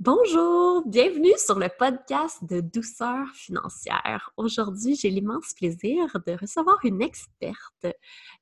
Bonjour, 0.00 0.82
bienvenue 0.86 1.32
sur 1.36 1.56
le 1.56 1.68
podcast 1.78 2.42
de 2.42 2.60
douceur 2.60 3.28
financière. 3.32 4.32
Aujourd'hui, 4.36 4.96
j'ai 4.96 5.08
l'immense 5.08 5.54
plaisir 5.54 6.06
de 6.26 6.32
recevoir 6.32 6.78
une 6.82 7.00
experte, 7.00 7.86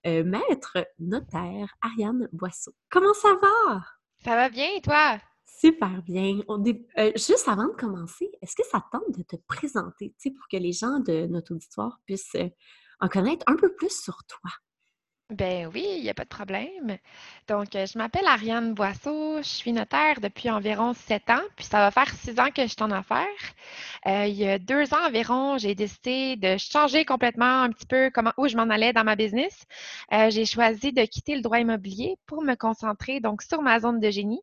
euh, 0.07 0.25
maître 0.25 0.79
notaire, 0.99 1.75
Ariane 1.83 2.27
Boisseau. 2.33 2.73
Comment 2.91 3.13
ça 3.13 3.35
va? 3.35 3.85
Ça 4.25 4.35
va 4.35 4.49
bien 4.49 4.67
et 4.75 4.81
toi? 4.81 5.21
Super 5.45 6.03
bien. 6.03 6.41
Euh, 6.49 7.13
juste 7.17 7.47
avant 7.47 7.69
de 7.69 7.77
commencer, 7.77 8.31
est-ce 8.41 8.57
que 8.57 8.67
ça 8.67 8.83
tente 8.91 9.15
de 9.15 9.23
te 9.23 9.37
présenter 9.47 10.15
pour 10.25 10.49
que 10.51 10.57
les 10.57 10.73
gens 10.73 11.01
de 11.01 11.27
notre 11.27 11.55
auditoire 11.55 12.01
puissent 12.07 12.35
euh, 12.37 12.49
en 13.01 13.09
connaître 13.09 13.45
un 13.47 13.57
peu 13.57 13.75
plus 13.75 13.95
sur 13.95 14.25
toi? 14.25 14.51
Ben 15.33 15.67
oui, 15.73 15.85
il 15.97 16.03
n'y 16.03 16.11
a 16.11 16.15
pas 16.15 16.25
de 16.25 16.29
problème. 16.29 16.99
Donc, 17.49 17.75
euh, 17.75 17.87
je 17.87 17.97
m'appelle 17.97 18.27
Ariane 18.27 18.75
Boisseau, 18.75 19.39
je 19.39 19.49
suis 19.49 19.73
notaire 19.73 20.21
depuis 20.21 20.51
environ 20.51 20.93
sept 20.93 21.31
ans, 21.31 21.41
puis 21.57 21.65
ça 21.65 21.79
va 21.79 21.91
faire 21.91 22.13
six 22.15 22.39
ans 22.39 22.51
que 22.55 22.63
je 22.63 22.69
suis 22.69 22.83
en 22.83 22.91
affaires. 22.91 23.27
Euh, 24.07 24.27
il 24.27 24.35
y 24.35 24.47
a 24.47 24.59
deux 24.59 24.93
ans 24.93 25.07
environ, 25.07 25.57
j'ai 25.57 25.75
décidé 25.75 26.37
de 26.37 26.59
changer 26.59 27.07
complètement 27.07 27.63
un 27.63 27.71
petit 27.71 27.87
peu 27.87 28.11
comment, 28.15 28.33
où 28.37 28.47
je 28.47 28.57
m'en 28.57 28.69
allais 28.69 28.93
dans 28.93 29.05
ma 29.05 29.17
business. 29.17 29.65
Euh, 30.13 30.29
j'ai 30.31 30.45
choisi 30.45 30.93
de 30.93 31.03
quitter 31.07 31.35
le 31.35 31.41
droit 31.41 31.59
immobilier 31.61 32.17
pour 32.27 32.43
me 32.43 32.55
concentrer 32.55 33.21
donc 33.21 33.41
sur 33.43 33.63
ma 33.63 33.81
zone 33.81 34.01
de 34.01 34.11
génie. 34.11 34.43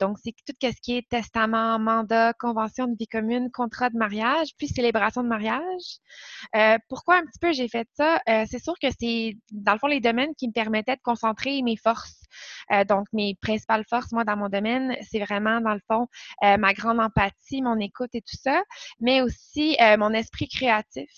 Donc, 0.00 0.18
c'est 0.22 0.32
tout 0.46 0.54
ce 0.62 0.80
qui 0.80 0.96
est 0.96 1.08
testament, 1.08 1.78
mandat, 1.78 2.32
convention 2.34 2.86
de 2.86 2.96
vie 2.98 3.06
commune, 3.06 3.50
contrat 3.50 3.90
de 3.90 3.96
mariage, 3.96 4.48
puis 4.58 4.68
célébration 4.68 5.22
de 5.22 5.28
mariage. 5.28 6.80
pourquoi 6.88 7.16
un 7.16 7.22
petit 7.22 7.38
peu 7.40 7.52
j'ai 7.52 7.68
fait 7.68 7.88
ça? 7.94 8.20
c'est 8.26 8.62
sûr 8.62 8.74
que 8.80 8.88
c'est, 8.98 9.36
dans 9.50 9.72
le 9.72 9.78
fond, 9.78 9.86
les 9.86 10.00
domaines 10.00 10.34
qui 10.36 10.48
me 10.48 10.52
permettaient 10.52 10.96
de 10.96 11.02
concentrer 11.02 11.62
mes 11.62 11.76
forces. 11.76 12.24
Euh, 12.72 12.84
donc, 12.84 13.06
mes 13.12 13.36
principales 13.40 13.84
forces, 13.88 14.12
moi, 14.12 14.24
dans 14.24 14.36
mon 14.36 14.48
domaine, 14.48 14.96
c'est 15.02 15.20
vraiment, 15.20 15.60
dans 15.60 15.74
le 15.74 15.80
fond, 15.90 16.06
euh, 16.44 16.56
ma 16.56 16.72
grande 16.72 17.00
empathie, 17.00 17.62
mon 17.62 17.78
écoute 17.78 18.10
et 18.14 18.20
tout 18.20 18.36
ça, 18.40 18.62
mais 19.00 19.20
aussi 19.20 19.76
euh, 19.80 19.96
mon 19.96 20.12
esprit 20.12 20.48
créatif. 20.48 21.10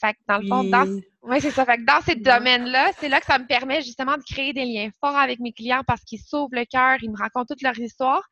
Fait 0.00 0.14
que, 0.14 0.18
dans 0.28 0.38
le 0.38 0.46
fond, 0.46 0.64
dans, 0.64 1.00
oui, 1.28 1.40
c'est 1.40 1.50
ça. 1.50 1.64
Fait 1.64 1.76
que 1.78 1.84
dans 1.84 2.00
ces 2.02 2.14
domaines-là, 2.14 2.92
c'est 2.98 3.08
là 3.08 3.18
que 3.20 3.26
ça 3.26 3.38
me 3.38 3.46
permet 3.46 3.82
justement 3.82 4.16
de 4.16 4.22
créer 4.22 4.52
des 4.52 4.64
liens 4.64 4.90
forts 5.00 5.16
avec 5.16 5.40
mes 5.40 5.52
clients 5.52 5.82
parce 5.86 6.02
qu'ils 6.02 6.20
s'ouvrent 6.20 6.54
le 6.54 6.64
cœur, 6.64 6.98
ils 7.02 7.10
me 7.10 7.16
racontent 7.16 7.46
toute 7.46 7.62
leur 7.62 7.76
histoire. 7.78 8.22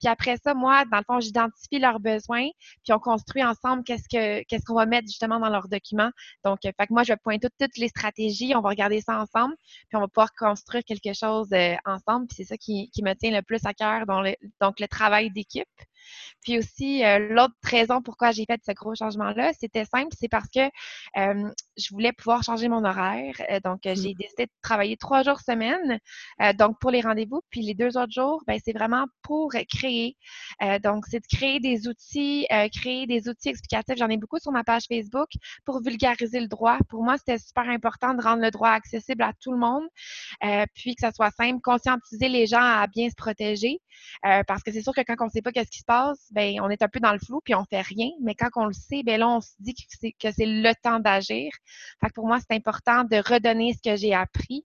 Puis 0.00 0.08
après 0.08 0.36
ça, 0.36 0.52
moi, 0.52 0.84
dans 0.84 0.98
le 0.98 1.04
fond, 1.06 1.20
j'identifie 1.20 1.78
leurs 1.78 2.00
besoins, 2.00 2.48
puis 2.84 2.92
on 2.92 2.98
construit 2.98 3.42
ensemble 3.42 3.82
qu'est-ce 3.84 4.08
que 4.08 4.42
qu'est-ce 4.44 4.64
qu'on 4.66 4.74
va 4.74 4.84
mettre 4.84 5.06
justement 5.06 5.40
dans 5.40 5.48
leurs 5.48 5.68
documents. 5.68 6.10
Donc, 6.44 6.58
fait 6.62 6.72
que 6.72 6.92
moi, 6.92 7.02
je 7.02 7.12
vais 7.12 7.18
pointer 7.22 7.48
toutes, 7.58 7.78
les 7.78 7.88
stratégies, 7.88 8.54
on 8.54 8.60
va 8.60 8.68
regarder 8.68 9.00
ça 9.00 9.18
ensemble, 9.18 9.54
puis 9.88 9.96
on 9.96 10.00
va 10.00 10.08
pouvoir 10.08 10.34
construire 10.34 10.84
quelque 10.84 11.14
chose 11.14 11.48
euh, 11.52 11.76
ensemble. 11.86 12.26
Puis 12.26 12.36
c'est 12.36 12.44
ça 12.44 12.56
qui, 12.58 12.90
qui, 12.90 13.02
me 13.02 13.14
tient 13.14 13.30
le 13.30 13.42
plus 13.42 13.64
à 13.64 13.72
cœur, 13.72 14.06
donc 14.06 14.26
le, 14.26 14.34
donc 14.60 14.80
le 14.80 14.88
travail 14.88 15.30
d'équipe. 15.30 15.66
Puis 16.44 16.58
aussi, 16.58 17.04
euh, 17.04 17.18
l'autre 17.30 17.54
raison 17.64 18.02
pourquoi 18.02 18.30
j'ai 18.30 18.44
fait 18.44 18.60
ce 18.66 18.72
gros 18.72 18.94
changement-là, 18.94 19.52
c'était 19.58 19.84
simple, 19.84 20.14
c'est 20.18 20.28
parce 20.28 20.48
que 20.48 20.60
euh, 21.16 21.50
je 21.76 21.88
voulais 21.90 22.12
pouvoir 22.12 22.42
changer 22.42 22.68
mon 22.68 22.84
horaire. 22.84 23.34
Euh, 23.50 23.60
donc, 23.64 23.80
j'ai 23.84 24.12
mmh. 24.12 24.18
décidé 24.18 24.46
de 24.46 24.50
travailler 24.62 24.96
trois 24.96 25.22
jours 25.22 25.40
semaine, 25.40 25.98
donc 26.58 26.78
pour 26.80 26.90
les 26.90 27.00
rendez-vous. 27.00 27.40
Puis 27.50 27.62
les 27.62 27.74
deux 27.74 27.96
autres 27.96 28.12
jours, 28.12 28.42
ben, 28.46 28.58
c'est 28.64 28.72
vraiment 28.72 29.06
pour 29.22 29.52
créer. 29.68 30.16
donc, 30.82 31.04
c'est 31.10 31.20
de 31.20 31.26
créer 31.26 31.60
des 31.60 31.88
outils, 31.88 32.46
créer 32.72 33.06
des 33.06 33.28
outils 33.28 33.48
explicatifs. 33.48 33.96
J'en 33.96 34.08
ai 34.08 34.16
beaucoup 34.16 34.38
sur 34.38 34.52
ma 34.52 34.64
page 34.64 34.84
Facebook 34.88 35.28
pour 35.64 35.82
vulgariser 35.82 36.40
le 36.40 36.48
droit. 36.48 36.78
Pour 36.88 37.02
moi, 37.02 37.16
c'était 37.16 37.38
super 37.38 37.68
important 37.68 38.14
de 38.14 38.22
rendre 38.22 38.42
le 38.42 38.50
droit 38.50 38.70
accessible 38.70 39.22
à 39.22 39.32
tout 39.40 39.52
le 39.52 39.58
monde, 39.58 39.84
puis 40.74 40.94
que 40.94 41.00
ça 41.00 41.12
soit 41.12 41.30
simple, 41.30 41.60
conscientiser 41.62 42.28
les 42.28 42.46
gens 42.46 42.60
à 42.60 42.86
bien 42.86 43.08
se 43.08 43.14
protéger. 43.14 43.78
parce 44.22 44.62
que 44.62 44.72
c'est 44.72 44.82
sûr 44.82 44.92
que 44.92 45.02
quand 45.02 45.16
on 45.20 45.26
ne 45.26 45.30
sait 45.30 45.42
pas 45.42 45.52
qu'est-ce 45.52 45.70
qui 45.70 45.80
se 45.80 45.84
passe, 45.84 45.93
ben, 46.30 46.60
on 46.60 46.70
est 46.70 46.82
un 46.82 46.88
peu 46.88 47.00
dans 47.00 47.12
le 47.12 47.18
flou 47.18 47.40
puis 47.44 47.54
on 47.54 47.64
fait 47.64 47.80
rien. 47.80 48.10
Mais 48.22 48.34
quand 48.34 48.48
on 48.56 48.66
le 48.66 48.72
sait, 48.72 49.02
ben 49.04 49.20
là, 49.20 49.28
on 49.28 49.40
se 49.40 49.52
dit 49.58 49.74
que 49.74 49.82
c'est, 49.90 50.46
le 50.46 50.72
temps 50.82 51.00
d'agir. 51.00 51.50
Fait 52.00 52.12
pour 52.14 52.26
moi, 52.26 52.38
c'est 52.40 52.56
important 52.56 53.04
de 53.04 53.16
redonner 53.16 53.74
ce 53.74 53.90
que 53.90 53.96
j'ai 53.96 54.14
appris. 54.14 54.64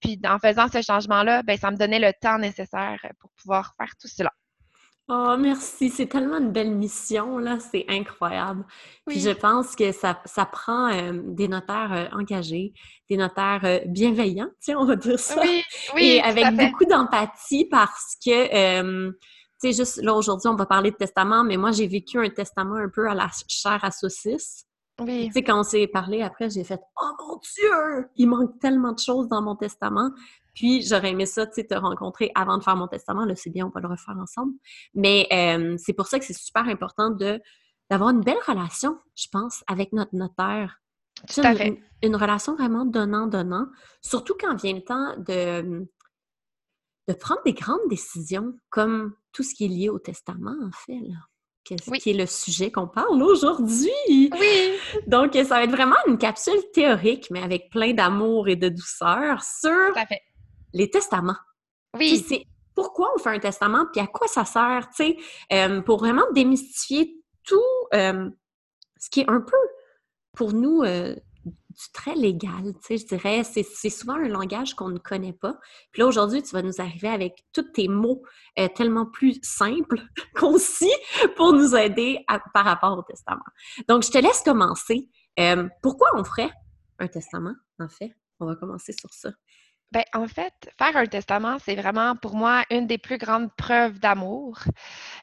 puis 0.00 0.20
en 0.26 0.38
faisant 0.38 0.68
ce 0.68 0.82
changement-là, 0.82 1.42
ben, 1.42 1.58
ça 1.58 1.70
me 1.70 1.76
donnait 1.76 2.00
le 2.00 2.12
temps 2.20 2.38
nécessaire 2.38 3.00
pour 3.18 3.30
pouvoir 3.32 3.74
faire 3.78 3.92
tout 4.00 4.08
cela. 4.08 4.32
Oh, 5.12 5.36
merci. 5.36 5.90
C'est 5.90 6.06
tellement 6.06 6.38
une 6.38 6.52
belle 6.52 6.70
mission, 6.70 7.38
là. 7.38 7.58
C'est 7.58 7.84
incroyable. 7.88 8.64
Puis 9.08 9.18
je 9.18 9.30
pense 9.30 9.74
que 9.74 9.90
ça, 9.90 10.20
ça 10.24 10.46
prend 10.46 10.88
euh, 10.92 11.12
des 11.24 11.48
notaires 11.48 11.92
euh, 11.92 12.16
engagés, 12.16 12.72
des 13.08 13.16
notaires 13.16 13.62
euh, 13.64 13.80
bienveillants, 13.86 14.50
tiens, 14.60 14.78
on 14.78 14.84
va 14.84 14.94
dire 14.94 15.18
ça. 15.18 15.40
Oui, 15.42 15.64
oui. 15.96 16.02
Et 16.02 16.22
avec 16.22 16.54
beaucoup 16.54 16.84
d'empathie 16.84 17.64
parce 17.64 18.16
que 18.24 19.10
tu 19.60 19.72
sais, 19.72 19.76
juste 19.76 20.02
là, 20.02 20.14
aujourd'hui, 20.14 20.48
on 20.48 20.54
va 20.54 20.64
parler 20.64 20.90
de 20.90 20.96
testament, 20.96 21.44
mais 21.44 21.56
moi, 21.56 21.70
j'ai 21.70 21.86
vécu 21.86 22.18
un 22.18 22.30
testament 22.30 22.76
un 22.76 22.88
peu 22.88 23.08
à 23.08 23.14
la 23.14 23.28
chair 23.46 23.78
à 23.82 23.90
saucisse. 23.90 24.64
Oui. 25.00 25.26
Tu 25.26 25.32
sais, 25.32 25.42
quand 25.42 25.60
on 25.60 25.62
s'est 25.62 25.86
parlé 25.86 26.22
après, 26.22 26.48
j'ai 26.48 26.64
fait 26.64 26.80
Oh 27.00 27.10
mon 27.18 27.36
Dieu! 27.38 28.08
Il 28.16 28.28
manque 28.28 28.58
tellement 28.58 28.92
de 28.92 28.98
choses 28.98 29.28
dans 29.28 29.42
mon 29.42 29.56
testament. 29.56 30.10
Puis, 30.54 30.82
j'aurais 30.82 31.10
aimé 31.10 31.26
ça, 31.26 31.46
tu 31.46 31.54
sais, 31.54 31.66
te 31.66 31.74
rencontrer 31.74 32.32
avant 32.34 32.56
de 32.58 32.62
faire 32.62 32.76
mon 32.76 32.88
testament. 32.88 33.24
Là, 33.24 33.34
c'est 33.36 33.50
bien, 33.50 33.66
on 33.66 33.70
va 33.70 33.80
le 33.80 33.88
refaire 33.88 34.16
ensemble. 34.18 34.54
Mais 34.94 35.26
euh, 35.32 35.76
c'est 35.78 35.92
pour 35.92 36.06
ça 36.06 36.18
que 36.18 36.24
c'est 36.24 36.36
super 36.36 36.66
important 36.66 37.10
de 37.10 37.40
d'avoir 37.90 38.10
une 38.10 38.20
belle 38.20 38.38
relation, 38.46 38.98
je 39.16 39.26
pense, 39.32 39.64
avec 39.66 39.92
notre 39.92 40.14
notaire. 40.14 40.80
Tout 41.28 41.40
à 41.42 41.54
fait. 41.56 41.68
Une, 41.68 41.78
une, 42.02 42.16
relation 42.16 42.54
vraiment 42.54 42.84
donnant-donnant. 42.84 43.66
Surtout 44.00 44.34
quand 44.38 44.54
vient 44.54 44.74
le 44.74 44.84
temps 44.84 45.16
de, 45.18 45.88
de 47.08 47.14
prendre 47.14 47.42
des 47.44 47.52
grandes 47.52 47.88
décisions, 47.88 48.58
comme 48.70 49.14
tout 49.32 49.42
ce 49.42 49.54
qui 49.54 49.64
est 49.64 49.68
lié 49.68 49.88
au 49.88 49.98
testament, 49.98 50.56
en 50.62 50.72
fait, 50.72 51.00
là. 51.00 51.16
Qui 51.62 52.10
est 52.10 52.14
le 52.14 52.26
sujet 52.26 52.72
qu'on 52.72 52.88
parle 52.88 53.22
aujourd'hui. 53.22 53.90
Oui. 54.08 54.72
Donc, 55.06 55.34
ça 55.34 55.44
va 55.44 55.64
être 55.64 55.70
vraiment 55.70 55.96
une 56.06 56.18
capsule 56.18 56.58
théorique, 56.72 57.28
mais 57.30 57.42
avec 57.42 57.70
plein 57.70 57.92
d'amour 57.92 58.48
et 58.48 58.56
de 58.56 58.70
douceur 58.70 59.42
sur 59.42 59.92
les 60.72 60.90
testaments. 60.90 61.36
Oui. 61.94 62.24
c'est 62.26 62.44
pourquoi 62.74 63.12
on 63.14 63.18
fait 63.18 63.30
un 63.30 63.38
testament, 63.38 63.86
puis 63.92 64.00
à 64.00 64.06
quoi 64.06 64.26
ça 64.26 64.44
sert, 64.44 64.88
tu 64.94 65.04
sais, 65.04 65.16
euh, 65.52 65.82
pour 65.82 65.98
vraiment 65.98 66.24
démystifier 66.32 67.14
tout 67.44 67.60
euh, 67.94 68.30
ce 68.98 69.10
qui 69.10 69.20
est 69.20 69.28
un 69.30 69.40
peu, 69.40 69.56
pour 70.36 70.52
nous, 70.52 70.82
euh, 70.82 71.14
très 71.92 72.14
légal, 72.14 72.74
tu 72.74 72.80
sais, 72.82 72.98
je 72.98 73.06
dirais. 73.06 73.42
C'est 73.44 73.90
souvent 73.90 74.14
un 74.14 74.28
langage 74.28 74.74
qu'on 74.74 74.88
ne 74.88 74.98
connaît 74.98 75.32
pas. 75.32 75.58
Puis 75.92 76.00
là, 76.00 76.06
aujourd'hui, 76.06 76.42
tu 76.42 76.50
vas 76.52 76.62
nous 76.62 76.80
arriver 76.80 77.08
avec 77.08 77.44
tous 77.52 77.62
tes 77.72 77.88
mots 77.88 78.22
euh, 78.58 78.68
tellement 78.68 79.06
plus 79.06 79.38
simples, 79.42 80.00
concis, 80.34 80.92
pour 81.36 81.52
nous 81.52 81.74
aider 81.74 82.24
par 82.52 82.64
rapport 82.64 82.98
au 82.98 83.02
testament. 83.02 83.44
Donc, 83.88 84.04
je 84.04 84.10
te 84.10 84.18
laisse 84.18 84.42
commencer. 84.42 85.08
Euh, 85.38 85.68
pourquoi 85.82 86.08
on 86.14 86.24
ferait 86.24 86.50
un 86.98 87.08
testament, 87.08 87.54
en 87.78 87.88
fait? 87.88 88.12
On 88.40 88.46
va 88.46 88.56
commencer 88.56 88.92
sur 88.92 89.12
ça. 89.12 89.30
Ben, 89.92 90.04
en 90.14 90.28
fait, 90.28 90.54
faire 90.78 90.96
un 90.96 91.06
testament, 91.06 91.58
c'est 91.58 91.74
vraiment 91.74 92.14
pour 92.14 92.36
moi 92.36 92.62
une 92.70 92.86
des 92.86 92.98
plus 92.98 93.18
grandes 93.18 93.52
preuves 93.56 93.98
d'amour. 93.98 94.58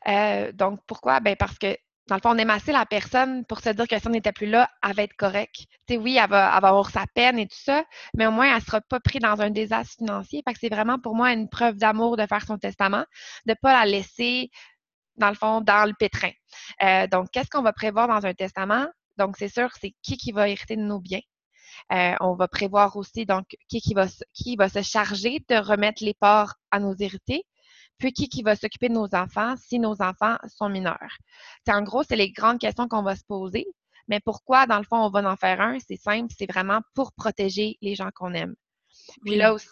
Euh, 0.07 0.51
donc, 0.51 0.81
pourquoi? 0.85 1.21
Ben, 1.21 1.37
parce 1.37 1.57
que 1.57 1.77
dans 2.07 2.15
le 2.15 2.21
fond, 2.21 2.29
on 2.31 2.37
aime 2.37 2.49
assez 2.49 2.71
la 2.71 2.85
personne 2.85 3.43
pour 3.45 3.59
se 3.59 3.69
dire 3.69 3.87
que 3.87 3.99
si 3.99 4.07
on 4.07 4.11
n'était 4.11 4.31
plus 4.31 4.47
là, 4.47 4.69
elle 4.83 4.93
va 4.93 5.03
être 5.03 5.15
correcte. 5.15 5.65
Tu 5.87 5.97
oui, 5.97 6.17
elle 6.21 6.29
va, 6.29 6.53
avoir 6.53 6.89
sa 6.89 7.05
peine 7.13 7.37
et 7.37 7.47
tout 7.47 7.57
ça, 7.59 7.83
mais 8.15 8.25
au 8.25 8.31
moins, 8.31 8.47
elle 8.47 8.55
ne 8.55 8.61
sera 8.61 8.81
pas 8.81 8.99
prise 8.99 9.21
dans 9.21 9.41
un 9.41 9.49
désastre 9.49 9.95
financier. 9.97 10.41
Fait 10.47 10.53
que 10.53 10.59
c'est 10.59 10.69
vraiment 10.69 10.99
pour 10.99 11.15
moi 11.15 11.33
une 11.33 11.49
preuve 11.49 11.75
d'amour 11.75 12.15
de 12.15 12.25
faire 12.25 12.45
son 12.45 12.57
testament, 12.57 13.05
de 13.45 13.51
ne 13.51 13.55
pas 13.61 13.73
la 13.73 13.85
laisser, 13.85 14.49
dans 15.17 15.29
le 15.29 15.35
fond, 15.35 15.61
dans 15.61 15.85
le 15.85 15.93
pétrin. 15.99 16.31
Euh, 16.83 17.07
donc, 17.07 17.29
qu'est-ce 17.31 17.49
qu'on 17.49 17.63
va 17.63 17.73
prévoir 17.73 18.07
dans 18.07 18.25
un 18.25 18.33
testament? 18.33 18.87
Donc, 19.17 19.35
c'est 19.37 19.49
sûr, 19.49 19.69
c'est 19.81 19.93
qui 20.01 20.17
qui 20.17 20.31
va 20.31 20.47
hériter 20.47 20.77
de 20.77 20.81
nos 20.81 20.99
biens. 20.99 21.21
Euh, 21.91 22.15
on 22.21 22.35
va 22.35 22.47
prévoir 22.47 22.95
aussi, 22.95 23.25
donc, 23.25 23.45
qui, 23.67 23.81
qui, 23.81 23.93
va, 23.93 24.05
qui 24.33 24.55
va 24.55 24.69
se 24.69 24.81
charger 24.81 25.43
de 25.49 25.55
remettre 25.55 26.03
les 26.03 26.13
parts 26.13 26.55
à 26.71 26.79
nos 26.79 26.95
hérités 26.95 27.43
puis 27.97 28.13
qui, 28.13 28.29
qui 28.29 28.43
va 28.43 28.55
s'occuper 28.55 28.89
de 28.89 28.93
nos 28.93 29.13
enfants 29.13 29.55
si 29.57 29.79
nos 29.79 30.01
enfants 30.01 30.37
sont 30.47 30.69
mineurs? 30.69 31.17
en 31.69 31.81
gros, 31.81 32.03
c'est 32.03 32.15
les 32.15 32.31
grandes 32.31 32.59
questions 32.59 32.87
qu'on 32.87 33.03
va 33.03 33.15
se 33.15 33.25
poser. 33.27 33.65
Mais 34.07 34.19
pourquoi, 34.23 34.67
dans 34.67 34.77
le 34.77 34.83
fond, 34.83 34.97
on 34.97 35.09
va 35.09 35.29
en 35.29 35.35
faire 35.35 35.59
un? 35.59 35.77
C'est 35.85 35.97
simple, 35.97 36.33
c'est 36.37 36.49
vraiment 36.49 36.79
pour 36.93 37.11
protéger 37.11 37.77
les 37.81 37.93
gens 37.93 38.09
qu'on 38.15 38.33
aime. 38.33 38.55
Puis 39.25 39.35
là 39.35 39.53
aussi, 39.53 39.67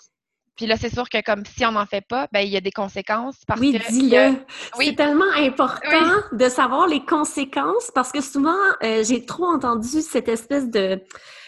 puis 0.55 0.67
là, 0.67 0.77
c'est 0.77 0.93
sûr 0.93 1.09
que 1.09 1.21
comme 1.21 1.43
si 1.45 1.65
on 1.65 1.73
n'en 1.73 1.85
fait 1.85 2.05
pas, 2.07 2.27
ben 2.31 2.39
il 2.39 2.49
y 2.49 2.55
a 2.55 2.61
des 2.61 2.71
conséquences. 2.71 3.37
Parce 3.45 3.59
oui, 3.59 3.77
dis-le. 3.89 4.35
Oui. 4.77 4.87
C'est 4.87 4.95
tellement 4.95 5.31
important 5.35 6.21
de 6.31 6.49
savoir 6.49 6.87
les 6.87 7.03
conséquences 7.03 7.91
parce 7.93 8.11
que 8.11 8.21
souvent, 8.21 8.55
euh, 8.83 9.03
j'ai 9.03 9.25
trop 9.25 9.45
entendu 9.45 10.01
cette 10.01 10.29
espèce 10.29 10.69
de, 10.69 11.01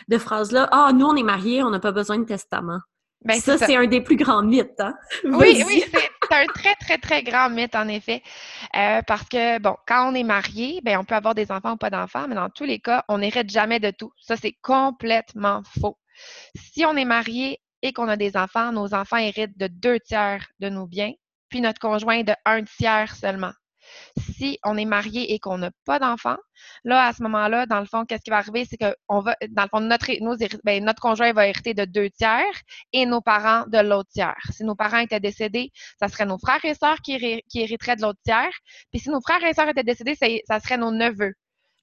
de 0.09 0.18
phrase-là. 0.18 0.68
Ah, 0.71 0.91
nous, 0.94 1.06
on 1.06 1.15
est 1.15 1.24
mariés, 1.24 1.63
on 1.63 1.69
n'a 1.69 1.79
pas 1.79 1.94
besoin 1.94 2.19
de 2.19 2.25
testament. 2.25 2.79
Ben, 3.24 3.39
ça, 3.39 3.57
c'est 3.57 3.75
un 3.75 3.88
des 3.88 4.01
plus 4.01 4.15
grands 4.15 4.44
mythes. 4.44 4.79
Hein? 4.79 4.94
Oui, 5.24 5.63
oui, 5.68 5.83
c'est 5.91 6.06
un 6.31 6.45
très, 6.47 6.75
très, 6.75 6.97
très 6.97 7.24
grand 7.24 7.50
mythe, 7.50 7.75
en 7.75 7.88
effet. 7.88 8.21
Euh, 8.75 9.01
parce 9.06 9.27
que, 9.27 9.59
bon, 9.59 9.75
quand 9.88 10.12
on 10.12 10.15
est 10.15 10.24
marié, 10.24 10.81
ben, 10.83 11.00
on 11.00 11.06
peut 11.06 11.15
avoir 11.15 11.35
des 11.35 11.51
enfants 11.51 11.74
ou 11.74 11.77
pas 11.77 11.89
d'enfants, 11.89 12.27
mais 12.27 12.35
dans 12.35 12.50
tous 12.50 12.65
les 12.65 12.79
cas, 12.79 13.03
on 13.07 13.19
n'hérite 13.19 13.50
jamais 13.50 13.79
de 13.79 13.91
tout. 13.91 14.12
Ça, 14.19 14.35
c'est 14.38 14.56
complètement 14.62 15.62
faux. 15.79 15.97
Si 16.56 16.85
on 16.85 16.95
est 16.95 17.06
marié 17.06 17.59
et 17.81 17.94
qu'on 17.94 18.07
a 18.07 18.18
des 18.18 18.38
enfants, 18.38 18.71
nos 18.71 18.94
enfants 18.94 19.18
héritent 19.18 19.57
de 19.57 19.68
deux 19.68 20.00
tiers 20.00 20.47
de 20.59 20.69
nos 20.69 20.88
biens, 20.88 21.13
puis 21.50 21.62
notre 21.62 21.79
conjoint 21.79 22.24
de 22.24 22.33
un 22.45 22.63
tiers 22.63 23.15
seulement. 23.15 23.53
Si 24.18 24.60
on 24.63 24.78
est 24.78 24.86
marié 24.86 25.34
et 25.34 25.39
qu'on 25.39 25.57
n'a 25.57 25.72
pas 25.86 26.00
d'enfant, 26.00 26.38
là, 26.84 27.07
à 27.07 27.13
ce 27.13 27.24
moment-là, 27.24 27.66
dans 27.66 27.80
le 27.80 27.86
fond, 27.86 28.06
qu'est-ce 28.06 28.24
qui 28.24 28.30
va 28.30 28.38
arriver? 28.38 28.66
C'est 28.66 28.78
que 28.78 28.95
on 29.07 29.19
va, 29.19 29.36
dans 29.50 29.63
le 29.63 29.69
fond, 29.69 29.80
notre, 29.80 30.07
ben, 30.63 30.84
notre 30.84 31.01
conjoint 31.01 31.34
va 31.34 31.48
hériter 31.48 31.74
de 31.74 31.86
deux 31.86 32.10
tiers 32.10 32.44
et 32.94 33.06
nos 33.06 33.22
parents 33.22 33.66
de 33.68 33.80
l'autre 33.80 34.10
tiers. 34.12 34.42
Si 34.51 34.63
nos 34.63 34.75
parents 34.75 35.00
étaient 35.00 35.19
décédés, 35.19 35.72
ça 36.00 36.07
serait 36.07 36.25
nos 36.25 36.38
frères 36.38 36.63
et 36.63 36.74
sœurs 36.74 37.01
qui, 37.01 37.44
qui 37.50 37.62
hériteraient 37.62 37.95
de 37.95 38.01
l'autre 38.01 38.19
tiers. 38.24 38.54
Puis 38.92 39.00
si 39.00 39.10
nos 39.10 39.22
frères 39.22 39.44
et 39.44 39.54
sœurs 39.54 39.69
étaient 39.69 39.84
décédés, 39.84 40.16
ça, 40.16 40.60
serait 40.60 40.78
nos 40.78 40.92
neveux. 40.92 41.34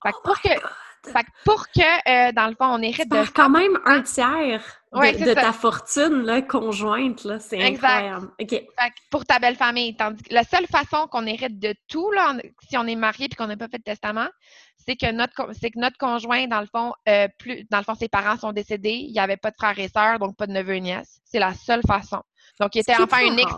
Fait 0.03 0.13
que 0.13 0.23
pour 0.23 0.37
oh 0.37 0.49
que 0.49 0.84
fait 1.11 1.27
pour 1.45 1.67
que, 1.69 2.29
euh, 2.29 2.33
dans 2.33 2.47
le 2.47 2.55
fond, 2.55 2.67
on 2.67 2.83
hérite 2.83 3.11
de... 3.11 3.25
quand 3.33 3.51
même 3.51 3.79
un 3.85 4.03
tiers 4.03 4.63
de, 4.93 5.35
ta 5.35 5.53
fortune 5.53 6.23
là, 6.23 6.43
conjointe, 6.43 7.25
là. 7.25 7.41
C'est 7.41 7.63
incroyable. 7.63 8.29
Fait 8.39 8.67
pour 9.11 9.25
ta 9.25 9.39
belle 9.39 9.57
famille. 9.57 9.97
Tandis 9.97 10.23
que 10.23 10.33
la 10.33 10.45
seule 10.45 10.67
façon 10.67 11.09
qu'on 11.11 11.27
hérite 11.27 11.59
de 11.59 11.75
tout, 11.89 12.11
là, 12.13 12.35
si 12.69 12.77
on 12.77 12.87
est 12.87 12.95
marié 12.95 13.27
et 13.31 13.35
qu'on 13.35 13.47
n'a 13.47 13.57
pas 13.57 13.69
fait 13.69 13.79
de 13.79 13.83
testament, 13.83 14.29
c'est 14.87 14.97
que 14.97 15.11
notre 15.11 15.51
c'est 15.61 15.71
que 15.71 15.79
notre 15.79 15.99
conjoint, 15.99 16.47
dans 16.47 16.61
le 16.61 16.67
fond, 16.67 16.93
euh, 17.09 17.29
plus 17.39 17.65
dans 17.71 17.79
le 17.79 17.85
fond, 17.85 17.95
ses 17.95 18.09
parents 18.09 18.37
sont 18.37 18.53
décédés, 18.53 19.05
il 19.07 19.13
n'y 19.13 19.21
avait 19.21 19.37
pas 19.37 19.51
de 19.51 19.57
frères 19.59 19.79
et 19.79 19.89
sœurs, 19.89 20.19
donc 20.19 20.37
pas 20.37 20.47
de 20.47 20.53
neveux 20.53 20.75
et 20.75 20.81
nièces. 20.81 21.21
C'est 21.25 21.39
la 21.39 21.55
seule 21.55 21.83
façon. 21.87 22.23
Donc, 22.61 22.75
il 22.75 22.81
était 22.81 22.95
enfin 23.01 23.25
unique. 23.25 23.49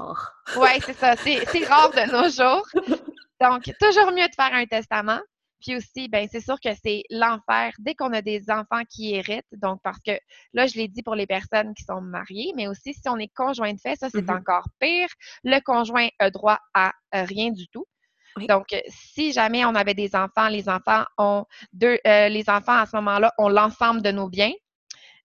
Oui, 0.57 0.69
c'est 0.85 0.97
ça. 0.97 1.17
C'est 1.17 1.67
rare 1.67 1.91
de 1.91 2.11
nos 2.11 2.29
jours. 2.31 2.67
Donc, 3.41 3.71
toujours 3.79 4.13
mieux 4.13 4.27
de 4.27 4.35
faire 4.35 4.55
un 4.55 4.65
testament. 4.65 5.21
Puis 5.61 5.77
aussi, 5.77 6.09
ben 6.09 6.29
c'est 6.31 6.41
sûr 6.41 6.61
que 6.61 6.71
c'est 6.83 7.03
l'enfer 7.11 7.73
dès 7.79 7.95
qu'on 7.95 8.13
a 8.13 8.23
des 8.23 8.51
enfants 8.51 8.83
qui 8.89 9.15
héritent. 9.15 9.45
Donc, 9.53 9.81
parce 9.83 9.99
que 10.05 10.13
là, 10.53 10.67
je 10.67 10.75
l'ai 10.75 10.89
dit 10.89 11.03
pour 11.03 11.15
les 11.15 11.27
personnes 11.27 11.75
qui 11.75 11.85
sont 11.85 12.01
mariées, 12.01 12.53
mais 12.55 12.69
aussi 12.69 12.95
si 12.95 13.09
on 13.09 13.17
est 13.17 13.33
conjoint 13.35 13.73
de 13.73 13.81
fait, 13.81 13.97
ça, 13.97 14.09
c'est 14.11 14.23
mm-hmm. 14.23 14.39
encore 14.39 14.69
pire. 14.79 15.09
Le 15.45 15.61
conjoint 15.61 16.09
a 16.19 16.31
droit 16.31 16.59
à 16.75 16.93
euh, 17.15 17.25
rien 17.25 17.51
du 17.51 17.69
tout. 17.69 17.87
Donc, 18.49 18.67
si 18.89 19.33
jamais 19.33 19.65
on 19.65 19.75
avait 19.75 19.95
des 19.95 20.15
enfants, 20.15 20.49
les 20.49 20.69
enfants 20.69 21.05
ont 21.17 21.47
deux, 21.73 21.99
euh, 22.07 22.29
les 22.29 22.51
enfants 22.51 22.77
à 22.77 22.85
ce 22.85 22.95
moment-là 22.97 23.33
ont 23.39 23.49
l'ensemble 23.49 24.03
de 24.03 24.11
nos 24.11 24.29
biens. 24.29 24.53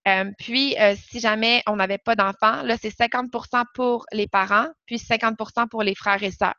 Euh, 0.07 0.31
puis, 0.37 0.77
si 0.95 1.19
jamais 1.19 1.61
on 1.67 1.75
n'avait 1.75 1.97
pas 1.97 2.15
d'enfants, 2.15 2.63
là, 2.63 2.77
c'est 2.77 2.89
50% 2.89 3.65
pour 3.73 4.05
les 4.13 4.27
parents, 4.27 4.69
puis 4.85 4.95
50% 4.95 5.67
pour 5.67 5.83
les 5.83 5.93
frères 5.93 6.23
et 6.23 6.31
sœurs. 6.31 6.55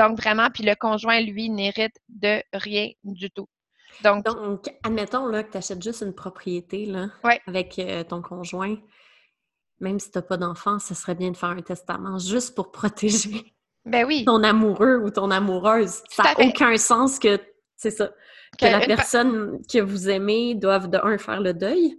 Donc, 0.00 0.18
vraiment, 0.18 0.48
puis 0.50 0.64
le 0.64 0.74
conjoint, 0.74 1.20
lui, 1.20 1.50
n'hérite 1.50 1.94
de 2.08 2.42
rien 2.52 2.90
du 3.04 3.30
tout. 3.30 3.48
Donc, 4.02 4.24
admettons 4.82 5.26
là, 5.26 5.42
que 5.42 5.52
tu 5.52 5.58
achètes 5.58 5.82
juste 5.82 6.02
une 6.02 6.14
propriété 6.14 6.86
là, 6.86 7.08
avec 7.46 7.78
euh, 7.78 8.02
ton 8.04 8.22
conjoint. 8.22 8.76
Même 9.80 9.98
si 9.98 10.10
tu 10.10 10.18
n'as 10.18 10.22
pas 10.22 10.36
d'enfant, 10.36 10.78
ce 10.78 10.94
serait 10.94 11.14
bien 11.14 11.30
de 11.30 11.36
faire 11.36 11.50
un 11.50 11.62
testament 11.62 12.18
juste 12.18 12.54
pour 12.54 12.70
protéger 12.70 13.54
ben 13.84 14.06
oui. 14.06 14.24
ton 14.24 14.42
amoureux 14.42 15.02
ou 15.02 15.10
ton 15.10 15.30
amoureuse. 15.30 16.02
ça 16.10 16.22
n'a 16.22 16.46
aucun 16.46 16.76
sens 16.76 17.18
que, 17.18 17.40
c'est 17.76 17.90
ça, 17.90 18.10
que, 18.58 18.66
la 18.66 18.80
personne 18.86 19.60
que 19.70 19.80
vous 19.80 20.08
aimez 20.08 20.54
doive 20.54 20.88
de 20.88 20.98
un 21.02 21.18
faire 21.18 21.40
le 21.40 21.54
deuil 21.54 21.96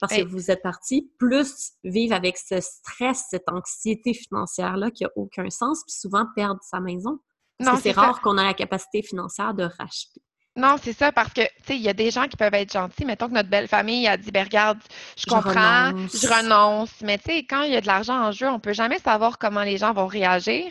parce 0.00 0.16
que 0.16 0.26
vous 0.26 0.50
êtes 0.50 0.62
parti, 0.62 1.10
plus 1.18 1.72
vivre 1.82 2.14
avec 2.14 2.36
ce 2.36 2.60
stress, 2.60 3.24
cette 3.30 3.48
anxiété 3.48 4.12
financière-là 4.12 4.90
qui 4.90 5.04
n'a 5.04 5.10
aucun 5.16 5.48
sens, 5.50 5.82
puis 5.86 5.94
souvent 5.94 6.26
perdre 6.34 6.60
sa 6.62 6.80
maison. 6.80 7.20
Parce 7.58 7.76
que 7.78 7.82
c'est 7.82 7.92
rare 7.92 8.20
qu'on 8.20 8.38
ait 8.38 8.44
la 8.44 8.54
capacité 8.54 9.02
financière 9.02 9.54
de 9.54 9.64
racheter. 9.64 10.20
Non, 10.56 10.76
c'est 10.80 10.92
ça, 10.92 11.10
parce 11.10 11.32
que, 11.32 11.40
tu 11.40 11.64
sais, 11.66 11.76
il 11.76 11.82
y 11.82 11.88
a 11.88 11.92
des 11.92 12.12
gens 12.12 12.28
qui 12.28 12.36
peuvent 12.36 12.54
être 12.54 12.72
gentils. 12.72 13.04
Mettons 13.04 13.26
que 13.28 13.34
notre 13.34 13.48
belle 13.48 13.66
famille 13.66 14.06
a 14.06 14.16
dit, 14.16 14.30
ben 14.30 14.44
regarde, 14.44 14.78
je 15.16 15.26
comprends, 15.26 15.90
je 16.06 16.28
renonce. 16.28 16.92
Mais 17.02 17.18
tu 17.18 17.24
sais, 17.24 17.38
quand 17.44 17.62
il 17.62 17.72
y 17.72 17.76
a 17.76 17.80
de 17.80 17.86
l'argent 17.88 18.26
en 18.26 18.30
jeu, 18.30 18.48
on 18.48 18.60
peut 18.60 18.72
jamais 18.72 19.00
savoir 19.00 19.38
comment 19.38 19.64
les 19.64 19.78
gens 19.78 19.92
vont 19.92 20.06
réagir. 20.06 20.70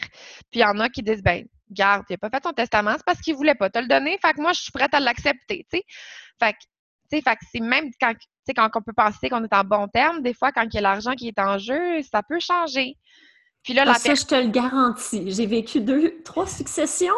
Puis 0.51 0.59
il 0.59 0.61
y 0.61 0.65
en 0.65 0.79
a 0.79 0.87
qui 0.87 1.03
disent, 1.03 1.21
ben, 1.21 1.45
garde, 1.69 2.05
il 2.09 2.13
n'a 2.13 2.17
pas 2.17 2.29
fait 2.29 2.39
ton 2.39 2.53
testament, 2.53 2.93
c'est 2.95 3.05
parce 3.05 3.19
qu'il 3.19 3.35
voulait 3.35 3.55
pas 3.55 3.69
te 3.69 3.79
le 3.79 3.87
donner. 3.87 4.17
Fait 4.21 4.31
que 4.31 4.41
moi, 4.41 4.53
je 4.53 4.61
suis 4.61 4.71
prête 4.71 4.93
à 4.93 5.01
l'accepter, 5.01 5.65
tu 5.69 5.79
sais. 5.79 5.83
Fait 6.41 6.53
que, 6.53 6.59
tu 7.11 7.17
sais, 7.17 7.21
fait 7.21 7.35
que 7.35 7.45
c'est 7.51 7.59
même 7.59 7.89
quand, 7.99 8.13
quand 8.55 8.69
on 8.75 8.81
peut 8.81 8.93
penser 8.95 9.29
qu'on 9.29 9.43
est 9.43 9.53
en 9.53 9.65
bon 9.65 9.89
terme, 9.89 10.21
des 10.21 10.33
fois, 10.33 10.53
quand 10.53 10.63
il 10.63 10.73
y 10.75 10.77
a 10.77 10.81
l'argent 10.81 11.13
qui 11.13 11.27
est 11.27 11.39
en 11.39 11.57
jeu, 11.57 12.01
ça 12.03 12.23
peut 12.23 12.39
changer. 12.39 12.95
Puis 13.63 13.73
là, 13.73 13.85
la 13.85 13.93
ah, 13.93 13.95
ça, 13.95 14.13
je 14.13 14.25
te 14.25 14.35
le 14.35 14.49
garantis. 14.49 15.31
J'ai 15.31 15.45
vécu 15.45 15.79
deux, 15.79 16.21
trois 16.23 16.47
successions. 16.47 17.13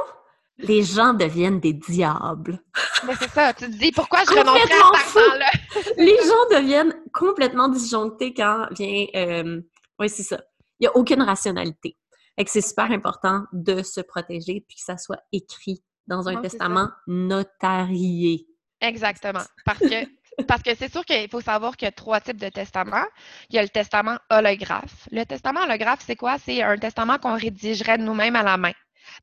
Les 0.57 0.83
gens 0.83 1.13
deviennent 1.13 1.59
des 1.59 1.73
diables. 1.73 2.63
Mais 3.05 3.13
c'est 3.19 3.29
ça, 3.29 3.53
tu 3.53 3.65
te 3.65 3.71
dis 3.71 3.91
pourquoi 3.91 4.23
je 4.23 4.29
renoncerais 4.29 5.33
à 5.33 5.37
là 5.37 5.51
Les 5.97 6.15
gens 6.15 6.59
deviennent 6.59 6.95
complètement 7.13 7.67
disjonctés 7.67 8.33
quand 8.33 8.67
vient. 8.71 9.05
Euh... 9.15 9.61
Oui, 9.99 10.07
c'est 10.07 10.23
ça. 10.23 10.39
Il 10.79 10.83
n'y 10.83 10.87
a 10.87 10.95
aucune 10.95 11.21
rationalité. 11.21 11.97
Et 12.37 12.45
que 12.45 12.51
c'est 12.51 12.61
super 12.61 12.91
important 12.91 13.43
de 13.51 13.81
se 13.81 14.01
protéger 14.01 14.63
puis 14.67 14.77
que 14.77 14.83
ça 14.83 14.97
soit 14.97 15.21
écrit 15.31 15.83
dans 16.07 16.27
un 16.27 16.41
testament 16.41 16.89
notarié. 17.07 18.47
Exactement. 18.81 19.43
Parce 19.65 19.79
que 19.79 20.05
parce 20.47 20.61
que 20.61 20.75
c'est 20.75 20.91
sûr 20.91 21.05
qu'il 21.05 21.29
faut 21.29 21.41
savoir 21.41 21.77
qu'il 21.77 21.85
y 21.85 21.89
a 21.89 21.91
trois 21.91 22.19
types 22.19 22.39
de 22.39 22.49
testaments. 22.49 23.05
Il 23.49 23.55
y 23.55 23.59
a 23.59 23.63
le 23.63 23.69
testament 23.69 24.17
holographe. 24.29 25.07
Le 25.11 25.23
testament 25.23 25.61
holographe, 25.63 26.03
c'est 26.05 26.15
quoi? 26.15 26.37
C'est 26.37 26.61
un 26.61 26.77
testament 26.77 27.17
qu'on 27.17 27.37
rédigerait 27.37 27.97
nous-mêmes 27.97 28.35
à 28.35 28.43
la 28.43 28.57
main. 28.57 28.73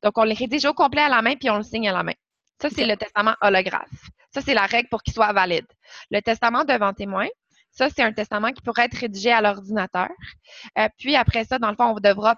Donc, 0.02 0.16
on 0.16 0.24
le 0.24 0.34
rédige 0.34 0.64
au 0.64 0.74
complet 0.74 1.02
à 1.02 1.08
la 1.08 1.22
main, 1.22 1.36
puis 1.36 1.50
on 1.50 1.58
le 1.58 1.62
signe 1.62 1.88
à 1.88 1.92
la 1.92 2.02
main. 2.02 2.14
Ça, 2.60 2.68
c'est 2.70 2.86
le 2.86 2.96
testament 2.96 3.34
holographe. 3.40 3.90
Ça, 4.32 4.40
c'est 4.40 4.54
la 4.54 4.66
règle 4.66 4.88
pour 4.88 5.02
qu'il 5.02 5.12
soit 5.12 5.32
valide. 5.32 5.66
Le 6.10 6.20
testament 6.20 6.64
devant 6.64 6.92
témoin, 6.92 7.26
ça, 7.72 7.88
c'est 7.88 8.02
un 8.02 8.12
testament 8.12 8.52
qui 8.52 8.60
pourrait 8.60 8.84
être 8.84 8.98
rédigé 8.98 9.32
à 9.32 9.40
l'ordinateur. 9.40 10.10
Euh, 10.78 10.88
puis 10.98 11.16
après 11.16 11.44
ça, 11.44 11.58
dans 11.58 11.70
le 11.70 11.76
fond, 11.76 11.94
on 11.96 12.00
devra 12.00 12.36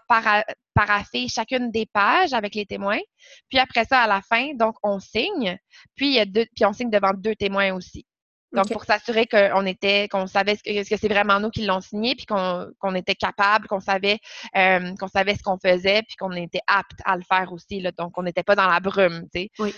paraffer 0.75 1.29
chacune 1.29 1.71
des 1.73 1.87
pages 1.87 2.33
avec 2.33 2.55
les 2.55 2.67
témoins. 2.67 3.01
Puis 3.49 3.59
après 3.59 3.85
ça, 3.85 4.03
à 4.03 4.07
la 4.07 4.23
fin, 4.23 4.55
donc 4.55 4.77
on 4.83 5.01
signe. 5.01 5.59
Puis, 5.97 6.19
puis 6.55 6.65
on 6.65 6.73
signe 6.73 6.91
devant 6.91 7.13
deux 7.15 7.35
témoins 7.35 7.75
aussi. 7.75 8.07
Donc, 8.55 8.73
pour 8.73 8.85
s'assurer 8.85 9.27
qu'on 9.27 9.67
était, 9.67 10.09
qu'on 10.09 10.27
savait 10.27 10.57
ce 10.57 10.63
que, 10.63 10.97
c'est 10.97 11.09
vraiment 11.09 11.41
nous 11.41 11.51
qui 11.51 11.65
l'ont 11.65 11.81
signé, 11.81 12.15
puis 12.15 12.27
qu'on 12.27 12.95
était 12.95 13.15
capable, 13.15 13.67
qu'on 13.67 13.81
savait, 13.81 14.19
euh, 14.57 14.95
qu'on 14.99 15.09
savait 15.09 15.35
ce 15.35 15.43
qu'on 15.43 15.59
faisait, 15.59 16.03
puis 16.03 16.17
qu'on 16.17 16.33
était 16.33 16.61
apte 16.67 17.01
à 17.05 17.17
le 17.17 17.23
faire 17.23 17.53
aussi. 17.53 17.81
Là, 17.81 17.91
donc, 17.93 18.17
on 18.17 18.23
n'était 18.23 18.43
pas 18.45 18.55
dans 18.55 18.69
la 18.69 18.81
brume, 18.81 19.23
tu 19.33 19.41
sais. 19.41 19.51
Oui. 19.59 19.75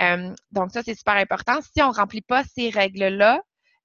Euh, 0.00 0.34
donc, 0.50 0.70
ça, 0.72 0.82
c'est 0.82 0.94
super 0.94 1.14
important. 1.14 1.60
Si 1.60 1.82
on 1.82 1.90
ne 1.90 1.94
remplit 1.94 2.22
pas 2.22 2.42
ces 2.44 2.70
règles-là, 2.70 3.40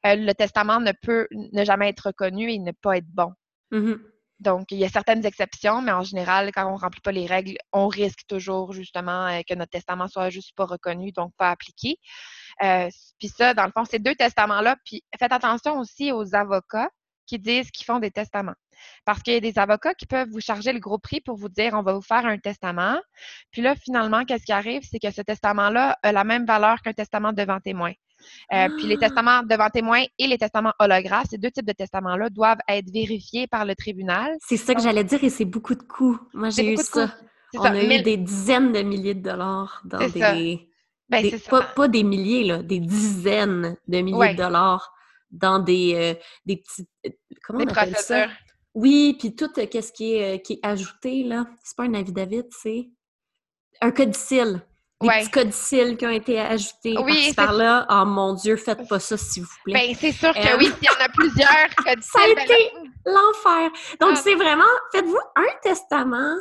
euh, 0.05 0.15
le 0.15 0.33
testament 0.33 0.79
ne 0.79 0.93
peut 1.01 1.27
ne 1.31 1.63
jamais 1.63 1.89
être 1.89 2.07
reconnu 2.07 2.51
et 2.51 2.57
ne 2.57 2.71
pas 2.71 2.97
être 2.97 3.09
bon. 3.09 3.33
Mm-hmm. 3.71 3.99
Donc, 4.39 4.71
il 4.71 4.79
y 4.79 4.85
a 4.85 4.89
certaines 4.89 5.23
exceptions, 5.25 5.83
mais 5.83 5.91
en 5.91 6.01
général, 6.01 6.51
quand 6.51 6.65
on 6.65 6.75
ne 6.75 6.79
remplit 6.79 7.01
pas 7.01 7.11
les 7.11 7.27
règles, 7.27 7.57
on 7.71 7.87
risque 7.87 8.21
toujours 8.27 8.73
justement 8.73 9.39
que 9.47 9.53
notre 9.53 9.69
testament 9.69 10.07
soit 10.07 10.31
juste 10.31 10.55
pas 10.55 10.65
reconnu, 10.65 11.11
donc 11.11 11.31
pas 11.37 11.51
appliqué. 11.51 11.97
Euh, 12.63 12.89
puis 13.19 13.27
ça, 13.29 13.53
dans 13.53 13.65
le 13.65 13.71
fond, 13.71 13.85
ces 13.85 13.99
deux 13.99 14.15
testaments-là, 14.15 14.75
puis 14.85 15.03
faites 15.17 15.31
attention 15.31 15.79
aussi 15.79 16.11
aux 16.11 16.35
avocats 16.35 16.89
qui 17.27 17.39
disent 17.39 17.71
qu'ils 17.71 17.85
font 17.85 17.99
des 17.99 18.11
testaments. 18.11 18.55
Parce 19.05 19.21
qu'il 19.21 19.33
y 19.33 19.37
a 19.37 19.39
des 19.39 19.57
avocats 19.59 19.93
qui 19.93 20.05
peuvent 20.05 20.29
vous 20.29 20.41
charger 20.41 20.73
le 20.73 20.79
gros 20.79 20.97
prix 20.97 21.21
pour 21.21 21.37
vous 21.37 21.49
dire 21.49 21.73
on 21.73 21.83
va 21.83 21.93
vous 21.93 22.01
faire 22.01 22.25
un 22.25 22.37
testament. 22.37 22.97
Puis 23.51 23.61
là, 23.61 23.75
finalement, 23.75 24.25
qu'est-ce 24.25 24.43
qui 24.43 24.51
arrive? 24.51 24.81
C'est 24.89 24.99
que 24.99 25.11
ce 25.11 25.21
testament-là 25.21 25.97
a 26.01 26.11
la 26.11 26.23
même 26.23 26.45
valeur 26.45 26.81
qu'un 26.81 26.93
testament 26.93 27.31
devant 27.31 27.59
témoin. 27.59 27.93
Euh, 28.53 28.69
puis 28.77 28.85
les 28.85 28.97
ah! 28.97 29.07
testaments 29.07 29.43
devant 29.43 29.69
témoin 29.69 30.03
et 30.19 30.27
les 30.27 30.37
testaments 30.37 30.73
holographes, 30.79 31.27
ces 31.29 31.37
deux 31.37 31.51
types 31.51 31.65
de 31.65 31.73
testaments-là 31.73 32.29
doivent 32.29 32.59
être 32.67 32.91
vérifiés 32.91 33.47
par 33.47 33.65
le 33.65 33.75
tribunal. 33.75 34.35
C'est 34.41 34.57
ça 34.57 34.75
que 34.75 34.81
j'allais 34.81 35.03
dire 35.03 35.23
et 35.23 35.29
c'est 35.29 35.45
beaucoup 35.45 35.75
de 35.75 35.83
coûts. 35.83 36.19
Moi, 36.33 36.49
j'ai 36.49 36.73
eu 36.73 36.77
ça. 36.77 37.15
On 37.53 37.63
a 37.63 37.83
eu 37.83 38.01
des 38.01 38.17
dizaines 38.17 38.71
de 38.71 38.81
milliers 38.81 39.15
de 39.15 39.21
dollars 39.21 39.81
dans 39.85 40.07
des 40.09 40.67
ben, 41.11 41.29
pas, 41.75 41.87
des 41.87 42.03
milliers, 42.03 42.45
là, 42.45 42.63
des 42.63 42.79
dizaines 42.79 43.75
de 43.87 44.01
milliers 44.01 44.33
de 44.33 44.37
dollars 44.37 44.93
dans 45.29 45.59
des, 45.59 45.93
euh, 45.95 46.21
des 46.45 46.57
petits. 46.57 46.87
Euh, 47.05 47.09
comment 47.43 47.63
on 47.63 47.67
appelle 47.67 47.95
ça? 47.97 48.27
Oui, 48.73 49.17
puis 49.19 49.35
tout 49.35 49.51
euh, 49.57 49.81
ce 49.81 49.91
qui 49.91 50.15
est, 50.15 50.41
qui 50.41 50.53
est 50.53 50.59
ajouté, 50.63 51.23
là. 51.23 51.45
C'est 51.63 51.75
pas 51.75 51.83
un 51.83 51.93
avis 51.93 52.13
David, 52.13 52.47
c'est 52.51 52.89
un 53.81 53.91
codicile. 53.91 54.61
Des 55.01 55.07
petits 55.07 55.31
codicils 55.31 55.97
qui 55.97 56.05
ont 56.05 56.11
été 56.11 56.39
ajoutés 56.39 56.95
oui, 57.03 57.33
par 57.35 57.53
là. 57.53 57.87
Oh 57.89 58.05
mon 58.05 58.35
Dieu, 58.35 58.55
faites 58.55 58.87
pas 58.87 58.99
ça, 58.99 59.17
s'il 59.17 59.43
vous 59.43 59.49
plaît. 59.65 59.73
Ben, 59.73 59.95
c'est 59.99 60.11
sûr 60.11 60.31
que 60.31 60.57
oui, 60.59 60.71
il 60.79 60.85
y 60.85 60.89
en 60.89 61.03
a 61.03 61.09
plusieurs 61.09 61.75
codicils. 61.75 62.03
ça 62.13 62.19
a 62.21 62.35
ben 62.35 62.43
été 62.43 62.71
l'enfer. 63.07 63.71
Donc, 63.99 64.11
ah. 64.13 64.21
c'est 64.23 64.35
vraiment, 64.35 64.63
faites-vous 64.91 65.19
un 65.35 65.59
testament. 65.63 66.35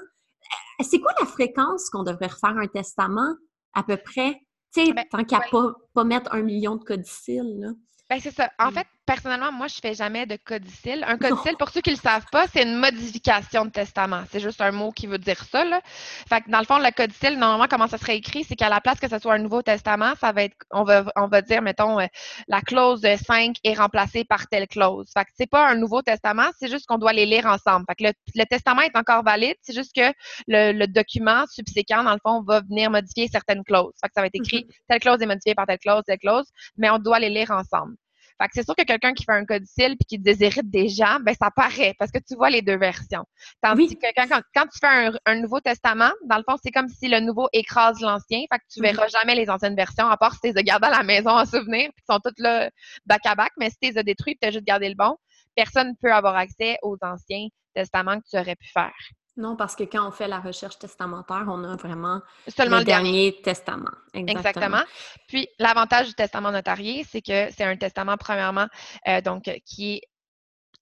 C'est 0.83 1.01
quoi 1.01 1.13
la 1.19 1.27
fréquence 1.27 1.89
qu'on 1.89 2.03
devrait 2.03 2.27
refaire 2.27 2.57
un 2.59 2.67
testament? 2.67 3.35
À 3.73 3.83
peu 3.83 3.97
près? 3.97 4.39
Tu 4.73 4.87
sais, 4.87 4.95
tant 5.11 5.25
qu'à 5.25 5.41
pas, 5.51 5.75
pas 5.95 6.05
mettre 6.05 6.33
un 6.33 6.43
million 6.43 6.77
de 6.77 6.85
codicils, 6.85 7.59
là. 7.59 7.69
Ben, 8.09 8.19
c'est 8.21 8.35
ça. 8.35 8.51
En 8.59 8.71
fait, 8.73 8.87
personnellement, 9.11 9.51
moi, 9.51 9.67
je 9.67 9.75
fais 9.83 9.95
jamais 9.95 10.25
de 10.25 10.37
codicile. 10.37 11.05
Un 11.05 11.19
codicile, 11.19 11.57
pour 11.59 11.71
ceux 11.71 11.81
qui 11.81 11.91
ne 11.91 11.97
le 11.97 12.01
savent 12.01 12.27
pas, 12.31 12.47
c'est 12.47 12.63
une 12.63 12.77
modification 12.77 13.65
de 13.65 13.71
testament. 13.71 14.23
C'est 14.31 14.39
juste 14.39 14.61
un 14.61 14.71
mot 14.71 14.93
qui 14.93 15.09
veut 15.09 15.19
dire 15.19 15.43
ça. 15.51 15.65
Là. 15.65 15.81
Fait 16.29 16.43
que 16.43 16.49
dans 16.49 16.61
le 16.61 16.65
fond, 16.65 16.79
le 16.79 16.93
codicile, 16.93 17.37
normalement, 17.37 17.67
comment 17.69 17.89
ça 17.89 17.99
serait 17.99 18.17
écrit, 18.17 18.45
c'est 18.45 18.55
qu'à 18.55 18.69
la 18.69 18.81
place 18.81 19.01
que 19.01 19.09
ce 19.09 19.19
soit 19.19 19.35
un 19.35 19.39
nouveau 19.39 19.63
testament, 19.63 20.13
ça 20.21 20.31
va 20.31 20.45
être, 20.45 20.55
on 20.71 20.85
va, 20.85 21.05
on 21.17 21.27
va 21.27 21.43
dire, 21.43 21.61
mettons, 21.61 21.99
euh, 21.99 22.07
la 22.47 22.61
clause 22.61 23.03
5 23.03 23.57
est 23.65 23.75
remplacée 23.75 24.25
par 24.25 24.47
telle 24.47 24.69
clause. 24.69 25.11
Fait 25.13 25.25
que 25.25 25.31
c'est 25.37 25.51
pas 25.51 25.69
un 25.69 25.75
nouveau 25.75 26.03
testament, 26.03 26.49
c'est 26.57 26.71
juste 26.71 26.87
qu'on 26.87 26.99
doit 26.99 27.13
les 27.13 27.27
lire 27.27 27.47
ensemble. 27.47 27.87
Fait 27.89 27.97
que 27.97 28.13
le, 28.37 28.45
testament 28.45 28.83
est 28.83 28.97
encore 28.97 29.25
valide, 29.25 29.57
c'est 29.63 29.75
juste 29.75 29.93
que 29.93 30.13
le, 30.47 30.87
document 30.87 31.47
subséquent, 31.49 32.05
dans 32.05 32.15
le 32.15 32.21
fond, 32.25 32.43
va 32.43 32.61
venir 32.61 32.93
modifier 32.93 33.27
certaines 33.27 33.65
clauses. 33.65 33.95
Fait 34.01 34.07
que 34.07 34.15
ça 34.15 34.21
va 34.21 34.29
être 34.29 34.37
écrit, 34.37 34.67
mm-hmm. 34.69 34.89
telle 34.89 35.01
clause 35.01 35.21
est 35.21 35.27
modifiée 35.27 35.57
par 35.57 35.67
telle 35.67 35.81
clause, 35.81 36.05
telle 36.07 36.19
clause, 36.19 36.47
mais 36.77 36.91
on 36.91 37.01
doit 37.01 37.19
les 37.19 37.29
lire 37.29 37.51
ensemble. 37.51 37.97
Fait 38.41 38.49
que 38.49 38.55
c'est 38.55 38.65
sûr 38.65 38.75
que 38.75 38.85
quelqu'un 38.85 39.13
qui 39.13 39.25
fait 39.25 39.33
un 39.33 39.45
codicile 39.45 39.97
puis 39.99 40.07
qui 40.09 40.19
déshérite 40.19 40.71
des 40.71 40.89
gens, 40.89 41.19
ben 41.21 41.35
ça 41.39 41.51
paraît 41.51 41.95
parce 41.99 42.11
que 42.11 42.19
tu 42.19 42.35
vois 42.37 42.49
les 42.49 42.63
deux 42.63 42.79
versions. 42.79 43.25
Tandis 43.61 43.97
que 43.99 44.07
quand, 44.17 44.41
quand, 44.55 44.67
tu 44.67 44.79
fais 44.81 45.11
un, 45.27 45.35
nouveau 45.37 45.61
testament, 45.61 46.11
dans 46.25 46.39
le 46.39 46.45
fond, 46.49 46.57
c'est 46.63 46.71
comme 46.71 46.89
si 46.89 47.09
le 47.09 47.21
nouveau 47.21 47.49
écrase 47.53 48.01
l'ancien. 48.01 48.41
Fait 48.51 48.59
que 48.59 48.65
tu 48.73 48.81
verras 48.81 49.09
jamais 49.09 49.35
les 49.35 49.51
anciennes 49.51 49.77
versions, 49.77 50.07
à 50.07 50.17
part 50.17 50.33
si 50.35 50.41
tu 50.41 50.47
les 50.49 50.59
as 50.59 50.63
gardées 50.63 50.87
à 50.87 50.91
la 50.91 51.03
maison 51.03 51.31
en 51.31 51.45
souvenir, 51.45 51.91
puis 51.95 52.05
sont 52.09 52.21
toutes 52.25 52.39
là 52.39 52.71
bac 53.05 53.21
à 53.27 53.35
bac. 53.35 53.53
Mais 53.59 53.69
si 53.69 53.77
tu 53.83 53.91
les 53.91 53.99
as 53.99 54.03
détruits 54.03 54.39
tu 54.41 54.49
as 54.49 54.51
juste 54.53 54.65
gardé 54.65 54.89
le 54.89 54.95
bon, 54.95 55.17
personne 55.55 55.89
ne 55.89 55.95
peut 56.01 56.13
avoir 56.13 56.37
accès 56.37 56.79
aux 56.83 56.97
anciens 57.03 57.49
testaments 57.75 58.19
que 58.19 58.25
tu 58.31 58.39
aurais 58.39 58.57
pu 58.57 58.69
faire. 58.69 58.95
Non, 59.41 59.57
parce 59.57 59.75
que 59.75 59.85
quand 59.85 60.07
on 60.07 60.11
fait 60.11 60.29
la 60.29 60.39
recherche 60.39 60.79
testamentaire, 60.79 61.47
on 61.49 61.65
a 61.65 61.75
vraiment 61.75 62.21
Seulement 62.47 62.79
le, 62.79 62.85
dernier, 62.85 63.41
testament. 63.43 63.91
Exactement. 64.13 64.83
Puis 65.29 65.49
l'avantage 65.59 66.09
du 66.09 66.15
testament 66.15 66.53
notarié, 66.53 67.05
c'est 67.09 67.23
que 67.23 67.51
c'est 67.51 67.65
un 67.65 67.77
testament, 67.77 68.17
premièrement, 68.19 68.67
euh, 69.09 69.23
donc 69.23 69.51
qui 69.65 69.95
est 69.95 70.01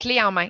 clé 0.01 0.21
en 0.21 0.33
main. 0.33 0.49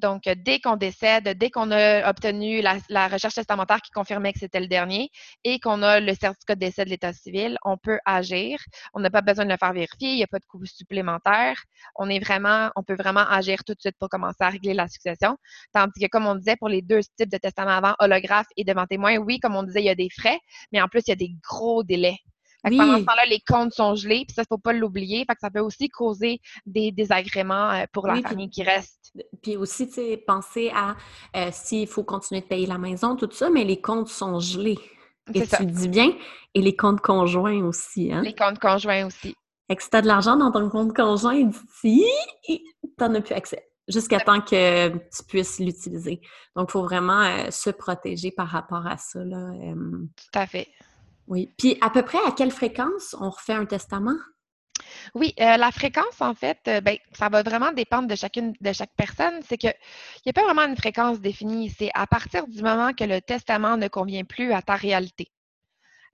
Donc, 0.00 0.22
dès 0.24 0.60
qu'on 0.60 0.76
décède, 0.76 1.28
dès 1.38 1.50
qu'on 1.50 1.70
a 1.70 2.08
obtenu 2.08 2.62
la, 2.62 3.08
recherche 3.08 3.34
testamentaire 3.34 3.80
qui 3.82 3.90
confirmait 3.90 4.32
que 4.32 4.38
c'était 4.38 4.60
le 4.60 4.66
dernier 4.66 5.10
et 5.44 5.60
qu'on 5.60 5.82
a 5.82 6.00
le 6.00 6.14
certificat 6.14 6.54
de 6.54 6.60
décès 6.60 6.84
de 6.84 6.90
l'État 6.90 7.12
civil, 7.12 7.58
on 7.64 7.76
peut 7.76 7.98
agir. 8.06 8.58
On 8.94 9.00
n'a 9.00 9.10
pas 9.10 9.20
besoin 9.20 9.44
de 9.44 9.50
le 9.50 9.56
faire 9.56 9.72
vérifier, 9.72 10.10
il 10.10 10.16
n'y 10.16 10.22
a 10.22 10.26
pas 10.26 10.38
de 10.38 10.46
coût 10.46 10.64
supplémentaire. 10.64 11.62
On 11.96 12.08
est 12.08 12.18
vraiment, 12.18 12.70
on 12.76 12.82
peut 12.82 12.94
vraiment 12.94 13.26
agir 13.28 13.62
tout 13.64 13.74
de 13.74 13.80
suite 13.80 13.96
pour 13.98 14.08
commencer 14.08 14.38
à 14.40 14.48
régler 14.48 14.74
la 14.74 14.88
succession. 14.88 15.36
Tandis 15.72 16.00
que, 16.00 16.06
comme 16.06 16.26
on 16.26 16.34
disait, 16.34 16.56
pour 16.56 16.68
les 16.68 16.82
deux 16.82 17.00
types 17.16 17.30
de 17.30 17.38
testaments 17.38 17.70
avant, 17.72 17.94
holographe 17.98 18.48
et 18.56 18.64
devant 18.64 18.86
témoin, 18.86 19.16
oui, 19.18 19.38
comme 19.38 19.54
on 19.56 19.62
disait, 19.62 19.82
il 19.82 19.86
y 19.86 19.90
a 19.90 19.94
des 19.94 20.08
frais, 20.10 20.38
mais 20.72 20.80
en 20.80 20.88
plus, 20.88 21.02
il 21.06 21.10
y 21.10 21.12
a 21.12 21.16
des 21.16 21.34
gros 21.42 21.84
délais. 21.84 22.16
Pendant 22.62 22.98
ce 22.98 23.04
temps-là, 23.04 23.26
les 23.28 23.40
comptes 23.40 23.72
sont 23.72 23.94
gelés, 23.94 24.24
puis 24.26 24.34
ça, 24.34 24.42
il 24.42 24.44
ne 24.50 24.56
faut 24.56 24.58
pas 24.58 24.72
l'oublier. 24.72 25.24
Fait 25.26 25.34
que 25.34 25.40
ça 25.40 25.50
peut 25.50 25.60
aussi 25.60 25.88
causer 25.88 26.40
des 26.66 26.92
désagréments 26.92 27.70
euh, 27.70 27.84
pour 27.92 28.06
la 28.06 28.20
famille 28.20 28.50
qui 28.50 28.62
reste. 28.62 29.12
Puis 29.42 29.56
aussi, 29.56 29.88
tu 29.88 29.94
sais, 29.94 30.22
penser 30.26 30.70
à 30.74 30.96
euh, 31.36 31.48
s'il 31.52 31.86
faut 31.86 32.04
continuer 32.04 32.42
de 32.42 32.46
payer 32.46 32.66
la 32.66 32.78
maison, 32.78 33.16
tout 33.16 33.30
ça, 33.32 33.50
mais 33.50 33.64
les 33.64 33.80
comptes 33.80 34.08
sont 34.08 34.38
gelés. 34.40 34.78
Et 35.34 35.46
tu 35.46 35.66
dis 35.66 35.88
bien, 35.88 36.12
et 36.54 36.60
les 36.60 36.74
comptes 36.74 37.00
conjoints 37.00 37.64
aussi. 37.64 38.12
Hein? 38.12 38.22
Les 38.22 38.34
comptes 38.34 38.58
conjoints 38.58 39.06
aussi. 39.06 39.34
Et 39.68 39.76
que 39.76 39.82
si 39.82 39.90
tu 39.90 39.96
as 39.96 40.02
de 40.02 40.08
l'argent 40.08 40.36
dans 40.36 40.50
ton 40.50 40.68
compte 40.68 40.94
conjoint, 40.94 41.48
tu 41.80 42.00
n'en 42.98 43.14
as 43.14 43.20
plus 43.20 43.34
accès 43.34 43.70
jusqu'à 43.86 44.20
temps 44.20 44.40
que 44.40 44.88
tu 44.88 45.24
puisses 45.28 45.58
l'utiliser. 45.58 46.20
Donc, 46.56 46.68
il 46.68 46.72
faut 46.72 46.82
vraiment 46.82 47.22
euh, 47.22 47.50
se 47.50 47.70
protéger 47.70 48.30
par 48.30 48.48
rapport 48.48 48.86
à 48.86 48.96
ça. 48.96 49.24
Là. 49.24 49.52
Tout 50.16 50.38
à 50.38 50.46
fait. 50.46 50.68
Oui. 51.30 51.48
Puis 51.56 51.78
à 51.80 51.90
peu 51.90 52.02
près 52.02 52.18
à 52.26 52.32
quelle 52.32 52.50
fréquence 52.50 53.14
on 53.18 53.30
refait 53.30 53.54
un 53.54 53.64
testament? 53.64 54.16
Oui, 55.14 55.32
euh, 55.40 55.56
la 55.56 55.70
fréquence, 55.70 56.20
en 56.20 56.34
fait, 56.34 56.58
euh, 56.66 56.80
ben, 56.80 56.96
ça 57.12 57.28
va 57.28 57.42
vraiment 57.42 57.72
dépendre 57.72 58.08
de 58.08 58.16
chacune 58.16 58.52
de 58.60 58.72
chaque 58.72 58.90
personne. 58.96 59.40
C'est 59.48 59.56
qu'il 59.56 59.72
n'y 60.26 60.30
a 60.30 60.32
pas 60.32 60.42
vraiment 60.42 60.66
une 60.66 60.76
fréquence 60.76 61.20
définie. 61.20 61.70
C'est 61.70 61.90
à 61.94 62.08
partir 62.08 62.48
du 62.48 62.62
moment 62.62 62.92
que 62.92 63.04
le 63.04 63.20
testament 63.20 63.76
ne 63.76 63.86
convient 63.86 64.24
plus 64.24 64.52
à 64.52 64.60
ta 64.60 64.74
réalité. 64.74 65.28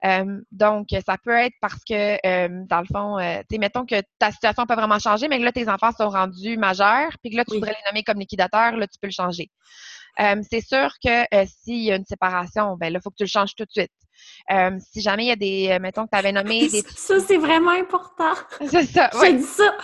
Euh, 0.05 0.39
donc, 0.51 0.89
ça 1.03 1.17
peut 1.17 1.35
être 1.35 1.55
parce 1.61 1.83
que, 1.83 2.67
dans 2.67 2.81
le 2.81 2.85
fond, 2.85 3.17
tu 3.49 3.57
mettons 3.57 3.83
que 3.83 3.99
ta 4.19 4.31
situation 4.31 4.61
n'a 4.61 4.67
pas 4.67 4.75
vraiment 4.75 4.99
changé, 4.99 5.27
mais 5.27 5.39
que 5.39 5.43
là, 5.43 5.51
tes 5.51 5.67
enfants 5.67 5.91
sont 5.91 6.09
rendus 6.09 6.57
majeurs, 6.57 7.09
puis 7.23 7.31
que 7.31 7.37
là, 7.37 7.45
tu 7.45 7.55
voudrais 7.55 7.71
les 7.71 7.89
nommer 7.89 8.03
comme 8.03 8.19
liquidateurs, 8.19 8.77
là, 8.77 8.85
tu 8.87 8.99
peux 9.01 9.07
le 9.07 9.11
changer. 9.11 9.49
c'est 10.19 10.61
sûr 10.61 10.93
que 11.03 11.25
s'il 11.47 11.83
y 11.83 11.91
a 11.91 11.95
une 11.95 12.05
séparation, 12.05 12.77
ben 12.77 12.93
là, 12.93 12.99
il 12.99 13.01
faut 13.01 13.09
que 13.09 13.15
tu 13.15 13.23
le 13.23 13.29
changes 13.29 13.55
tout 13.55 13.65
de 13.65 13.71
suite. 13.71 13.91
Euh, 14.51 14.77
si 14.91 15.01
jamais 15.01 15.25
il 15.25 15.27
y 15.27 15.31
a 15.31 15.35
des, 15.35 15.69
euh, 15.71 15.79
mettons 15.79 16.05
que 16.05 16.11
tu 16.11 16.17
avais 16.17 16.31
nommé 16.31 16.67
des... 16.67 16.81
Ça, 16.95 17.19
c'est 17.19 17.37
vraiment 17.37 17.71
important. 17.71 18.33
C'est 18.69 18.85
ça, 18.85 19.09
oui. 19.15 19.19
J'ai 19.21 19.33
dit 19.33 19.43
ça. 19.43 19.77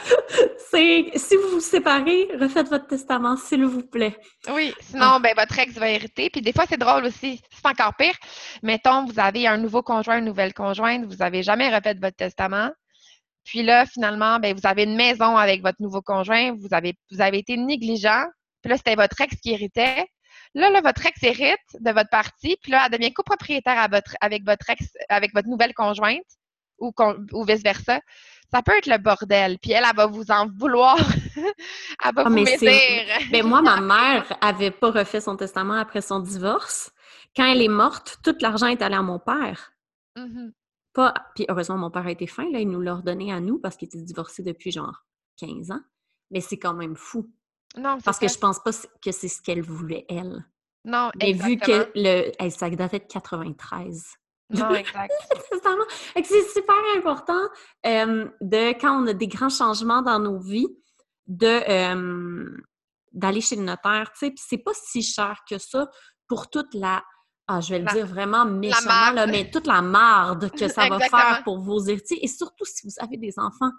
C'est, 0.71 1.11
si 1.15 1.35
vous 1.35 1.49
vous 1.55 1.59
séparez, 1.59 2.29
refaites 2.39 2.69
votre 2.69 2.87
testament, 2.87 3.35
s'il 3.35 3.65
vous 3.65 3.83
plaît. 3.83 4.17
Oui, 4.53 4.73
sinon, 4.79 5.13
ah. 5.15 5.19
ben, 5.21 5.33
votre 5.37 5.57
ex 5.59 5.73
va 5.73 5.89
hériter. 5.89 6.29
Puis 6.29 6.41
des 6.41 6.53
fois, 6.53 6.65
c'est 6.67 6.77
drôle 6.77 7.05
aussi. 7.05 7.41
C'est 7.51 7.65
encore 7.65 7.93
pire. 7.95 8.15
Mettons, 8.61 9.05
vous 9.05 9.19
avez 9.19 9.47
un 9.47 9.57
nouveau 9.57 9.81
conjoint, 9.81 10.19
une 10.19 10.25
nouvelle 10.25 10.53
conjointe, 10.53 11.05
vous 11.05 11.17
n'avez 11.17 11.43
jamais 11.43 11.73
refait 11.73 11.95
votre 11.95 12.15
testament. 12.15 12.71
Puis 13.43 13.63
là, 13.63 13.85
finalement, 13.85 14.39
ben, 14.39 14.55
vous 14.55 14.65
avez 14.65 14.83
une 14.83 14.95
maison 14.95 15.35
avec 15.35 15.61
votre 15.61 15.81
nouveau 15.81 16.01
conjoint, 16.01 16.53
vous 16.53 16.69
avez, 16.71 16.95
vous 17.11 17.21
avez 17.21 17.39
été 17.39 17.57
négligent. 17.57 18.25
Puis 18.61 18.69
là, 18.69 18.77
c'était 18.77 18.95
votre 18.95 19.19
ex 19.19 19.35
qui 19.41 19.51
héritait. 19.51 20.05
Là, 20.55 20.69
là, 20.69 20.81
votre 20.81 21.05
ex 21.05 21.23
hérite 21.23 21.57
de 21.79 21.91
votre 21.91 22.09
partie, 22.09 22.57
puis 22.61 22.71
là, 22.71 22.83
elle 22.85 22.97
devient 22.97 23.13
copropriétaire 23.13 23.79
à 23.79 23.87
votre, 23.87 24.15
avec 24.21 24.45
votre 24.45 24.69
ex, 24.69 24.91
avec 25.09 25.33
votre 25.33 25.47
nouvelle 25.47 25.73
conjointe 25.73 26.21
ou, 26.79 26.91
ou 27.31 27.43
vice-versa. 27.43 27.99
Ça 28.51 28.61
peut 28.61 28.77
être 28.77 28.85
le 28.85 28.99
bordel. 28.99 29.57
Puis 29.59 29.71
elle, 29.71 29.83
elle 29.89 29.95
va 29.95 30.05
vous 30.05 30.29
en 30.29 30.47
vouloir. 30.47 30.97
elle 31.35 32.13
va 32.13 32.23
ah, 32.25 32.29
vous 32.29 32.35
mais 32.35 33.05
Mais 33.31 33.41
moi, 33.41 33.63
ma 33.63 33.81
mère 33.81 34.37
avait 34.41 34.69
pas 34.69 34.91
refait 34.91 35.21
son 35.21 35.35
testament 35.35 35.73
après 35.73 36.01
son 36.01 36.19
divorce. 36.19 36.91
Quand 37.35 37.45
elle 37.45 37.63
est 37.63 37.67
morte, 37.67 38.19
tout 38.23 38.35
l'argent 38.41 38.67
est 38.67 38.83
allé 38.83 38.95
à 38.95 39.01
mon 39.01 39.17
père. 39.17 39.73
Mm-hmm. 40.15 40.51
Pas... 40.93 41.13
Puis 41.33 41.45
heureusement, 41.49 41.77
mon 41.77 41.89
père 41.89 42.05
a 42.05 42.11
été 42.11 42.27
fin, 42.27 42.49
là, 42.51 42.59
il 42.59 42.69
nous 42.69 42.81
l'a 42.81 42.93
redonné 42.93 43.33
à 43.33 43.39
nous 43.39 43.57
parce 43.57 43.75
qu'il 43.75 43.87
était 43.87 44.01
divorcé 44.01 44.43
depuis 44.43 44.71
genre 44.71 45.03
15 45.37 45.71
ans. 45.71 45.81
Mais 46.29 46.41
c'est 46.41 46.59
quand 46.59 46.75
même 46.75 46.95
fou. 46.95 47.31
Non, 47.77 47.97
Parce 48.03 48.19
que 48.19 48.27
je 48.27 48.37
pense 48.37 48.59
pas 48.59 48.71
que 49.01 49.11
c'est 49.11 49.27
ce 49.27 49.41
qu'elle 49.41 49.61
voulait, 49.61 50.05
elle. 50.09 50.45
Non, 50.85 51.11
Mais 51.19 51.33
vu 51.33 51.57
que 51.57 51.89
le, 51.95 52.31
elle, 52.37 52.51
ça 52.51 52.69
datait 52.69 52.99
de 52.99 53.05
93. 53.05 54.03
Non, 54.49 54.69
exact. 54.75 55.11
c'est 56.23 56.49
super 56.49 56.75
important 56.97 57.47
de, 57.83 58.79
quand 58.79 59.01
on 59.01 59.07
a 59.07 59.13
des 59.13 59.27
grands 59.27 59.49
changements 59.49 60.01
dans 60.01 60.19
nos 60.19 60.39
vies, 60.39 60.67
de 61.27 62.63
d'aller 63.13 63.41
chez 63.41 63.55
le 63.55 63.61
notaire, 63.61 64.11
tu 64.13 64.25
sais, 64.25 64.31
puis 64.31 64.43
c'est 64.45 64.57
pas 64.57 64.73
si 64.73 65.03
cher 65.03 65.41
que 65.47 65.59
ça 65.59 65.87
pour 66.27 66.49
toute 66.49 66.73
la 66.73 67.03
ah, 67.47 67.59
je 67.59 67.73
vais 67.73 67.79
le 67.79 67.85
dire 67.91 68.07
vraiment 68.07 68.45
méchamment, 68.45 69.11
là, 69.11 69.27
mais 69.27 69.51
toute 69.51 69.67
la 69.67 69.81
marde 69.81 70.49
que 70.51 70.67
ça 70.69 70.87
va 70.87 70.99
faire 70.99 71.41
pour 71.43 71.59
vos 71.59 71.83
héritiers. 71.83 72.23
Et 72.23 72.27
surtout 72.27 72.63
si 72.63 72.87
vous 72.87 72.93
avez 72.99 73.17
des 73.17 73.37
enfants 73.37 73.71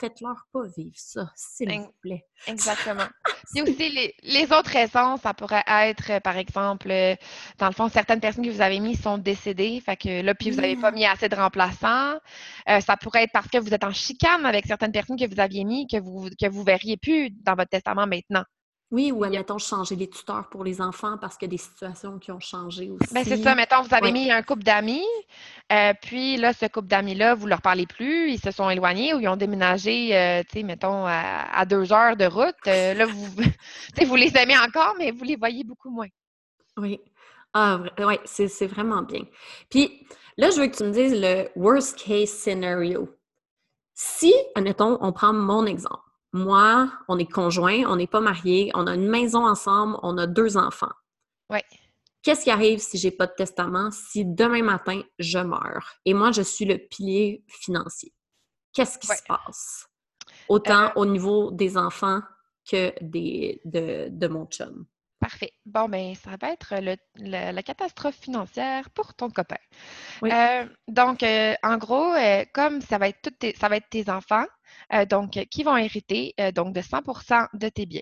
faites-leur 0.00 0.46
pas 0.52 0.62
vivre 0.76 0.96
ça, 0.96 1.30
s'il 1.36 1.70
vous 1.78 1.94
plaît. 2.00 2.26
Exactement. 2.46 3.04
Puis 3.52 3.62
aussi, 3.62 4.14
les, 4.22 4.44
autres 4.52 4.70
raisons, 4.70 5.16
ça 5.18 5.34
pourrait 5.34 5.64
être, 5.66 6.10
euh, 6.10 6.20
par 6.20 6.36
exemple, 6.36 6.90
euh, 6.90 7.14
dans 7.58 7.66
le 7.66 7.72
fond, 7.72 7.88
certaines 7.88 8.20
personnes 8.20 8.44
que 8.44 8.50
vous 8.50 8.62
avez 8.62 8.80
mis 8.80 8.96
sont 8.96 9.18
décédées, 9.18 9.80
fait 9.84 9.96
que 9.96 10.22
là, 10.22 10.34
puis 10.34 10.50
vous 10.50 10.60
n'avez 10.60 10.76
pas 10.76 10.90
mis 10.90 11.04
assez 11.04 11.28
de 11.28 11.36
remplaçants. 11.36 12.14
Euh, 12.68 12.80
ça 12.80 12.96
pourrait 12.96 13.24
être 13.24 13.32
parce 13.32 13.48
que 13.48 13.58
vous 13.58 13.74
êtes 13.74 13.84
en 13.84 13.92
chicane 13.92 14.46
avec 14.46 14.66
certaines 14.66 14.92
personnes 14.92 15.18
que 15.18 15.28
vous 15.28 15.40
aviez 15.40 15.64
mis, 15.64 15.86
que 15.86 16.00
vous 16.00 16.28
que 16.40 16.48
vous 16.48 16.62
verriez 16.62 16.96
plus 16.96 17.30
dans 17.30 17.54
votre 17.54 17.70
testament 17.70 18.06
maintenant. 18.06 18.44
Oui, 18.92 19.12
ou 19.12 19.22
admettons 19.22 19.58
changer 19.58 19.94
les 19.94 20.10
tuteurs 20.10 20.48
pour 20.48 20.64
les 20.64 20.80
enfants 20.80 21.16
parce 21.16 21.36
qu'il 21.36 21.46
y 21.46 21.50
a 21.50 21.56
des 21.56 21.62
situations 21.62 22.18
qui 22.18 22.32
ont 22.32 22.40
changé 22.40 22.90
aussi. 22.90 23.14
Bien, 23.14 23.22
c'est 23.22 23.36
ça. 23.36 23.54
Mettons, 23.54 23.82
vous 23.82 23.94
avez 23.94 24.10
mis 24.10 24.32
un 24.32 24.42
couple 24.42 24.64
d'amis, 24.64 25.06
euh, 25.70 25.92
puis 26.02 26.36
là, 26.36 26.52
ce 26.52 26.66
couple 26.66 26.88
d'amis-là, 26.88 27.36
vous 27.36 27.44
ne 27.44 27.50
leur 27.50 27.62
parlez 27.62 27.86
plus, 27.86 28.32
ils 28.32 28.40
se 28.40 28.50
sont 28.50 28.68
éloignés 28.68 29.14
ou 29.14 29.20
ils 29.20 29.28
ont 29.28 29.36
déménagé, 29.36 30.16
euh, 30.16 30.42
tu 30.42 30.58
sais, 30.58 30.62
mettons, 30.64 31.06
à, 31.06 31.64
deux 31.66 31.92
heures 31.92 32.16
de 32.16 32.24
route. 32.24 32.56
Euh, 32.66 32.94
là, 32.94 33.06
vous, 33.06 33.26
vous 34.06 34.16
les 34.16 34.36
aimez 34.36 34.58
encore, 34.58 34.96
mais 34.98 35.12
vous 35.12 35.22
les 35.24 35.36
voyez 35.36 35.62
beaucoup 35.62 35.90
moins. 35.90 36.08
Oui. 36.76 37.00
Ah, 37.54 37.80
oui, 37.98 38.16
c'est 38.24 38.66
vraiment 38.66 39.02
bien. 39.02 39.22
Puis 39.70 40.04
là, 40.36 40.50
je 40.50 40.60
veux 40.60 40.66
que 40.66 40.76
tu 40.76 40.84
me 40.84 40.90
dises 40.90 41.14
le 41.14 41.48
worst 41.54 41.96
case 41.96 42.30
scenario. 42.30 43.08
Si, 43.94 44.34
admettons, 44.56 44.98
on 45.00 45.12
prend 45.12 45.32
mon 45.32 45.64
exemple 45.66 46.09
moi, 46.32 46.92
on 47.08 47.18
est 47.18 47.30
conjoints, 47.30 47.84
on 47.86 47.96
n'est 47.96 48.06
pas 48.06 48.20
mariés, 48.20 48.70
on 48.74 48.86
a 48.86 48.94
une 48.94 49.08
maison 49.08 49.46
ensemble, 49.46 49.98
on 50.02 50.16
a 50.18 50.26
deux 50.26 50.56
enfants. 50.56 50.92
Oui. 51.48 51.60
Qu'est-ce 52.22 52.44
qui 52.44 52.50
arrive 52.50 52.80
si 52.80 52.98
j'ai 52.98 53.10
pas 53.10 53.26
de 53.26 53.32
testament, 53.34 53.90
si 53.90 54.24
demain 54.24 54.62
matin 54.62 55.02
je 55.18 55.38
meurs? 55.38 55.94
Et 56.04 56.14
moi 56.14 56.32
je 56.32 56.42
suis 56.42 56.66
le 56.66 56.78
pilier 56.78 57.44
financier? 57.48 58.12
Qu'est-ce 58.72 58.98
qui 58.98 59.06
se 59.06 59.22
passe? 59.26 59.88
Autant 60.48 60.88
euh 60.88 60.92
au 60.96 61.06
niveau 61.06 61.50
des 61.50 61.76
enfants 61.76 62.20
que 62.70 62.92
des, 63.00 63.60
de, 63.64 64.08
de 64.10 64.28
mon 64.28 64.46
chum. 64.46 64.86
Parfait. 65.20 65.52
Bon, 65.66 65.86
ben, 65.86 66.14
ça 66.14 66.30
va 66.40 66.50
être 66.52 66.76
le- 66.80 66.96
le- 67.16 67.52
la 67.52 67.62
catastrophe 67.62 68.16
financière 68.16 68.88
pour 68.90 69.12
ton 69.14 69.28
copain. 69.28 69.58
Oui. 70.22 70.30
Euh, 70.32 70.64
donc, 70.88 71.22
euh, 71.22 71.54
en 71.62 71.76
gros, 71.76 72.14
euh, 72.14 72.44
comme 72.54 72.80
ça 72.80 72.96
va 72.96 73.08
être 73.08 73.20
toutes 73.22 73.38
tes, 73.38 73.54
ça 73.54 73.68
va 73.68 73.76
être 73.76 73.88
tes 73.90 74.08
enfants, 74.10 74.46
donc, 75.10 75.32
qui 75.50 75.62
vont 75.62 75.76
hériter 75.76 76.34
donc 76.54 76.72
de 76.74 76.80
100% 76.80 77.46
de 77.52 77.68
tes 77.68 77.84
biens. 77.86 78.00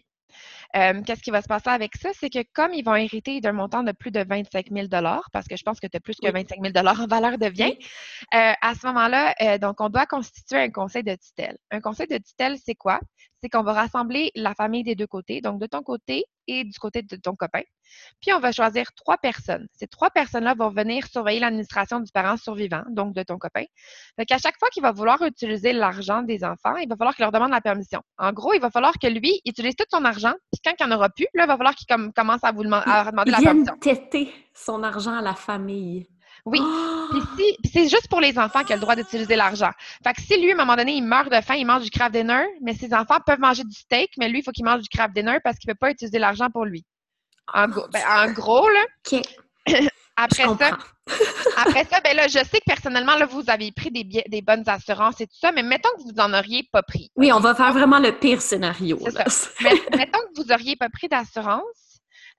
Qu'est-ce 0.74 1.22
qui 1.22 1.30
va 1.30 1.42
se 1.42 1.48
passer 1.48 1.70
avec 1.70 1.96
ça? 1.96 2.10
C'est 2.14 2.30
que 2.30 2.40
comme 2.54 2.72
ils 2.72 2.84
vont 2.84 2.94
hériter 2.94 3.40
d'un 3.40 3.52
montant 3.52 3.82
de 3.82 3.92
plus 3.92 4.10
de 4.12 4.22
25 4.28 4.70
000 4.70 4.88
parce 5.32 5.48
que 5.48 5.56
je 5.56 5.62
pense 5.64 5.80
que 5.80 5.86
tu 5.88 5.96
as 5.96 6.00
plus 6.00 6.16
que 6.20 6.26
Oui. 6.26 6.32
25 6.32 6.60
000 6.62 6.86
en 6.86 7.06
valeur 7.08 7.38
de 7.38 7.48
biens, 7.48 7.72
à 8.32 8.74
ce 8.74 8.86
moment-là, 8.86 9.58
donc, 9.58 9.80
on 9.80 9.88
doit 9.88 10.06
constituer 10.06 10.58
un 10.60 10.70
conseil 10.70 11.02
de 11.02 11.16
tutelle. 11.16 11.56
Un 11.72 11.80
conseil 11.80 12.06
de 12.06 12.18
tutelle, 12.18 12.56
c'est 12.64 12.74
quoi? 12.76 13.00
C'est 13.42 13.48
qu'on 13.48 13.62
va 13.64 13.72
rassembler 13.72 14.30
la 14.36 14.54
famille 14.54 14.84
des 14.84 14.94
deux 14.94 15.06
côtés, 15.06 15.40
donc 15.40 15.60
de 15.60 15.66
ton 15.66 15.82
côté 15.82 16.24
et 16.48 16.64
du 16.64 16.76
côté 16.80 17.02
de 17.02 17.14
ton 17.16 17.36
copain. 17.36 17.60
Puis, 18.20 18.32
on 18.32 18.40
va 18.40 18.50
choisir 18.52 18.92
trois 18.94 19.16
personnes. 19.18 19.66
Ces 19.72 19.86
trois 19.86 20.10
personnes-là 20.10 20.54
vont 20.58 20.68
venir 20.70 21.06
surveiller 21.06 21.40
l'administration 21.40 22.00
du 22.00 22.10
parent 22.12 22.36
survivant, 22.36 22.82
donc 22.90 23.14
de 23.14 23.22
ton 23.22 23.38
copain. 23.38 23.64
Fait 24.16 24.26
qu'à 24.26 24.38
chaque 24.38 24.58
fois 24.58 24.68
qu'il 24.70 24.82
va 24.82 24.92
vouloir 24.92 25.22
utiliser 25.22 25.72
l'argent 25.72 26.22
des 26.22 26.44
enfants, 26.44 26.76
il 26.76 26.88
va 26.88 26.96
falloir 26.96 27.14
qu'il 27.14 27.22
leur 27.22 27.32
demande 27.32 27.50
la 27.50 27.60
permission. 27.60 28.00
En 28.18 28.32
gros, 28.32 28.52
il 28.54 28.60
va 28.60 28.70
falloir 28.70 28.94
que 29.00 29.06
lui 29.06 29.40
utilise 29.46 29.76
tout 29.76 29.86
son 29.90 30.04
argent, 30.04 30.34
puis 30.52 30.60
quand 30.64 30.72
il 30.80 30.86
n'y 30.86 30.92
en 30.92 30.96
aura 30.96 31.08
plus, 31.10 31.26
là, 31.34 31.44
il 31.44 31.48
va 31.48 31.56
falloir 31.56 31.74
qu'il 31.74 31.86
comme- 31.86 32.12
commence 32.12 32.42
à 32.42 32.52
vous 32.52 32.64
demander, 32.64 32.84
à 32.86 33.10
demander 33.10 33.30
Il 33.30 33.32
la 33.32 33.38
vient 33.38 33.46
permission. 33.64 33.76
têter 33.78 34.32
son 34.54 34.82
argent 34.82 35.14
à 35.14 35.22
la 35.22 35.34
famille. 35.34 36.06
Oui. 36.50 36.60
Oh! 36.62 37.06
Puis 37.10 37.22
si- 37.64 37.70
c'est 37.72 37.88
juste 37.88 38.08
pour 38.08 38.20
les 38.20 38.38
enfants 38.38 38.60
qu'il 38.62 38.72
a 38.72 38.76
le 38.76 38.80
droit 38.82 38.94
d'utiliser 38.96 39.34
l'argent. 39.36 39.70
Fait 40.04 40.12
que 40.12 40.20
si 40.20 40.38
lui, 40.40 40.50
à 40.50 40.54
un 40.54 40.56
moment 40.58 40.76
donné, 40.76 40.92
il 40.92 41.02
meurt 41.02 41.30
de 41.32 41.40
faim, 41.40 41.54
il 41.54 41.64
mange 41.66 41.82
du 41.82 41.90
craft 41.90 42.12
dinner, 42.12 42.44
mais 42.60 42.74
ses 42.74 42.92
enfants 42.92 43.18
peuvent 43.24 43.40
manger 43.40 43.64
du 43.64 43.74
steak, 43.74 44.10
mais 44.18 44.28
lui, 44.28 44.40
il 44.40 44.42
faut 44.42 44.50
qu'il 44.52 44.64
mange 44.64 44.82
du 44.82 44.88
craft 44.88 45.14
dinner 45.14 45.38
parce 45.42 45.56
qu'il 45.58 45.68
ne 45.68 45.72
peut 45.74 45.78
pas 45.80 45.90
utiliser 45.90 46.18
l'argent 46.18 46.48
pour 46.50 46.64
lui. 46.66 46.84
En, 47.54 47.64
Oh, 47.64 47.68
gros, 47.68 47.86
ben, 47.92 48.00
Dieu. 48.00 48.08
en 48.08 48.32
gros, 48.32 48.68
là, 48.68 48.80
OK, 49.12 49.22
je 49.66 49.72
après 50.16 50.44
ça, 50.58 50.78
après 51.56 51.84
ça, 51.86 52.00
ben 52.04 52.14
là, 52.14 52.26
je 52.28 52.38
sais 52.38 52.58
que 52.58 52.64
personnellement, 52.66 53.14
là, 53.16 53.24
vous 53.24 53.44
avez 53.48 53.72
pris 53.72 53.90
des, 53.90 54.04
billets- 54.04 54.28
des 54.28 54.42
bonnes 54.42 54.64
assurances 54.66 55.20
et 55.22 55.26
tout 55.26 55.36
ça, 55.40 55.50
mais 55.52 55.62
mettons 55.62 55.88
que 55.96 56.02
vous 56.02 56.12
n'en 56.12 56.36
auriez 56.36 56.68
pas 56.70 56.82
pris. 56.82 57.10
Oui, 57.16 57.32
on 57.32 57.40
va 57.40 57.54
faire 57.54 57.72
vraiment 57.72 57.98
le 58.00 58.12
pire 58.12 58.42
scénario. 58.42 58.98
Là. 59.14 59.24
Mais- 59.62 59.70
mettons 59.96 60.18
que 60.18 60.42
vous 60.42 60.44
n'auriez 60.44 60.76
pas 60.76 60.90
pris 60.90 61.08
d'assurance. 61.08 61.62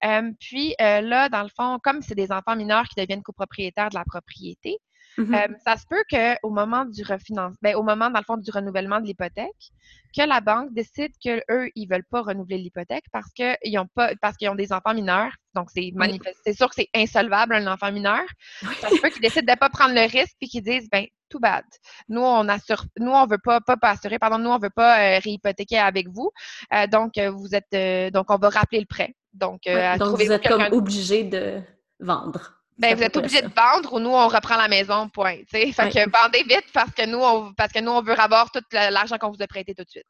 Euh, 0.03 0.31
puis 0.39 0.75
euh, 0.81 1.01
là, 1.01 1.29
dans 1.29 1.43
le 1.43 1.49
fond, 1.49 1.79
comme 1.83 2.01
c'est 2.01 2.15
des 2.15 2.31
enfants 2.31 2.55
mineurs 2.55 2.87
qui 2.87 2.99
deviennent 2.99 3.23
copropriétaires 3.23 3.89
de 3.89 3.95
la 3.95 4.05
propriété, 4.05 4.77
Mhm. 5.17 5.33
Euh, 5.33 5.47
ça 5.65 5.75
se 5.75 5.85
peut 5.89 6.03
qu'au 6.09 6.49
moment 6.49 6.85
du 6.85 7.03
refinance, 7.03 7.55
ben, 7.61 7.75
au 7.75 7.83
moment, 7.83 8.09
dans 8.09 8.19
le 8.19 8.25
fond, 8.25 8.37
du 8.37 8.51
renouvellement 8.51 9.01
de 9.01 9.05
l'hypothèque, 9.05 9.71
que 10.15 10.21
la 10.23 10.39
banque 10.39 10.73
décide 10.73 11.11
qu'eux, 11.23 11.69
ils 11.75 11.87
ne 11.87 11.93
veulent 11.93 12.05
pas 12.09 12.21
renouveler 12.21 12.57
l'hypothèque 12.57 13.03
parce 13.11 13.29
qu'ils 13.33 13.77
ont 13.77 13.87
pas 13.93 14.13
parce 14.21 14.37
qu'ils 14.37 14.49
ont 14.49 14.55
des 14.55 14.71
enfants 14.71 14.93
mineurs. 14.93 15.31
Donc, 15.55 15.69
c'est 15.73 15.91
manifeste. 15.93 16.39
C'est 16.45 16.53
sûr 16.53 16.69
que 16.69 16.75
c'est 16.75 16.89
insolvable, 16.95 17.53
un 17.53 17.67
enfant 17.67 17.91
mineur. 17.91 18.23
Ça 18.79 18.89
se 18.89 19.01
peut 19.01 19.09
qu'ils 19.09 19.21
décident 19.21 19.45
de 19.45 19.51
ne 19.51 19.57
pas 19.57 19.69
prendre 19.69 19.93
le 19.93 20.01
risque 20.01 20.35
et 20.41 20.47
qu'ils 20.47 20.63
disent 20.63 20.89
ben 20.89 21.05
tout 21.29 21.39
bad. 21.39 21.65
Nous, 22.07 22.21
on 22.21 22.47
assure 22.47 22.85
nous, 22.97 23.11
on 23.11 23.27
veut 23.27 23.37
pas, 23.43 23.61
pas, 23.61 23.77
pas 23.77 23.91
assurer, 23.91 24.17
pardon, 24.17 24.39
nous, 24.39 24.49
on 24.49 24.57
veut 24.57 24.71
pas 24.71 24.99
euh, 24.99 25.19
réhypothéquer 25.19 25.77
avec 25.77 26.07
vous. 26.07 26.31
Euh, 26.73 26.87
donc, 26.87 27.19
vous 27.19 27.49
êtes 27.53 28.13
donc 28.13 28.31
on 28.31 28.37
va 28.37 28.49
rappeler 28.49 28.79
le 28.79 28.87
prêt. 28.87 29.13
Donc, 29.33 29.61
euh, 29.67 29.97
donc, 29.97 30.17
vous 30.17 30.31
êtes 30.31 30.47
comme 30.47 30.67
obligé 30.71 31.23
de 31.23 31.61
vendre. 31.99 32.53
ben, 32.77 32.95
vous 32.95 33.03
êtes 33.03 33.15
obligé 33.17 33.41
de 33.41 33.49
vendre 33.49 33.93
ou 33.93 33.99
nous, 33.99 34.09
on 34.09 34.27
reprend 34.27 34.57
la 34.57 34.67
maison, 34.67 35.09
point. 35.09 35.37
Fait 35.47 35.65
Ouais. 35.65 35.89
que 35.91 36.09
vendez 36.09 36.43
vite 36.43 36.65
parce 36.73 36.91
que 36.91 37.05
nous, 37.05 37.19
on, 37.19 37.53
parce 37.53 37.71
que 37.71 37.79
nous, 37.79 37.91
on 37.91 38.01
veut 38.01 38.19
avoir 38.19 38.51
tout 38.51 38.63
l'argent 38.71 39.17
qu'on 39.17 39.31
vous 39.31 39.41
a 39.41 39.47
prêté 39.47 39.73
tout 39.75 39.83
de 39.83 39.89
suite. 39.89 40.07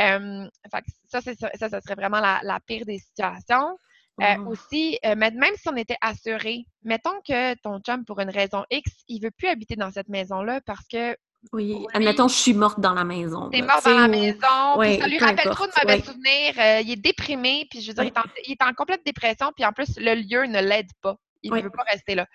Euh, 0.00 0.48
fait 0.70 0.80
que 0.82 0.90
ça, 1.08 1.20
ça, 1.20 1.80
serait 1.80 1.94
vraiment 1.94 2.20
la, 2.20 2.40
la 2.42 2.58
pire 2.60 2.84
des 2.84 2.98
situations. 2.98 3.76
Euh, 4.20 4.36
Oh. 4.40 4.50
Aussi, 4.50 4.98
euh, 5.06 5.14
même 5.16 5.54
si 5.56 5.68
on 5.70 5.76
était 5.76 5.96
assuré, 6.02 6.66
mettons 6.82 7.18
que 7.26 7.54
ton 7.62 7.80
chum, 7.80 8.04
pour 8.04 8.20
une 8.20 8.28
raison 8.28 8.62
X, 8.70 8.90
il 9.08 9.22
veut 9.22 9.30
plus 9.30 9.48
habiter 9.48 9.74
dans 9.74 9.90
cette 9.90 10.10
maison-là 10.10 10.60
parce 10.66 10.86
que 10.86 11.16
Oui, 11.52 11.86
admettons, 11.92 12.28
je 12.28 12.34
suis 12.34 12.54
morte 12.54 12.78
dans 12.78 12.94
la 12.94 13.04
maison. 13.04 13.50
t'es 13.50 13.58
là, 13.58 13.66
mort 13.66 13.76
tu 13.78 13.82
sais, 13.82 13.94
dans 13.94 14.00
la 14.00 14.08
maison, 14.08 14.78
puis 14.78 14.98
ça 14.98 15.06
lui 15.08 15.18
rappelle 15.18 15.50
trop 15.50 15.66
de 15.66 15.72
mauvais 15.82 16.00
souvenirs, 16.00 16.54
euh, 16.58 16.80
il 16.80 16.92
est 16.92 16.96
déprimé, 16.96 17.66
puis 17.68 17.80
je 17.80 17.88
veux 17.88 17.94
dire, 17.94 18.04
il, 18.04 18.08
est 18.08 18.18
en, 18.18 18.22
il 18.46 18.52
est 18.52 18.62
en 18.62 18.72
complète 18.74 19.04
dépression, 19.04 19.50
puis 19.54 19.64
en 19.64 19.72
plus, 19.72 19.98
le 19.98 20.14
lieu 20.14 20.46
ne 20.46 20.60
l'aide 20.60 20.90
pas. 21.00 21.16
Il 21.42 21.52
ne 21.52 21.60
veut 21.60 21.70
pas 21.70 21.82
rester 21.82 22.14
là. 22.14 22.26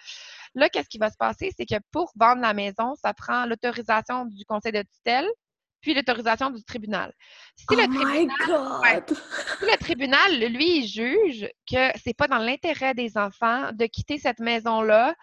Là, 0.54 0.68
qu'est-ce 0.70 0.90
qui 0.90 0.98
va 0.98 1.10
se 1.10 1.16
passer? 1.18 1.52
C'est 1.56 1.66
que 1.66 1.76
pour 1.92 2.12
vendre 2.18 2.42
la 2.42 2.54
maison, 2.54 2.94
ça 3.02 3.14
prend 3.14 3.46
l'autorisation 3.46 4.26
du 4.26 4.44
conseil 4.44 4.74
de 4.74 4.82
tutelle, 4.82 5.28
puis 5.82 5.94
l'autorisation 5.94 6.50
du 6.50 6.64
tribunal. 6.64 7.14
Si, 7.56 7.66
Oh 7.70 7.76
le 7.76 7.88
my 7.88 8.28
tribunal, 8.28 8.82
ouais. 8.82 9.04
God! 9.08 9.18
si 9.60 9.66
le 9.66 9.78
tribunal, 9.78 10.40
lui, 10.52 10.80
il 10.80 10.88
juge 10.88 11.50
que 11.70 11.92
c'est 12.04 12.16
pas 12.16 12.28
dans 12.28 12.38
l'intérêt 12.38 12.94
des 12.94 13.18
enfants 13.18 13.72
de 13.74 13.86
quitter 13.86 14.18
cette 14.18 14.40
maison-là 14.40 15.16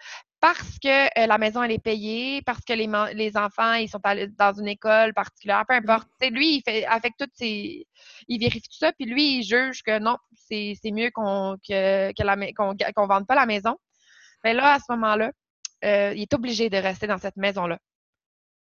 parce 0.45 0.77
que 0.77 1.05
euh, 1.19 1.25
la 1.25 1.39
maison, 1.39 1.63
elle 1.63 1.71
est 1.71 1.79
payée, 1.79 2.43
parce 2.43 2.63
que 2.63 2.73
les, 2.73 3.35
enfants, 3.35 3.73
ils 3.73 3.89
sont 3.89 4.01
allés 4.03 4.27
dans 4.27 4.53
une 4.53 4.67
école 4.67 5.11
particulière, 5.15 5.63
peu 5.67 5.73
importe. 5.73 6.07
Tu 6.21 6.27
sais, 6.27 6.31
lui, 6.31 6.57
il 6.57 6.61
fait 6.61 6.85
avec 6.85 7.13
toutes 7.17 7.33
ses... 7.33 7.87
Il 8.27 8.39
vérifie 8.39 8.61
tout 8.69 8.77
ça, 8.77 8.91
puis 8.93 9.05
lui, 9.07 9.39
il 9.39 9.43
juge 9.43 9.81
que 9.81 9.97
non, 9.97 10.17
c'est 10.35 10.77
mieux 10.85 11.09
qu'on 11.09 11.57
que, 11.67 12.11
qu'on 12.91 13.07
vende 13.07 13.25
pas 13.25 13.33
la 13.33 13.47
maison. 13.47 13.75
Mais 14.43 14.53
là, 14.53 14.73
à 14.73 14.77
ce 14.79 14.85
moment-là, 14.89 15.31
euh, 15.83 16.13
il 16.15 16.21
est 16.21 16.33
obligé 16.35 16.69
de 16.69 16.77
rester 16.77 17.07
dans 17.07 17.17
cette 17.17 17.37
maison-là. 17.37 17.79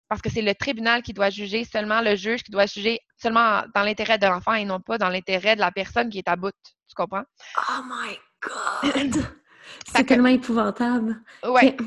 Parce 0.10 0.22
que 0.22 0.30
c'est 0.30 0.42
le 0.42 0.56
tribunal 0.56 1.04
qui 1.04 1.14
doit 1.14 1.30
juger, 1.30 1.64
seulement 1.64 2.02
le 2.02 2.16
juge 2.16 2.42
qui 2.42 2.52
doit 2.52 2.66
juger 2.66 3.00
seulement 3.16 3.62
dans 3.76 3.84
l'intérêt 3.84 4.18
de 4.18 4.26
l'enfant 4.26 4.54
et 4.54 4.66
non 4.66 4.80
pas 4.80 4.98
dans 4.98 5.10
l'intérêt 5.10 5.56
de 5.56 5.62
la 5.62 5.72
personne 5.72 6.10
qui 6.10 6.18
est 6.18 6.28
à 6.28 6.36
bout. 6.36 6.52
Tu 6.88 6.96
comprends? 6.96 7.24
Oh 7.58 7.82
my 7.86 8.18
God! 9.06 9.24
C'est 9.88 10.04
tellement 10.06 10.30
épouvantable. 10.30 11.22
Oui. 11.48 11.78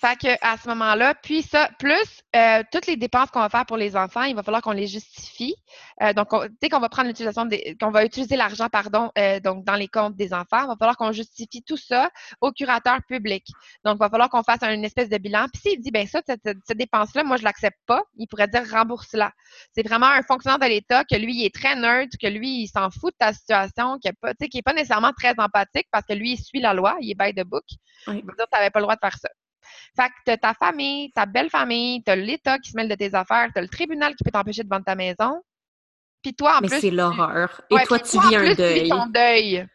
Fait 0.00 0.16
que 0.18 0.28
à 0.40 0.56
ce 0.56 0.66
moment-là, 0.68 1.14
puis 1.14 1.42
ça, 1.42 1.68
plus 1.78 2.22
euh, 2.34 2.62
toutes 2.72 2.86
les 2.86 2.96
dépenses 2.96 3.30
qu'on 3.30 3.40
va 3.40 3.50
faire 3.50 3.66
pour 3.66 3.76
les 3.76 3.96
enfants, 3.96 4.22
il 4.22 4.34
va 4.34 4.42
falloir 4.42 4.62
qu'on 4.62 4.70
les 4.72 4.86
justifie. 4.86 5.54
Euh, 6.02 6.14
donc, 6.14 6.32
on- 6.32 6.46
dès 6.62 6.70
qu'on 6.70 6.78
va 6.80 6.88
prendre 6.88 7.08
l'utilisation 7.08 7.46
qu'on 7.78 7.90
va 7.90 8.04
utiliser 8.06 8.36
l'argent, 8.36 8.68
pardon, 8.70 9.10
euh, 9.18 9.40
donc 9.40 9.62
dans 9.64 9.74
les 9.74 9.88
comptes 9.88 10.16
des 10.16 10.32
enfants, 10.32 10.62
il 10.62 10.68
va 10.68 10.76
falloir 10.78 10.96
qu'on 10.96 11.12
justifie 11.12 11.62
tout 11.62 11.76
ça 11.76 12.08
au 12.40 12.50
curateur 12.52 13.00
public. 13.08 13.44
Donc, 13.84 13.96
il 13.96 13.98
va 13.98 14.08
falloir 14.08 14.30
qu'on 14.30 14.42
fasse 14.42 14.62
une 14.62 14.84
espèce 14.86 15.10
de 15.10 15.18
bilan. 15.18 15.46
Puis 15.52 15.60
s'il 15.72 15.80
dit, 15.80 15.90
ben 15.90 16.06
ça, 16.06 16.22
cette, 16.26 16.40
cette- 16.44 16.78
dépense-là, 16.78 17.22
moi, 17.24 17.36
je 17.36 17.42
l'accepte 17.44 17.78
pas, 17.84 18.02
il 18.16 18.26
pourrait 18.26 18.48
dire 18.48 18.62
rembourse-la. 18.70 19.32
C'est 19.74 19.86
vraiment 19.86 20.06
un 20.06 20.22
fonctionnaire 20.22 20.58
de 20.58 20.64
l'État 20.66 21.04
que 21.04 21.16
lui, 21.16 21.40
il 21.40 21.44
est 21.44 21.54
très 21.54 21.76
neutre, 21.76 22.16
que 22.18 22.26
lui, 22.26 22.62
il 22.62 22.68
s'en 22.68 22.88
fout 22.90 23.12
de 23.12 23.16
ta 23.18 23.34
situation, 23.34 23.98
qui 23.98 24.08
est 24.08 24.14
pas, 24.18 24.30
tu 24.30 24.36
sais, 24.44 24.48
qui 24.48 24.58
est 24.58 24.62
pas 24.62 24.72
nécessairement 24.72 25.12
très 25.12 25.34
empathique 25.36 25.88
parce 25.90 26.06
que 26.06 26.14
lui, 26.14 26.32
il 26.32 26.36
suit 26.38 26.60
la 26.60 26.72
loi, 26.72 26.96
il 27.02 27.10
est 27.10 27.14
by 27.14 27.34
the 27.34 27.44
book. 27.46 27.64
Oui. 28.06 28.20
Il 28.20 28.24
va 28.24 28.32
dire, 28.34 28.46
tu 28.50 28.56
n'avais 28.58 28.70
pas 28.70 28.78
le 28.78 28.84
droit 28.84 28.94
de 28.94 29.00
faire 29.02 29.18
ça. 29.18 29.28
Fait 29.96 30.08
que 30.08 30.14
t'as 30.24 30.36
ta 30.36 30.54
famille, 30.54 31.10
ta 31.12 31.26
belle 31.26 31.50
famille, 31.50 32.02
t'as 32.04 32.16
l'État 32.16 32.58
qui 32.58 32.70
se 32.70 32.76
mêle 32.76 32.88
de 32.88 32.94
tes 32.94 33.14
affaires, 33.14 33.48
t'as 33.54 33.60
le 33.60 33.68
tribunal 33.68 34.14
qui 34.14 34.24
peut 34.24 34.30
t'empêcher 34.30 34.62
de 34.62 34.68
vendre 34.68 34.84
ta 34.84 34.94
maison. 34.94 35.42
Puis 36.22 36.34
toi, 36.34 36.58
en 36.58 36.60
Mais 36.60 36.68
plus. 36.68 36.80
c'est 36.80 36.90
l'horreur. 36.90 37.60
Et 37.70 37.74
Ouais, 37.74 37.84
toi, 37.86 37.98
tu 37.98 38.18
vis 38.20 38.36
un 38.36 38.40
plus, 38.40 38.56
tu 38.56 38.62
vis 38.62 38.80
deuil. 38.80 38.88
ton 38.88 39.06
deuil. 39.06 39.66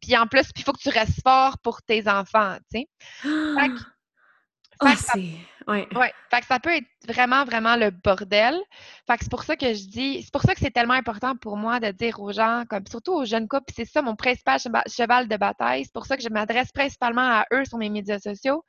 Puis 0.00 0.16
en 0.16 0.26
plus, 0.26 0.44
il 0.56 0.62
faut 0.62 0.72
que 0.72 0.80
tu 0.80 0.90
restes 0.90 1.20
fort 1.22 1.58
pour 1.58 1.82
tes 1.82 2.08
enfants, 2.08 2.56
tu 2.72 2.80
sais. 2.80 2.86
Fait 3.22 3.68
que- 3.68 3.80
Ah, 4.80 4.88
fait 4.88 4.96
que 4.96 5.02
ça-. 5.02 5.18
Ouais. 5.66 5.88
Ouais, 5.94 6.12
fait 6.30 6.40
que 6.40 6.46
ça 6.46 6.58
peut 6.60 6.74
être 6.74 6.84
vraiment, 7.06 7.44
vraiment 7.44 7.76
le 7.76 7.90
bordel. 7.90 8.58
Fait 9.06 9.16
que 9.16 9.22
c'est 9.24 9.30
pour 9.30 9.44
ça 9.44 9.56
que 9.56 9.72
je 9.72 9.86
dis, 9.88 10.22
c'est 10.22 10.32
pour 10.32 10.42
ça 10.42 10.52
que 10.54 10.60
c'est 10.60 10.72
tellement 10.72 10.94
important 10.94 11.36
pour 11.36 11.56
moi 11.56 11.78
de 11.80 11.90
dire 11.92 12.20
aux 12.20 12.32
gens, 12.32 12.64
comme 12.68 12.84
surtout 12.86 13.12
aux 13.14 13.24
jeunes 13.24 13.48
couples, 13.48 13.72
c'est 13.74 13.84
ça 13.86 14.02
mon 14.02 14.14
principal 14.16 14.58
cheva- 14.58 14.82
cheval 14.92 15.26
de 15.28 15.36
bataille. 15.36 15.84
C'est 15.84 15.92
pour 15.92 16.06
ça 16.06 16.16
que 16.16 16.22
je 16.22 16.28
m'adresse 16.28 16.70
principalement 16.72 17.22
à 17.22 17.46
eux 17.52 17.64
sur 17.64 17.78
mes 17.78 17.88
médias 17.88 18.18
sociaux. 18.18 18.64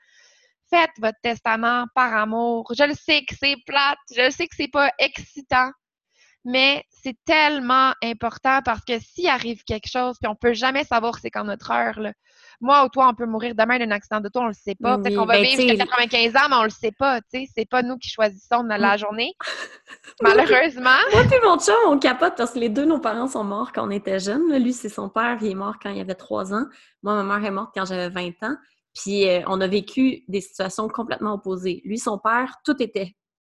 Faites 0.69 0.91
votre 0.99 1.19
testament 1.21 1.86
par 1.93 2.13
amour. 2.15 2.71
Je 2.78 2.84
le 2.84 2.93
sais 2.93 3.23
que 3.25 3.36
c'est 3.39 3.56
plate, 3.65 3.97
je 4.15 4.21
le 4.21 4.32
sais 4.32 4.47
que 4.47 4.56
c'est 4.56 4.71
pas 4.71 4.91
excitant, 4.97 5.69
mais 6.45 6.84
c'est 6.89 7.17
tellement 7.25 7.91
important 8.04 8.60
parce 8.63 8.84
que 8.86 8.99
s'il 8.99 9.28
arrive 9.28 9.63
quelque 9.63 9.89
chose, 9.89 10.15
puis 10.21 10.30
on 10.30 10.36
peut 10.36 10.54
jamais 10.54 10.84
savoir 10.84 11.17
c'est 11.19 11.32
quand 11.32 11.43
notre 11.43 11.71
heure, 11.71 11.99
là. 11.99 12.13
Moi 12.62 12.86
ou 12.86 12.89
toi, 12.89 13.10
on 13.10 13.15
peut 13.15 13.25
mourir 13.25 13.54
demain 13.56 13.80
d'un 13.80 13.91
accident 13.91 14.21
d'auto, 14.21 14.39
on 14.39 14.47
le 14.47 14.54
sait 14.54 14.75
pas. 14.80 14.97
Peut-être 14.97 15.10
Oui, 15.10 15.15
qu'on 15.15 15.25
va 15.25 15.34
ben, 15.34 15.43
vivre 15.43 15.62
jusqu'à 15.62 15.86
95 15.86 16.36
ans, 16.36 16.47
mais 16.49 16.56
on 16.56 16.63
le 16.63 16.69
sait 16.69 16.93
pas, 16.97 17.19
tu 17.21 17.25
sais. 17.32 17.47
C'est 17.56 17.67
pas 17.67 17.82
nous 17.82 17.97
qui 17.97 18.10
choisissons 18.10 18.63
de 18.63 18.69
la 18.69 18.95
journée. 18.95 19.34
Malheureusement. 20.21 20.97
Moi 21.13 21.23
puis 21.23 21.39
mon 21.43 21.58
chum, 21.58 21.75
on 21.88 21.97
capote 21.97 22.36
parce 22.38 22.51
que 22.54 22.60
les 22.60 22.69
deux, 22.69 22.86
nos 22.86 22.99
parents 22.99 23.28
sont 23.28 23.43
morts 23.43 23.71
quand 23.73 23.88
on 23.88 23.91
était 23.91 24.19
jeunes. 24.19 24.56
Lui, 24.58 24.73
c'est 24.73 24.89
son 24.89 25.10
père, 25.10 25.38
il 25.41 25.51
est 25.51 25.56
mort 25.56 25.75
quand 25.82 25.89
il 25.89 25.99
avait 25.99 26.15
3 26.15 26.54
ans. 26.54 26.65
Moi, 27.01 27.23
ma 27.23 27.38
mère 27.38 27.45
est 27.45 27.51
morte 27.51 27.71
quand 27.73 27.86
j'avais 27.86 28.10
20 28.10 28.30
ans. 28.43 28.56
Puis 28.95 29.27
euh, 29.27 29.41
on 29.47 29.62
a 29.62 29.67
vécu 29.67 30.23
des 30.27 30.41
situations 30.41 30.88
complètement 30.88 31.34
opposées. 31.34 31.81
Lui, 31.86 31.99
son 31.99 32.17
père, 32.17 32.55
tout 32.63 32.81
était 32.81 33.15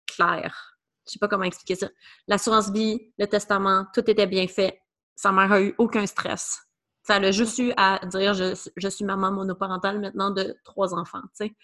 clair. 0.07 0.77
Je 1.05 1.13
sais 1.13 1.19
pas 1.19 1.27
comment 1.27 1.43
expliquer 1.43 1.75
ça. 1.75 1.89
L'assurance 2.27 2.71
vie, 2.71 3.13
le 3.17 3.27
testament, 3.27 3.85
tout 3.93 4.09
était 4.09 4.27
bien 4.27 4.47
fait. 4.47 4.81
Sa 5.15 5.31
mère 5.31 5.51
a 5.51 5.61
eu 5.61 5.73
aucun 5.77 6.05
stress. 6.05 6.59
Ça 7.03 7.15
a 7.15 7.31
juste 7.31 7.57
eu 7.59 7.71
à 7.77 8.05
dire 8.05 8.33
je, 8.33 8.69
je 8.75 8.87
suis 8.89 9.05
maman 9.05 9.31
monoparentale 9.31 10.01
maintenant 10.01 10.31
de 10.31 10.57
trois 10.65 10.93
enfants. 10.93 11.21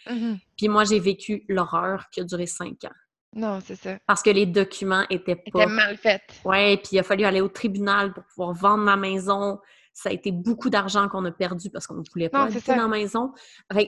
Mhm. 0.09 0.39
Puis 0.55 0.69
moi, 0.69 0.85
j'ai 0.85 0.99
vécu 0.99 1.43
l'horreur 1.49 2.09
qui 2.11 2.21
a 2.21 2.23
duré 2.23 2.45
cinq 2.45 2.85
ans. 2.85 2.95
Non, 3.35 3.59
c'est 3.65 3.75
ça. 3.75 3.97
Parce 4.05 4.21
que 4.21 4.29
les 4.29 4.45
documents 4.45 5.05
étaient 5.09 5.35
pas 5.35 5.43
C'était 5.45 5.65
mal 5.65 5.97
fait. 5.97 6.21
Ouais, 6.45 6.77
puis 6.77 6.89
il 6.93 6.99
a 6.99 7.03
fallu 7.03 7.25
aller 7.25 7.41
au 7.41 7.49
tribunal 7.49 8.13
pour 8.13 8.23
pouvoir 8.25 8.53
vendre 8.53 8.83
ma 8.83 8.95
maison. 8.95 9.59
Ça 9.93 10.09
a 10.09 10.11
été 10.11 10.31
beaucoup 10.31 10.69
d'argent 10.69 11.07
qu'on 11.07 11.23
a 11.25 11.31
perdu 11.31 11.69
parce 11.69 11.87
qu'on 11.87 11.95
ne 11.95 12.03
voulait 12.11 12.29
pas 12.29 12.43
habiter 12.43 12.75
dans 12.75 12.83
la 12.83 12.87
maison. 12.87 13.33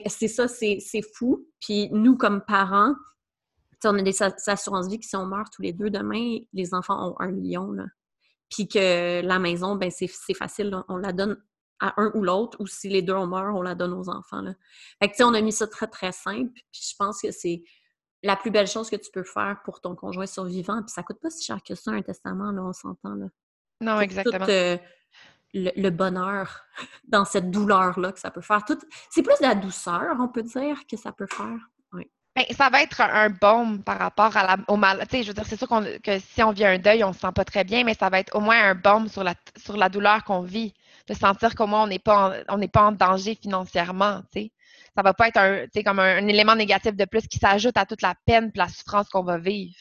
C'est 0.06 0.28
ça, 0.28 0.46
c'est 0.48 1.02
fou. 1.14 1.46
Puis 1.60 1.88
nous, 1.92 2.16
comme 2.16 2.42
parents, 2.46 2.94
on 3.84 3.98
a 3.98 4.02
des 4.02 4.22
assurances-vie 4.22 4.98
qui, 4.98 5.08
si 5.08 5.16
on 5.16 5.26
meurt 5.26 5.52
tous 5.52 5.62
les 5.62 5.72
deux 5.72 5.90
demain, 5.90 6.38
les 6.52 6.74
enfants 6.74 7.10
ont 7.10 7.20
un 7.20 7.30
million. 7.30 7.70
Là. 7.72 7.84
Puis 8.50 8.68
que 8.68 9.20
la 9.24 9.38
maison, 9.38 9.76
ben 9.76 9.90
c'est 9.90 10.34
facile, 10.34 10.76
on 10.88 10.96
la 10.96 11.12
donne 11.12 11.36
à 11.80 12.00
un 12.00 12.10
ou 12.14 12.22
l'autre, 12.22 12.58
ou 12.60 12.66
si 12.66 12.88
les 12.88 13.02
deux 13.02 13.12
on 13.12 13.26
meurt, 13.26 13.54
on 13.54 13.62
la 13.62 13.74
donne 13.74 13.92
aux 13.92 14.08
enfants. 14.08 14.40
Là. 14.40 14.54
Fait 15.02 15.10
que, 15.10 15.22
on 15.22 15.34
a 15.34 15.40
mis 15.40 15.52
ça 15.52 15.66
très, 15.66 15.86
très 15.86 16.12
simple. 16.12 16.52
Puis 16.72 16.88
je 16.90 16.94
pense 16.98 17.20
que 17.20 17.30
c'est 17.30 17.62
la 18.22 18.36
plus 18.36 18.50
belle 18.50 18.66
chose 18.66 18.88
que 18.88 18.96
tu 18.96 19.10
peux 19.12 19.24
faire 19.24 19.60
pour 19.64 19.80
ton 19.80 19.94
conjoint 19.94 20.26
survivant. 20.26 20.82
Puis 20.82 20.92
ça 20.92 21.02
coûte 21.02 21.20
pas 21.20 21.30
si 21.30 21.44
cher 21.44 21.58
que 21.62 21.74
ça, 21.74 21.90
un 21.90 22.02
testament, 22.02 22.50
là, 22.50 22.62
on 22.62 22.72
s'entend. 22.72 23.14
Là. 23.14 23.26
Non, 23.82 24.00
exactement. 24.00 24.46
Euh, 24.48 24.78
le, 25.54 25.90
bonheur 25.90 26.64
dans 27.08 27.24
cette 27.24 27.50
douleur-là 27.50 28.12
que 28.12 28.20
ça 28.20 28.30
peut 28.30 28.40
faire. 28.40 28.60
C'est 29.10 29.22
plus 29.22 29.38
de 29.38 29.46
la 29.46 29.54
douceur, 29.54 30.16
on 30.20 30.28
peut 30.28 30.42
dire, 30.42 30.80
que 30.90 30.96
ça 30.96 31.12
peut 31.12 31.26
faire. 31.26 31.58
Ben, 32.36 32.44
ça 32.54 32.68
va 32.68 32.82
être 32.82 33.00
un 33.00 33.30
baume 33.30 33.82
par 33.82 33.98
rapport 33.98 34.36
à 34.36 34.46
la, 34.46 34.56
au 34.68 34.76
mal. 34.76 35.02
Je 35.10 35.26
veux 35.26 35.32
dire, 35.32 35.46
c'est 35.46 35.56
sûr 35.56 35.66
que 36.02 36.18
si 36.18 36.42
on 36.42 36.52
vit 36.52 36.66
un 36.66 36.76
deuil, 36.76 37.02
on 37.02 37.14
se 37.14 37.20
sent 37.20 37.32
pas 37.34 37.46
très 37.46 37.64
bien, 37.64 37.82
mais 37.82 37.94
ça 37.94 38.10
va 38.10 38.20
être 38.20 38.36
au 38.36 38.40
moins 38.40 38.62
un 38.62 38.74
baume 38.74 39.08
sur 39.08 39.24
la, 39.24 39.88
douleur 39.88 40.22
qu'on 40.22 40.42
vit. 40.42 40.74
De 41.08 41.14
sentir 41.14 41.54
qu'au 41.54 41.66
moins 41.66 41.84
on 41.84 41.86
n'est 41.86 41.98
pas, 41.98 42.42
en 42.76 42.92
danger 42.92 43.38
financièrement. 43.40 44.20
Ça 44.34 45.02
va 45.02 45.14
pas 45.14 45.28
être 45.28 45.38
un, 45.38 45.66
comme 45.82 45.98
un, 45.98 46.26
élément 46.28 46.54
négatif 46.54 46.94
de 46.94 47.04
plus 47.06 47.26
qui 47.26 47.38
s'ajoute 47.38 47.78
à 47.78 47.86
toute 47.86 48.02
la 48.02 48.14
peine 48.26 48.50
et 48.54 48.58
la 48.58 48.68
souffrance 48.68 49.08
qu'on 49.08 49.22
va 49.22 49.38
vivre. 49.38 49.78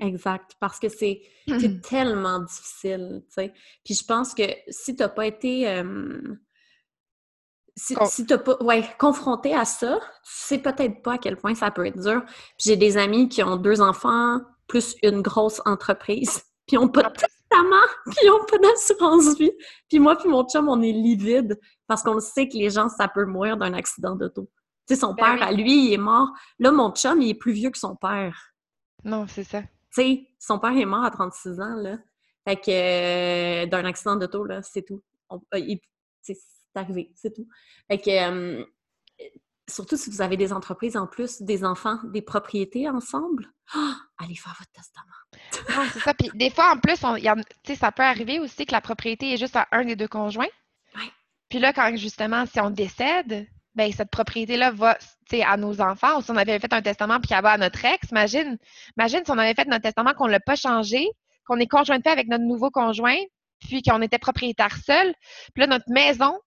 Exact, 0.00 0.56
parce 0.58 0.78
que 0.78 0.88
c'est 0.88 1.20
tellement 1.82 2.40
difficile, 2.40 3.22
tu 3.28 3.34
sais. 3.34 3.54
Puis 3.84 3.94
je 3.94 4.04
pense 4.04 4.34
que 4.34 4.44
si 4.68 4.96
tu 4.96 5.02
n'as 5.02 5.10
pas 5.10 5.26
été... 5.26 5.82
si, 7.76 7.94
tu 8.26 8.32
n'as 8.32 8.38
pas 8.38 8.56
ouais, 8.62 8.82
confronté 8.98 9.54
à 9.54 9.66
ça, 9.66 9.98
tu 9.98 10.06
sais 10.24 10.58
peut-être 10.58 11.02
pas 11.02 11.14
à 11.14 11.18
quel 11.18 11.36
point 11.36 11.54
ça 11.54 11.70
peut 11.70 11.86
être 11.86 12.00
dur. 12.00 12.22
Puis 12.24 12.70
j'ai 12.70 12.76
des 12.76 12.96
amis 12.96 13.28
qui 13.28 13.42
ont 13.42 13.56
deux 13.56 13.82
enfants 13.82 14.40
plus 14.66 14.94
une 15.02 15.20
grosse 15.20 15.60
entreprise, 15.66 16.42
puis 16.66 16.76
ils 16.76 16.80
n'ont 16.80 16.88
pas 16.88 17.02
de 17.02 17.12
testament, 17.12 17.86
puis 18.06 18.16
ils 18.22 18.28
n'ont 18.28 18.44
pas 18.46 18.58
d'assurance 18.58 19.36
vie. 19.38 19.52
Puis 19.88 19.98
moi 19.98 20.16
puis 20.16 20.30
mon 20.30 20.48
chum, 20.48 20.68
on 20.68 20.80
est 20.80 20.92
livide 20.92 21.60
parce 21.86 22.02
qu'on 22.02 22.20
sait 22.20 22.48
que 22.48 22.56
les 22.56 22.70
gens, 22.70 22.88
ça 22.88 23.06
peut 23.06 23.26
mourir 23.26 23.58
d'un 23.58 23.74
accident 23.74 24.16
d'auto. 24.16 24.48
Tu 24.88 24.94
sais, 24.94 25.00
son 25.00 25.12
ben 25.12 25.36
père, 25.36 25.42
à 25.42 25.52
lui, 25.52 25.88
il 25.88 25.92
est 25.92 25.98
mort. 25.98 26.30
Là, 26.58 26.72
mon 26.72 26.90
chum, 26.92 27.20
il 27.20 27.30
est 27.30 27.34
plus 27.34 27.52
vieux 27.52 27.70
que 27.70 27.78
son 27.78 27.96
père. 27.96 28.50
Non, 29.04 29.26
c'est 29.28 29.44
ça. 29.44 29.62
Tu 29.94 30.02
sais, 30.02 30.28
son 30.38 30.58
père 30.58 30.76
est 30.76 30.84
mort 30.84 31.04
à 31.04 31.10
36 31.10 31.60
ans, 31.60 31.74
là. 31.76 31.98
Fait 32.46 32.56
que 32.56 32.70
euh, 32.70 33.66
d'un 33.66 33.84
accident 33.84 34.16
d'auto, 34.16 34.44
là, 34.44 34.62
c'est 34.62 34.82
tout. 34.82 35.02
Euh, 35.32 35.38
c'est 36.22 36.36
arrivé, 36.74 37.12
c'est 37.16 37.34
tout. 37.34 37.46
Fait 37.88 37.98
que 37.98 38.66
surtout 39.70 39.96
si 39.96 40.10
vous 40.10 40.20
avez 40.20 40.36
des 40.36 40.52
entreprises 40.52 40.96
en 40.96 41.06
plus, 41.06 41.42
des 41.42 41.64
enfants, 41.64 41.98
des 42.04 42.22
propriétés 42.22 42.88
ensemble, 42.88 43.46
allez 44.18 44.34
faire 44.34 44.54
votre 44.58 44.70
testament. 44.72 45.76
ah, 45.80 45.86
c'est 45.92 46.00
ça. 46.00 46.14
Puis 46.14 46.30
des 46.34 46.50
fois, 46.50 46.72
en 46.74 46.78
plus, 46.78 47.02
on, 47.04 47.16
ça 47.74 47.92
peut 47.92 48.02
arriver 48.02 48.38
aussi 48.40 48.66
que 48.66 48.72
la 48.72 48.80
propriété 48.80 49.32
est 49.32 49.36
juste 49.36 49.56
à 49.56 49.68
un 49.72 49.84
des 49.84 49.96
deux 49.96 50.08
conjoints. 50.08 50.48
Oui. 50.96 51.10
Puis 51.48 51.58
là, 51.58 51.72
quand 51.72 51.96
justement, 51.96 52.44
si 52.46 52.60
on 52.60 52.70
décède, 52.70 53.46
ben 53.80 53.92
cette 53.92 54.10
propriété-là 54.10 54.72
va 54.72 54.98
à 55.46 55.56
nos 55.56 55.80
enfants, 55.80 56.18
ou 56.18 56.22
si 56.22 56.30
on 56.30 56.36
avait 56.36 56.58
fait 56.58 56.72
un 56.72 56.82
testament 56.82 57.18
puis 57.18 57.28
qu'elle 57.28 57.42
va 57.42 57.52
à 57.52 57.56
notre 57.56 57.82
ex, 57.84 58.10
imagine, 58.10 58.58
imagine 58.98 59.20
si 59.24 59.30
on 59.30 59.38
avait 59.38 59.54
fait 59.54 59.66
notre 59.66 59.82
testament 59.82 60.12
qu'on 60.12 60.26
ne 60.26 60.32
l'a 60.32 60.40
pas 60.40 60.56
changé, 60.56 61.08
qu'on 61.46 61.56
est 61.58 61.66
conjoint 61.66 61.98
fait 62.00 62.10
avec 62.10 62.28
notre 62.28 62.44
nouveau 62.44 62.70
conjoint, 62.70 63.16
puis 63.60 63.80
qu'on 63.82 64.02
était 64.02 64.18
propriétaire 64.18 64.76
seul, 64.84 65.14
puis 65.54 65.62
là, 65.62 65.66
notre 65.66 65.88
maison, 65.88 66.38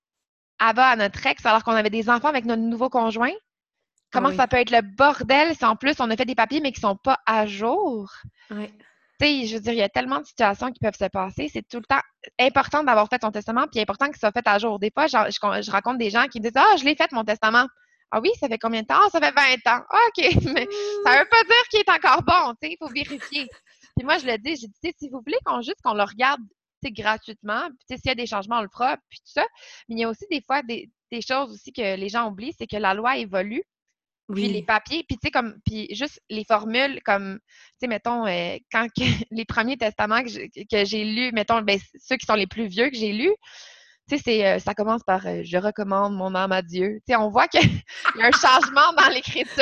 elle 0.60 0.76
va 0.76 0.90
à 0.90 0.96
notre 0.96 1.26
ex 1.26 1.44
alors 1.46 1.64
qu'on 1.64 1.72
avait 1.72 1.90
des 1.90 2.08
enfants 2.08 2.28
avec 2.28 2.46
notre 2.46 2.62
nouveau 2.62 2.90
conjoint. 2.90 3.34
Comment 4.12 4.32
ça 4.32 4.48
peut 4.48 4.58
être 4.58 4.70
le 4.70 4.82
bordel 4.82 5.56
si 5.56 5.66
en 5.66 5.76
plus 5.76 5.96
on 6.00 6.12
a 6.12 6.16
fait 6.16 6.26
des 6.26 6.36
papiers 6.36 6.62
mais 6.62 6.72
qui 6.72 6.82
sont 6.82 6.98
pas 6.98 7.18
à 7.26 7.48
jour? 7.48 8.12
Oui 8.52 8.70
je 9.22 9.54
veux 9.56 9.62
dire, 9.62 9.74
il 9.74 9.80
y 9.80 9.84
a 9.84 9.90
tellement 9.90 10.20
de 10.20 10.26
situations 10.26 10.72
qui 10.72 10.80
peuvent 10.80 10.98
se 10.98 11.06
passer. 11.06 11.50
C'est 11.52 11.68
tout 11.68 11.78
le 11.78 11.86
temps 11.86 12.02
important 12.40 12.84
d'avoir 12.84 13.08
fait 13.10 13.20
ton 13.20 13.32
testament, 13.32 13.66
puis 13.72 13.82
important 13.82 14.08
qu'il 14.08 14.18
soit 14.18 14.32
fait 14.32 14.48
à 14.48 14.60
jour. 14.60 14.80
Des 14.80 14.92
fois, 14.92 15.08
je, 15.08 15.18
je, 15.30 15.72
raconte 15.72 15.98
des 15.98 16.10
gens 16.10 16.28
qui 16.28 16.40
me 16.40 16.44
disent 16.44 16.54
Ah, 16.56 16.76
je 16.78 16.84
l'ai 16.84 16.96
fait 16.96 17.12
mon 17.12 17.24
testament. 17.24 17.68
Ah 18.12 18.20
oui, 18.22 18.30
ça 18.40 18.48
fait 18.48 18.60
combien 18.60 18.82
de 18.82 18.88
temps? 18.88 19.00
Ah, 19.00 19.10
ça 19.12 19.20
fait 19.20 19.32
20 19.32 19.74
ans. 19.74 19.84
Ah, 19.90 20.00
OK, 20.08 20.24
mais 20.54 20.68
ça 21.06 21.20
veut 21.20 21.30
pas 21.30 21.44
dire 21.44 21.64
qu'il 21.72 21.80
est 21.80 21.90
encore 21.90 22.22
bon, 22.24 22.54
sais, 22.62 22.72
il 22.72 22.78
faut 22.80 22.94
vérifier. 22.94 23.48
Puis 23.96 24.06
moi, 24.06 24.18
je 24.20 24.28
le 24.28 24.38
dis, 24.38 24.56
j'ai 24.56 24.68
dit, 24.68 24.96
si 24.98 25.10
vous 25.10 25.22
voulez 25.26 25.38
qu'on 25.46 25.62
juste 25.62 25.82
qu'on 25.84 25.94
le 25.94 26.04
regarde 26.04 26.42
gratuitement, 26.92 27.70
puis 27.88 27.98
s'il 27.98 28.08
y 28.08 28.12
a 28.12 28.16
des 28.16 28.26
changements, 28.26 28.60
on 28.60 28.64
le 28.64 28.70
fera, 28.70 28.98
puis 29.10 29.20
tout 29.20 29.32
ça. 29.34 29.46
Mais 29.88 29.96
il 29.96 30.00
y 30.00 30.04
a 30.04 30.10
aussi 30.10 30.26
des 30.30 30.42
fois 30.42 30.62
des, 30.64 30.90
des 31.12 31.22
choses 31.22 31.52
aussi 31.52 31.72
que 31.72 31.96
les 31.96 32.10
gens 32.10 32.30
oublient, 32.30 32.54
c'est 32.58 32.68
que 32.68 32.78
la 32.78 32.94
loi 32.94 33.18
évolue. 33.18 33.64
Puis 34.32 34.48
les 34.48 34.64
papiers, 34.64 35.04
puis 35.08 35.18
tu 35.18 35.28
sais, 35.28 35.32
comme, 35.32 35.56
puis 35.66 35.94
juste 35.94 36.22
les 36.30 36.46
formules, 36.46 37.02
comme, 37.04 37.40
tu 37.40 37.56
sais, 37.82 37.88
mettons, 37.88 38.26
euh, 38.26 38.58
quand 38.72 38.88
les 39.32 39.46
premiers 39.46 39.78
testaments 39.78 40.24
que 40.24 40.86
j'ai 40.86 41.04
lus, 41.04 41.32
mettons, 41.34 41.62
ben, 41.62 41.78
ceux 42.00 42.16
qui 42.16 42.26
sont 42.26 42.36
les 42.36 42.48
plus 42.48 42.68
vieux 42.68 42.90
que 42.90 42.96
j'ai 42.96 43.12
lus, 43.12 43.36
tu 44.10 44.18
sais, 44.18 44.46
euh, 44.46 44.60
ça 44.60 44.74
commence 44.74 45.04
par 45.04 45.26
euh, 45.28 45.42
Je 45.44 45.58
recommande 45.58 46.16
mon 46.16 46.36
âme 46.36 46.52
à 46.52 46.62
Dieu. 46.62 47.00
Tu 47.06 47.14
sais, 47.14 47.16
on 47.16 47.30
voit 47.30 47.48
qu'il 47.48 47.62
y 48.16 48.22
a 48.22 48.28
un 48.28 48.32
changement 48.32 48.94
dans 48.98 49.10
l'écriture, 49.10 49.54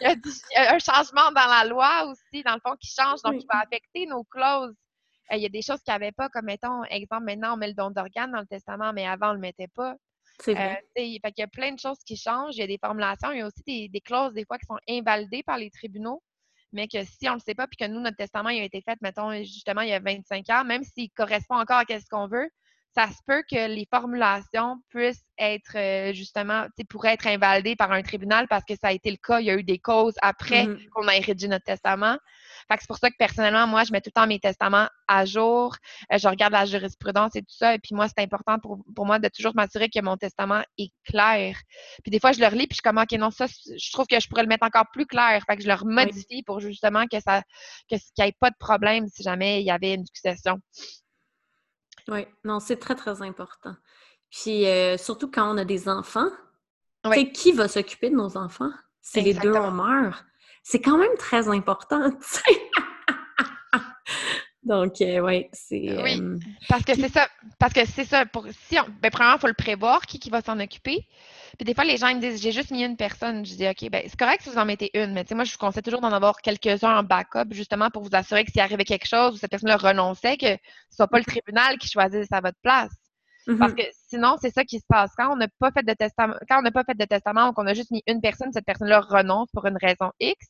il, 0.00 0.08
y 0.52 0.56
a 0.56 0.74
un 0.74 0.78
changement 0.78 1.30
dans 1.32 1.48
la 1.48 1.64
loi 1.64 2.06
aussi, 2.06 2.42
dans 2.42 2.54
le 2.54 2.60
fond, 2.66 2.74
qui 2.80 2.90
change, 2.90 3.20
donc 3.22 3.38
qui 3.38 3.46
va 3.50 3.60
affecter 3.60 4.06
nos 4.06 4.24
clauses. 4.24 4.74
Il 5.30 5.40
y 5.40 5.46
a 5.46 5.50
des 5.50 5.60
choses 5.60 5.82
qu'il 5.82 5.92
n'y 5.92 5.96
avait 5.96 6.12
pas, 6.12 6.28
comme, 6.30 6.46
mettons, 6.46 6.84
exemple, 6.84 7.24
maintenant, 7.24 7.54
on 7.54 7.56
met 7.58 7.68
le 7.68 7.74
don 7.74 7.90
d'organes 7.90 8.32
dans 8.32 8.40
le 8.40 8.46
testament, 8.46 8.92
mais 8.94 9.06
avant, 9.06 9.28
on 9.28 9.30
ne 9.30 9.34
le 9.34 9.40
mettait 9.40 9.68
pas. 9.74 9.94
C'est 10.40 10.56
euh, 10.56 10.74
il 10.96 11.20
y 11.36 11.42
a 11.42 11.46
plein 11.48 11.72
de 11.72 11.80
choses 11.80 11.98
qui 12.04 12.16
changent. 12.16 12.54
Il 12.56 12.60
y 12.60 12.62
a 12.62 12.66
des 12.66 12.78
formulations. 12.78 13.32
Il 13.32 13.38
y 13.38 13.40
a 13.40 13.46
aussi 13.46 13.88
des, 13.88 14.00
clauses, 14.00 14.32
des 14.34 14.44
fois, 14.44 14.58
qui 14.58 14.66
sont 14.66 14.78
invalidées 14.88 15.42
par 15.42 15.58
les 15.58 15.70
tribunaux, 15.70 16.22
mais 16.72 16.86
que 16.86 17.02
si 17.04 17.28
on 17.28 17.32
ne 17.32 17.36
le 17.36 17.40
sait 17.40 17.54
pas, 17.54 17.66
puis 17.66 17.76
que 17.76 17.90
nous, 17.90 18.00
notre 18.00 18.16
testament 18.16 18.50
il 18.50 18.60
a 18.60 18.64
été 18.64 18.80
fait, 18.80 18.98
mettons, 19.00 19.32
justement, 19.42 19.80
il 19.80 19.88
y 19.88 19.92
a 19.92 20.00
25 20.00 20.48
ans, 20.50 20.64
même 20.64 20.84
s'il 20.84 21.10
correspond 21.10 21.56
encore 21.56 21.82
à 21.88 22.00
ce 22.00 22.06
qu'on 22.08 22.28
veut, 22.28 22.48
ça 22.98 23.06
se 23.06 23.18
peut 23.26 23.44
que 23.48 23.68
les 23.68 23.86
formulations 23.88 24.76
puissent 24.88 25.24
être 25.38 25.76
euh, 25.76 26.12
justement, 26.12 26.66
pourraient 26.88 27.12
être 27.12 27.28
invalidées 27.28 27.76
par 27.76 27.92
un 27.92 28.02
tribunal 28.02 28.48
parce 28.48 28.64
que 28.64 28.74
ça 28.74 28.88
a 28.88 28.92
été 28.92 29.08
le 29.08 29.18
cas. 29.18 29.38
Il 29.38 29.46
y 29.46 29.50
a 29.50 29.54
eu 29.54 29.62
des 29.62 29.78
causes 29.78 30.16
après 30.20 30.66
mmh 30.66 30.78
qu'on 30.92 31.06
a 31.06 31.12
rédigé 31.12 31.46
notre 31.46 31.64
testament. 31.64 32.16
Fait 32.66 32.76
que 32.76 32.82
c'est 32.82 32.88
pour 32.88 32.98
ça 32.98 33.08
que 33.10 33.16
personnellement, 33.16 33.68
moi, 33.68 33.84
je 33.84 33.92
mets 33.92 34.00
tout 34.00 34.10
le 34.14 34.20
temps 34.20 34.26
mes 34.26 34.40
testaments 34.40 34.88
à 35.06 35.24
jour. 35.24 35.76
Euh, 36.12 36.18
je 36.18 36.26
regarde 36.26 36.52
la 36.52 36.64
jurisprudence 36.64 37.36
et 37.36 37.42
tout 37.42 37.54
ça. 37.54 37.74
Et 37.74 37.78
puis 37.78 37.94
moi, 37.94 38.08
c'est 38.08 38.20
important 38.22 38.58
pour, 38.58 39.06
moi 39.06 39.20
de 39.20 39.28
toujours 39.28 39.54
m'assurer 39.54 39.88
que 39.88 40.00
mon 40.00 40.16
testament 40.16 40.62
est 40.76 40.90
clair. 41.04 41.56
Puis 42.02 42.10
des 42.10 42.18
fois, 42.18 42.32
je 42.32 42.40
le 42.40 42.46
relis, 42.46 42.66
puis 42.66 42.70
je 42.70 42.76
suis 42.76 42.82
comme, 42.82 42.98
OK, 42.98 43.12
non, 43.12 43.30
ça, 43.30 43.46
je 43.46 43.92
trouve 43.92 44.06
que 44.06 44.18
je 44.18 44.28
pourrais 44.28 44.42
le 44.42 44.48
mettre 44.48 44.66
encore 44.66 44.86
plus 44.92 45.06
clair. 45.06 45.40
Fait 45.46 45.56
que 45.56 45.62
je 45.62 45.68
le 45.68 45.74
remodifie 45.74 46.42
pour 46.42 46.58
justement 46.58 47.06
que 47.06 47.20
ça, 47.20 47.42
qu'il 47.88 48.00
n'y 48.18 48.24
ait 48.24 48.34
pas 48.40 48.50
de 48.50 48.56
problème 48.58 49.06
si 49.06 49.22
jamais 49.22 49.60
il 49.60 49.66
y 49.66 49.70
avait 49.70 49.94
une 49.94 50.04
succession. 50.04 50.60
Oui, 52.08 52.26
non, 52.44 52.58
c'est 52.60 52.76
très, 52.76 52.94
très 52.94 53.22
important. 53.22 53.76
Puis 54.30 54.66
euh, 54.66 54.96
surtout 54.96 55.30
quand 55.30 55.54
on 55.54 55.58
a 55.58 55.64
des 55.64 55.88
enfants, 55.88 56.30
oui. 57.04 57.32
qui 57.32 57.52
va 57.52 57.68
s'occuper 57.68 58.10
de 58.10 58.16
nos 58.16 58.36
enfants? 58.36 58.70
Si 59.00 59.20
les 59.20 59.34
deux 59.34 59.54
on 59.54 59.70
meurt, 59.70 60.24
c'est 60.62 60.80
quand 60.80 60.98
même 60.98 61.16
très 61.18 61.48
important. 61.48 62.10
Donc, 64.68 65.00
euh, 65.00 65.20
ouais, 65.20 65.48
c'est. 65.54 65.96
Oui, 66.02 66.20
euh, 66.20 66.38
parce 66.68 66.84
que 66.84 66.94
c'est 66.94 67.08
ça. 67.08 67.26
Parce 67.58 67.72
que 67.72 67.86
c'est 67.86 68.04
ça. 68.04 68.26
Pour, 68.26 68.46
si 68.66 68.78
on, 68.78 68.84
ben, 69.00 69.10
premièrement, 69.10 69.38
il 69.38 69.40
faut 69.40 69.46
le 69.46 69.54
prévoir, 69.54 70.02
qui, 70.02 70.18
qui 70.18 70.28
va 70.28 70.42
s'en 70.42 70.60
occuper. 70.60 71.06
Puis 71.56 71.64
des 71.64 71.72
fois, 71.72 71.84
les 71.84 71.96
gens 71.96 72.14
me 72.14 72.20
disent 72.20 72.42
j'ai 72.42 72.52
juste 72.52 72.70
mis 72.70 72.84
une 72.84 72.98
personne. 72.98 73.46
Je 73.46 73.54
dis 73.54 73.66
OK, 73.66 73.88
ben 73.90 74.02
c'est 74.06 74.18
correct 74.18 74.42
si 74.42 74.50
vous 74.50 74.58
en 74.58 74.66
mettez 74.66 74.90
une, 74.92 75.14
mais 75.14 75.24
tu 75.24 75.30
sais, 75.30 75.34
moi, 75.34 75.44
je 75.44 75.52
vous 75.52 75.58
conseille 75.58 75.82
toujours 75.82 76.02
d'en 76.02 76.12
avoir 76.12 76.42
quelques-uns 76.42 76.98
en 76.98 77.02
backup, 77.02 77.52
justement 77.52 77.88
pour 77.88 78.02
vous 78.02 78.10
assurer 78.12 78.44
que 78.44 78.52
s'il 78.52 78.60
arrivait 78.60 78.84
quelque 78.84 79.08
chose 79.08 79.34
ou 79.34 79.36
cette 79.38 79.50
personne-là 79.50 79.78
renonçait, 79.78 80.36
que 80.36 80.50
ce 80.50 80.96
soit 80.96 81.08
pas 81.08 81.18
le 81.18 81.24
tribunal 81.24 81.78
qui 81.78 81.88
choisisse 81.88 82.30
à 82.30 82.42
votre 82.42 82.58
place. 82.62 82.92
Parce 83.46 83.72
mm-hmm. 83.72 83.76
que 83.76 83.82
sinon, 84.10 84.36
c'est 84.38 84.50
ça 84.50 84.64
qui 84.64 84.78
se 84.78 84.84
passe. 84.86 85.12
Quand 85.16 85.32
on 85.32 85.36
n'a 85.36 85.48
pas 85.58 85.70
fait 85.72 85.82
de 85.82 85.94
testament, 85.94 86.34
quand 86.46 86.58
on 86.58 86.62
n'a 86.62 86.70
pas 86.70 86.84
fait 86.84 86.98
de 86.98 87.06
testament 87.06 87.48
ou 87.48 87.52
qu'on 87.54 87.66
a 87.66 87.72
juste 87.72 87.90
mis 87.90 88.02
une 88.06 88.20
personne, 88.20 88.52
cette 88.52 88.66
personne-là 88.66 89.00
renonce 89.00 89.48
pour 89.54 89.64
une 89.64 89.78
raison 89.80 90.12
X, 90.20 90.46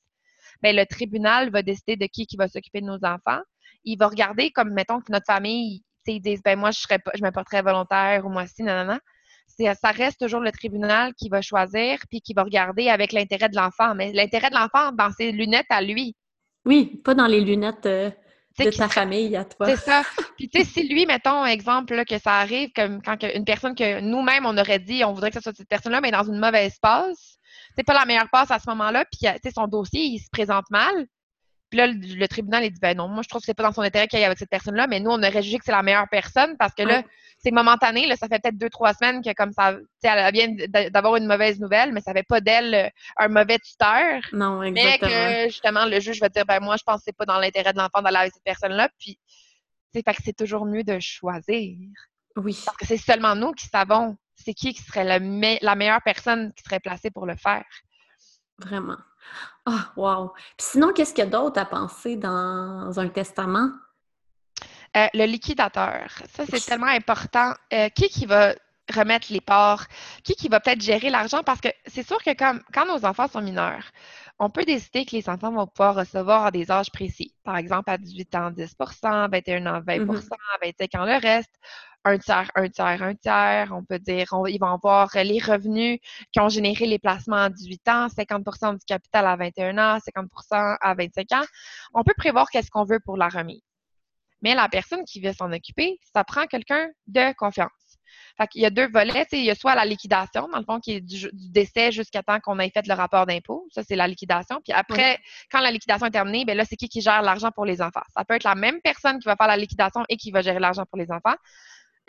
ben, 0.62 0.74
le 0.74 0.84
tribunal 0.86 1.50
va 1.50 1.62
décider 1.62 1.96
de 1.96 2.06
qui 2.06 2.26
qui 2.26 2.36
va 2.36 2.48
s'occuper 2.48 2.80
de 2.80 2.86
nos 2.86 2.98
enfants. 3.04 3.40
Il 3.84 3.96
va 3.98 4.08
regarder 4.08 4.50
comme, 4.50 4.70
mettons, 4.70 5.00
que 5.00 5.12
notre 5.12 5.26
famille, 5.26 5.82
ils 6.06 6.20
disent, 6.20 6.42
ben 6.42 6.58
moi, 6.58 6.70
je 6.70 6.80
serais 6.80 6.98
pas, 6.98 7.10
je 7.14 7.22
me 7.22 7.30
porterais 7.30 7.62
volontaire 7.62 8.24
ou 8.24 8.30
moi 8.30 8.44
aussi, 8.44 8.62
non, 8.62 8.84
non, 8.84 8.94
non. 8.94 8.98
Ça 9.74 9.90
reste 9.90 10.20
toujours 10.20 10.40
le 10.40 10.52
tribunal 10.52 11.14
qui 11.14 11.28
va 11.28 11.42
choisir 11.42 11.98
puis 12.10 12.20
qui 12.20 12.32
va 12.32 12.44
regarder 12.44 12.88
avec 12.88 13.12
l'intérêt 13.12 13.48
de 13.48 13.56
l'enfant. 13.56 13.94
Mais 13.94 14.12
l'intérêt 14.12 14.50
de 14.50 14.54
l'enfant 14.54 14.92
dans 14.92 15.10
ses 15.10 15.32
lunettes 15.32 15.66
à 15.70 15.82
lui. 15.82 16.14
Oui, 16.64 17.00
pas 17.04 17.14
dans 17.14 17.26
les 17.26 17.40
lunettes 17.40 17.86
euh, 17.86 18.10
de 18.58 18.70
ta 18.70 18.88
famille 18.88 19.34
à 19.36 19.44
toi. 19.44 19.66
C'est 19.66 19.76
ça. 19.76 20.02
Puis 20.36 20.48
tu 20.48 20.60
sais, 20.60 20.64
si 20.64 20.88
lui, 20.88 21.06
mettons, 21.06 21.44
exemple, 21.44 22.04
que 22.04 22.18
ça 22.18 22.34
arrive 22.34 22.70
comme 22.74 23.02
quand 23.02 23.22
une 23.22 23.44
personne 23.44 23.74
que 23.74 24.00
nous-mêmes, 24.00 24.46
on 24.46 24.56
aurait 24.56 24.78
dit, 24.78 25.02
on 25.04 25.12
voudrait 25.12 25.30
que 25.30 25.38
ce 25.38 25.42
soit 25.42 25.56
cette 25.56 25.68
personne-là, 25.68 26.00
mais 26.00 26.10
dans 26.10 26.24
une 26.24 26.38
mauvaise 26.38 26.78
passe, 26.80 27.38
c'est 27.74 27.84
pas 27.84 27.94
la 27.94 28.04
meilleure 28.04 28.30
passe 28.30 28.50
à 28.50 28.58
ce 28.58 28.68
moment-là, 28.70 29.04
puis 29.10 29.28
son 29.54 29.66
dossier, 29.66 30.02
il 30.04 30.18
se 30.18 30.28
présente 30.30 30.68
mal, 30.70 31.06
Puis 31.70 31.78
là, 31.78 31.86
le, 31.86 32.26
tribunal, 32.28 32.64
il 32.64 32.72
dit, 32.72 32.80
ben 32.80 32.96
non, 32.96 33.08
moi, 33.08 33.22
je 33.22 33.28
trouve 33.28 33.40
que 33.42 33.46
c'est 33.46 33.54
pas 33.54 33.62
dans 33.62 33.72
son 33.72 33.82
intérêt 33.82 34.08
qu'il 34.08 34.18
y 34.18 34.22
ait 34.22 34.24
avec 34.24 34.38
cette 34.38 34.50
personne-là, 34.50 34.86
mais 34.86 35.00
nous, 35.00 35.10
on 35.10 35.18
aurait 35.18 35.42
jugé 35.42 35.58
que 35.58 35.64
c'est 35.64 35.72
la 35.72 35.82
meilleure 35.82 36.08
personne 36.10 36.56
parce 36.58 36.74
que 36.74 36.82
là, 36.82 37.02
c'est 37.38 37.50
momentané, 37.50 38.06
là, 38.06 38.16
ça 38.16 38.26
fait 38.26 38.40
peut-être 38.40 38.58
deux, 38.58 38.70
trois 38.70 38.94
semaines 38.94 39.22
que 39.22 39.32
comme 39.34 39.52
ça, 39.52 39.74
tu 39.74 39.80
sais, 40.02 40.08
elle 40.08 40.32
vient 40.32 40.48
d'avoir 40.90 41.16
une 41.16 41.26
mauvaise 41.26 41.60
nouvelle, 41.60 41.92
mais 41.92 42.00
ça 42.00 42.12
fait 42.12 42.26
pas 42.26 42.40
d'elle 42.40 42.74
euh, 42.74 42.88
un 43.16 43.28
mauvais 43.28 43.58
tuteur. 43.58 44.20
Non, 44.32 44.62
exactement. 44.62 45.10
Mais 45.10 45.44
que, 45.44 45.52
justement, 45.52 45.84
le 45.84 46.00
juge 46.00 46.20
va 46.20 46.28
dire, 46.28 46.44
ben 46.46 46.60
moi, 46.60 46.76
je 46.76 46.82
pense 46.84 46.96
que 46.98 47.02
c'est 47.06 47.16
pas 47.16 47.26
dans 47.26 47.38
l'intérêt 47.38 47.72
de 47.72 47.78
l'enfant 47.78 48.02
d'aller 48.02 48.16
avec 48.16 48.32
cette 48.32 48.44
personne-là. 48.44 48.88
Puis, 48.98 49.18
c'est 49.92 50.04
fait 50.04 50.14
que 50.14 50.22
c'est 50.24 50.36
toujours 50.36 50.66
mieux 50.66 50.84
de 50.84 50.98
choisir. 51.00 51.76
Oui. 52.36 52.58
Parce 52.64 52.76
que 52.76 52.86
c'est 52.86 52.96
seulement 52.96 53.34
nous 53.34 53.52
qui 53.52 53.66
savons 53.68 54.16
c'est 54.38 54.54
qui 54.54 54.72
qui 54.72 54.82
serait 54.82 55.04
la 55.04 55.74
meilleure 55.74 56.02
personne 56.02 56.52
qui 56.54 56.62
serait 56.62 56.80
placée 56.80 57.10
pour 57.10 57.26
le 57.26 57.36
faire. 57.36 57.64
Vraiment. 58.58 58.96
Ah, 59.66 59.92
wow. 59.96 60.32
sinon, 60.58 60.92
qu'est-ce 60.92 61.12
qu'il 61.12 61.24
y 61.24 61.26
a 61.26 61.30
d'autre 61.30 61.60
à 61.60 61.66
penser 61.66 62.16
dans 62.16 62.98
un 62.98 63.08
testament? 63.08 63.70
Euh, 64.96 65.06
le 65.12 65.26
liquidateur. 65.26 66.10
Ça, 66.32 66.44
c'est 66.46 66.64
tellement 66.64 66.86
important. 66.86 67.52
Euh, 67.72 67.88
qui 67.90 68.08
qui 68.08 68.24
va 68.24 68.54
remettre 68.94 69.30
les 69.30 69.42
parts? 69.42 69.86
Qui 70.24 70.34
qui 70.34 70.48
va 70.48 70.60
peut-être 70.60 70.80
gérer 70.80 71.10
l'argent? 71.10 71.42
Parce 71.42 71.60
que 71.60 71.68
c'est 71.86 72.06
sûr 72.06 72.22
que 72.22 72.34
comme, 72.34 72.62
quand 72.72 72.86
nos 72.86 73.04
enfants 73.04 73.28
sont 73.28 73.42
mineurs, 73.42 73.84
on 74.38 74.48
peut 74.48 74.64
décider 74.64 75.04
que 75.04 75.16
les 75.16 75.28
enfants 75.28 75.52
vont 75.52 75.66
pouvoir 75.66 75.96
recevoir 75.96 76.46
à 76.46 76.50
des 76.50 76.70
âges 76.70 76.90
précis. 76.90 77.34
Par 77.44 77.56
exemple, 77.56 77.90
à 77.90 77.98
18 77.98 78.34
ans, 78.36 78.50
10% 78.50 79.30
21 79.30 79.66
ans, 79.66 79.80
20% 79.80 80.06
mm-hmm. 80.06 80.28
25 80.62 80.94
ans, 80.94 81.04
le 81.04 81.20
reste 81.20 81.54
un 82.08 82.18
tiers, 82.18 82.50
un 82.54 82.68
tiers, 82.68 83.02
un 83.02 83.14
tiers. 83.14 83.72
On 83.72 83.84
peut 83.84 83.98
dire, 83.98 84.26
ils 84.48 84.58
vont 84.58 84.72
avoir 84.72 85.10
les 85.14 85.38
revenus 85.38 85.98
qui 86.32 86.40
ont 86.40 86.48
généré 86.48 86.86
les 86.86 86.98
placements 86.98 87.36
à 87.36 87.50
18 87.50 87.88
ans, 87.88 88.06
50% 88.06 88.78
du 88.78 88.84
capital 88.86 89.26
à 89.26 89.36
21 89.36 89.78
ans, 89.78 89.98
50% 89.98 90.76
à 90.80 90.94
25 90.94 91.32
ans. 91.32 91.44
On 91.94 92.02
peut 92.02 92.14
prévoir 92.16 92.48
qu'est-ce 92.50 92.70
qu'on 92.70 92.84
veut 92.84 93.00
pour 93.00 93.16
la 93.16 93.28
remise. 93.28 93.62
Mais 94.42 94.54
la 94.54 94.68
personne 94.68 95.04
qui 95.04 95.20
veut 95.20 95.32
s'en 95.32 95.52
occuper, 95.52 95.98
ça 96.14 96.24
prend 96.24 96.46
quelqu'un 96.46 96.88
de 97.08 97.32
confiance. 97.34 97.98
Fait 98.36 98.46
qu'il 98.46 98.62
y 98.62 98.66
a 98.66 98.70
deux 98.70 98.88
volets. 98.88 99.26
Il 99.32 99.44
y 99.44 99.50
a 99.50 99.54
soit 99.54 99.74
la 99.74 99.84
liquidation, 99.84 100.48
dans 100.48 100.58
le 100.58 100.64
fond, 100.64 100.78
qui 100.78 100.92
est 100.92 101.00
du, 101.00 101.28
décès 101.32 101.90
jusqu'à 101.90 102.22
temps 102.22 102.38
qu'on 102.40 102.58
ait 102.58 102.70
fait 102.70 102.86
le 102.86 102.94
rapport 102.94 103.26
d'impôt. 103.26 103.66
Ça, 103.72 103.82
c'est 103.82 103.96
la 103.96 104.06
liquidation. 104.06 104.60
Puis 104.62 104.72
après, 104.72 105.18
quand 105.50 105.60
la 105.60 105.70
liquidation 105.70 106.06
est 106.06 106.12
terminée, 106.12 106.44
bien 106.44 106.54
là, 106.54 106.64
c'est 106.64 106.76
qui 106.76 106.88
qui 106.88 107.00
gère 107.00 107.22
l'argent 107.22 107.50
pour 107.50 107.64
les 107.64 107.82
enfants. 107.82 108.02
Ça 108.16 108.24
peut 108.24 108.34
être 108.34 108.44
la 108.44 108.54
même 108.54 108.80
personne 108.80 109.18
qui 109.18 109.26
va 109.26 109.36
faire 109.36 109.48
la 109.48 109.56
liquidation 109.56 110.04
et 110.08 110.16
qui 110.16 110.30
va 110.30 110.42
gérer 110.42 110.60
l'argent 110.60 110.84
pour 110.86 110.98
les 110.98 111.10
enfants. 111.10 111.34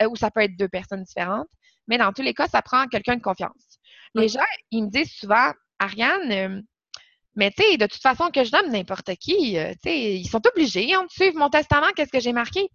Euh, 0.02 0.08
ou 0.08 0.16
ça 0.16 0.30
peut 0.30 0.40
être 0.40 0.56
deux 0.56 0.68
personnes 0.68 1.02
différentes. 1.02 1.48
Mais 1.88 1.98
dans 1.98 2.12
tous 2.12 2.22
les 2.22 2.34
cas, 2.34 2.46
ça 2.46 2.62
prend 2.62 2.86
quelqu'un 2.86 3.16
de 3.16 3.22
confiance. 3.22 3.78
Les 4.14 4.28
gens, 4.28 4.40
ils 4.70 4.84
me 4.84 4.90
disent 4.90 5.12
souvent, 5.12 5.52
Ariane, 5.78 6.32
euh, 6.32 6.60
mais 7.36 7.50
tu 7.50 7.62
sais, 7.62 7.76
de 7.76 7.86
toute 7.86 8.02
façon, 8.02 8.30
que 8.30 8.44
je 8.44 8.52
nomme 8.52 8.70
n'importe 8.70 9.14
qui, 9.16 9.58
euh, 9.58 9.72
tu 9.82 9.90
sais, 9.90 10.14
ils 10.14 10.28
sont 10.28 10.42
obligés 10.46 10.94
hein, 10.94 11.04
de 11.04 11.10
suivre 11.10 11.36
mon 11.36 11.48
testament, 11.48 11.90
qu'est-ce 11.94 12.12
que 12.12 12.20
j'ai 12.20 12.32
marqué. 12.32 12.68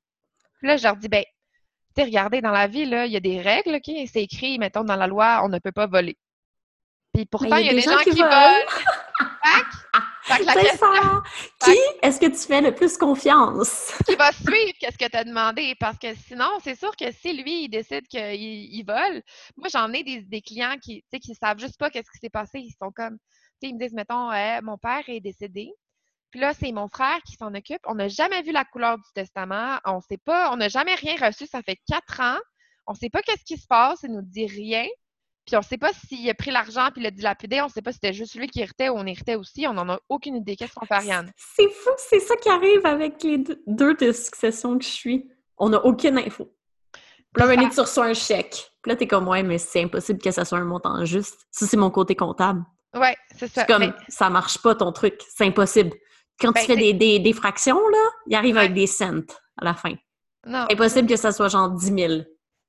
Puis 0.59 0.67
là, 0.67 0.77
je 0.77 0.83
leur 0.83 0.95
dis, 0.95 1.09
ben, 1.09 1.23
tu 1.23 2.01
sais, 2.01 2.03
regardez, 2.03 2.41
dans 2.41 2.51
la 2.51 2.67
vie, 2.67 2.85
là, 2.85 3.05
il 3.05 3.11
y 3.11 3.17
a 3.17 3.21
des 3.21 3.41
règles, 3.41 3.75
OK? 3.75 3.91
C'est 4.11 4.23
écrit, 4.23 4.57
mettons, 4.59 4.83
dans 4.83 4.95
la 4.95 5.07
loi, 5.07 5.41
on 5.43 5.49
ne 5.49 5.59
peut 5.59 5.71
pas 5.71 5.88
voler. 5.88 6.17
Puis 7.13 7.25
pourtant, 7.25 7.57
il 7.57 7.65
y, 7.65 7.69
a 7.69 7.73
des, 7.73 7.81
gens, 7.81 7.97
qui, 8.03 8.11
volent. 8.11 8.29
Ça. 10.27 10.38
Qui 11.63 11.77
est-ce 12.01 12.19
que 12.19 12.25
tu 12.25 12.47
fais 12.47 12.61
le 12.61 12.73
plus 12.73 12.97
confiance? 12.97 13.93
qui 14.05 14.15
va 14.15 14.31
suivre 14.31 14.73
qu'est-ce 14.79 14.97
que 14.97 15.09
tu 15.09 15.17
as 15.17 15.23
demandé? 15.23 15.75
Parce 15.79 15.97
que 15.97 16.13
sinon, 16.15 16.49
c'est 16.63 16.77
sûr 16.77 16.95
que 16.95 17.11
si 17.11 17.33
lui, 17.33 17.63
il 17.65 17.69
décide 17.69 18.07
qu'il 18.07 18.33
il 18.33 18.83
vole, 18.83 19.21
moi, 19.55 19.67
j'en 19.71 19.91
ai 19.93 20.03
des, 20.03 20.41
clients 20.41 20.75
qui, 20.81 21.03
qui 21.21 21.35
savent 21.35 21.59
juste 21.59 21.77
pas 21.77 21.89
qu'est-ce 21.89 22.09
qui 22.11 22.19
s'est 22.19 22.29
passé. 22.29 22.59
Ils 22.59 22.75
sont 22.81 22.91
comme, 22.91 23.17
tu 23.61 23.67
sais, 23.67 23.69
ils 23.69 23.75
me 23.75 23.79
disent, 23.79 23.93
mettons, 23.93 24.29
mon 24.63 24.77
père 24.77 25.03
est 25.07 25.19
décédé. 25.19 25.71
Puis 26.31 26.39
là, 26.39 26.53
c'est 26.53 26.71
mon 26.71 26.88
frère 26.88 27.19
qui 27.25 27.35
s'en 27.35 27.53
occupe. 27.53 27.81
On 27.85 27.95
n'a 27.95 28.07
jamais 28.07 28.41
vu 28.41 28.51
la 28.51 28.65
couleur 28.65 28.97
du 28.97 29.09
testament. 29.13 29.77
On 29.85 30.01
sait 30.01 30.17
pas, 30.17 30.51
on 30.51 30.57
n'a 30.57 30.67
jamais 30.67 30.95
rien 30.95 31.15
reçu. 31.15 31.45
Ça 31.45 31.61
fait 31.61 31.77
quatre 31.88 32.19
ans. 32.19 32.39
On 32.88 32.93
ne 32.93 32.97
sait 32.97 33.09
pas 33.09 33.21
qu'est-ce 33.21 33.45
qui 33.45 33.57
se 33.57 33.67
passe. 33.67 33.99
Il 34.03 34.11
nous 34.11 34.21
dit 34.21 34.47
rien. 34.47 34.85
Puis 35.45 35.55
on 35.55 35.60
ne 35.60 35.63
sait 35.63 35.77
pas 35.77 35.91
s'il 35.93 36.27
a 36.29 36.34
pris 36.34 36.51
l'argent 36.51 36.89
puis 36.91 37.03
l'a 37.03 37.12
dilapidé. 37.12 37.62
On 37.62 37.65
ne 37.65 37.69
sait 37.69 37.81
pas 37.81 37.91
si 37.91 37.99
c'était 38.01 38.13
juste 38.13 38.36
lui 38.36 38.47
qui 38.47 38.62
héritait 38.62 38.89
ou 38.89 38.95
on 38.95 39.05
héritait 39.05 39.36
aussi. 39.36 39.67
On 39.67 39.73
n'en 39.73 39.88
a 39.89 39.99
aucune 40.10 40.36
idée. 40.38 40.55
Qu'est-ce 40.55 40.73
qu'on 40.73 40.86
fait, 40.86 40.95
Ariane? 40.95 41.31
C'est 41.38 41.69
fou, 41.69 41.91
c'est 41.97 42.19
ça 42.19 42.36
qui 42.38 42.49
arrive 42.49 42.86
avec 42.86 43.21
les 43.23 43.43
deux 43.67 43.93
de 43.93 44.12
succession 44.12 44.77
que 44.77 44.84
je 44.84 44.89
suis. 44.89 45.29
On 45.58 45.69
n'a 45.69 45.86
aucune 45.86 46.17
info. 46.17 46.51
Puis 47.34 47.45
là, 47.45 47.69
tu 47.69 47.79
reçois 47.79 48.05
un 48.05 48.13
chèque. 48.13 48.71
Puis 48.81 48.91
là, 48.91 48.95
t'es 48.95 49.08
comme, 49.08 49.27
ouais, 49.27 49.43
mais 49.43 49.58
c'est 49.58 49.84
impossible 49.84 50.19
que 50.19 50.31
ça 50.31 50.45
soit 50.45 50.58
un 50.58 50.65
montant 50.65 51.03
juste. 51.05 51.45
Ça, 51.51 51.67
c'est 51.67 51.77
mon 51.77 51.91
côté 51.91 52.15
comptable. 52.15 52.63
Ouais, 52.95 53.15
c'est 53.36 53.51
ça. 53.51 53.62
C'est 53.62 53.67
comme, 53.67 53.93
ça 54.08 54.29
marche 54.29 54.58
pas 54.60 54.73
ton 54.73 54.91
truc. 54.91 55.21
C'est 55.36 55.45
impossible. 55.45 55.91
Quand 56.39 56.53
tu 56.53 56.65
ben, 56.67 56.77
fais 56.77 56.93
des, 56.93 57.19
des, 57.19 57.34
fractions, 57.34 57.79
là, 57.89 58.10
il 58.27 58.36
arrive 58.36 58.58
avec 58.58 58.73
des 58.73 58.88
cents 58.88 59.21
à 59.58 59.65
la 59.65 59.73
fin. 59.73 59.93
Non. 60.45 60.65
Impossible 60.69 61.08
que 61.08 61.15
ça 61.15 61.31
soit 61.31 61.47
genre 61.49 61.69
10 61.69 61.86
000. 61.86 62.13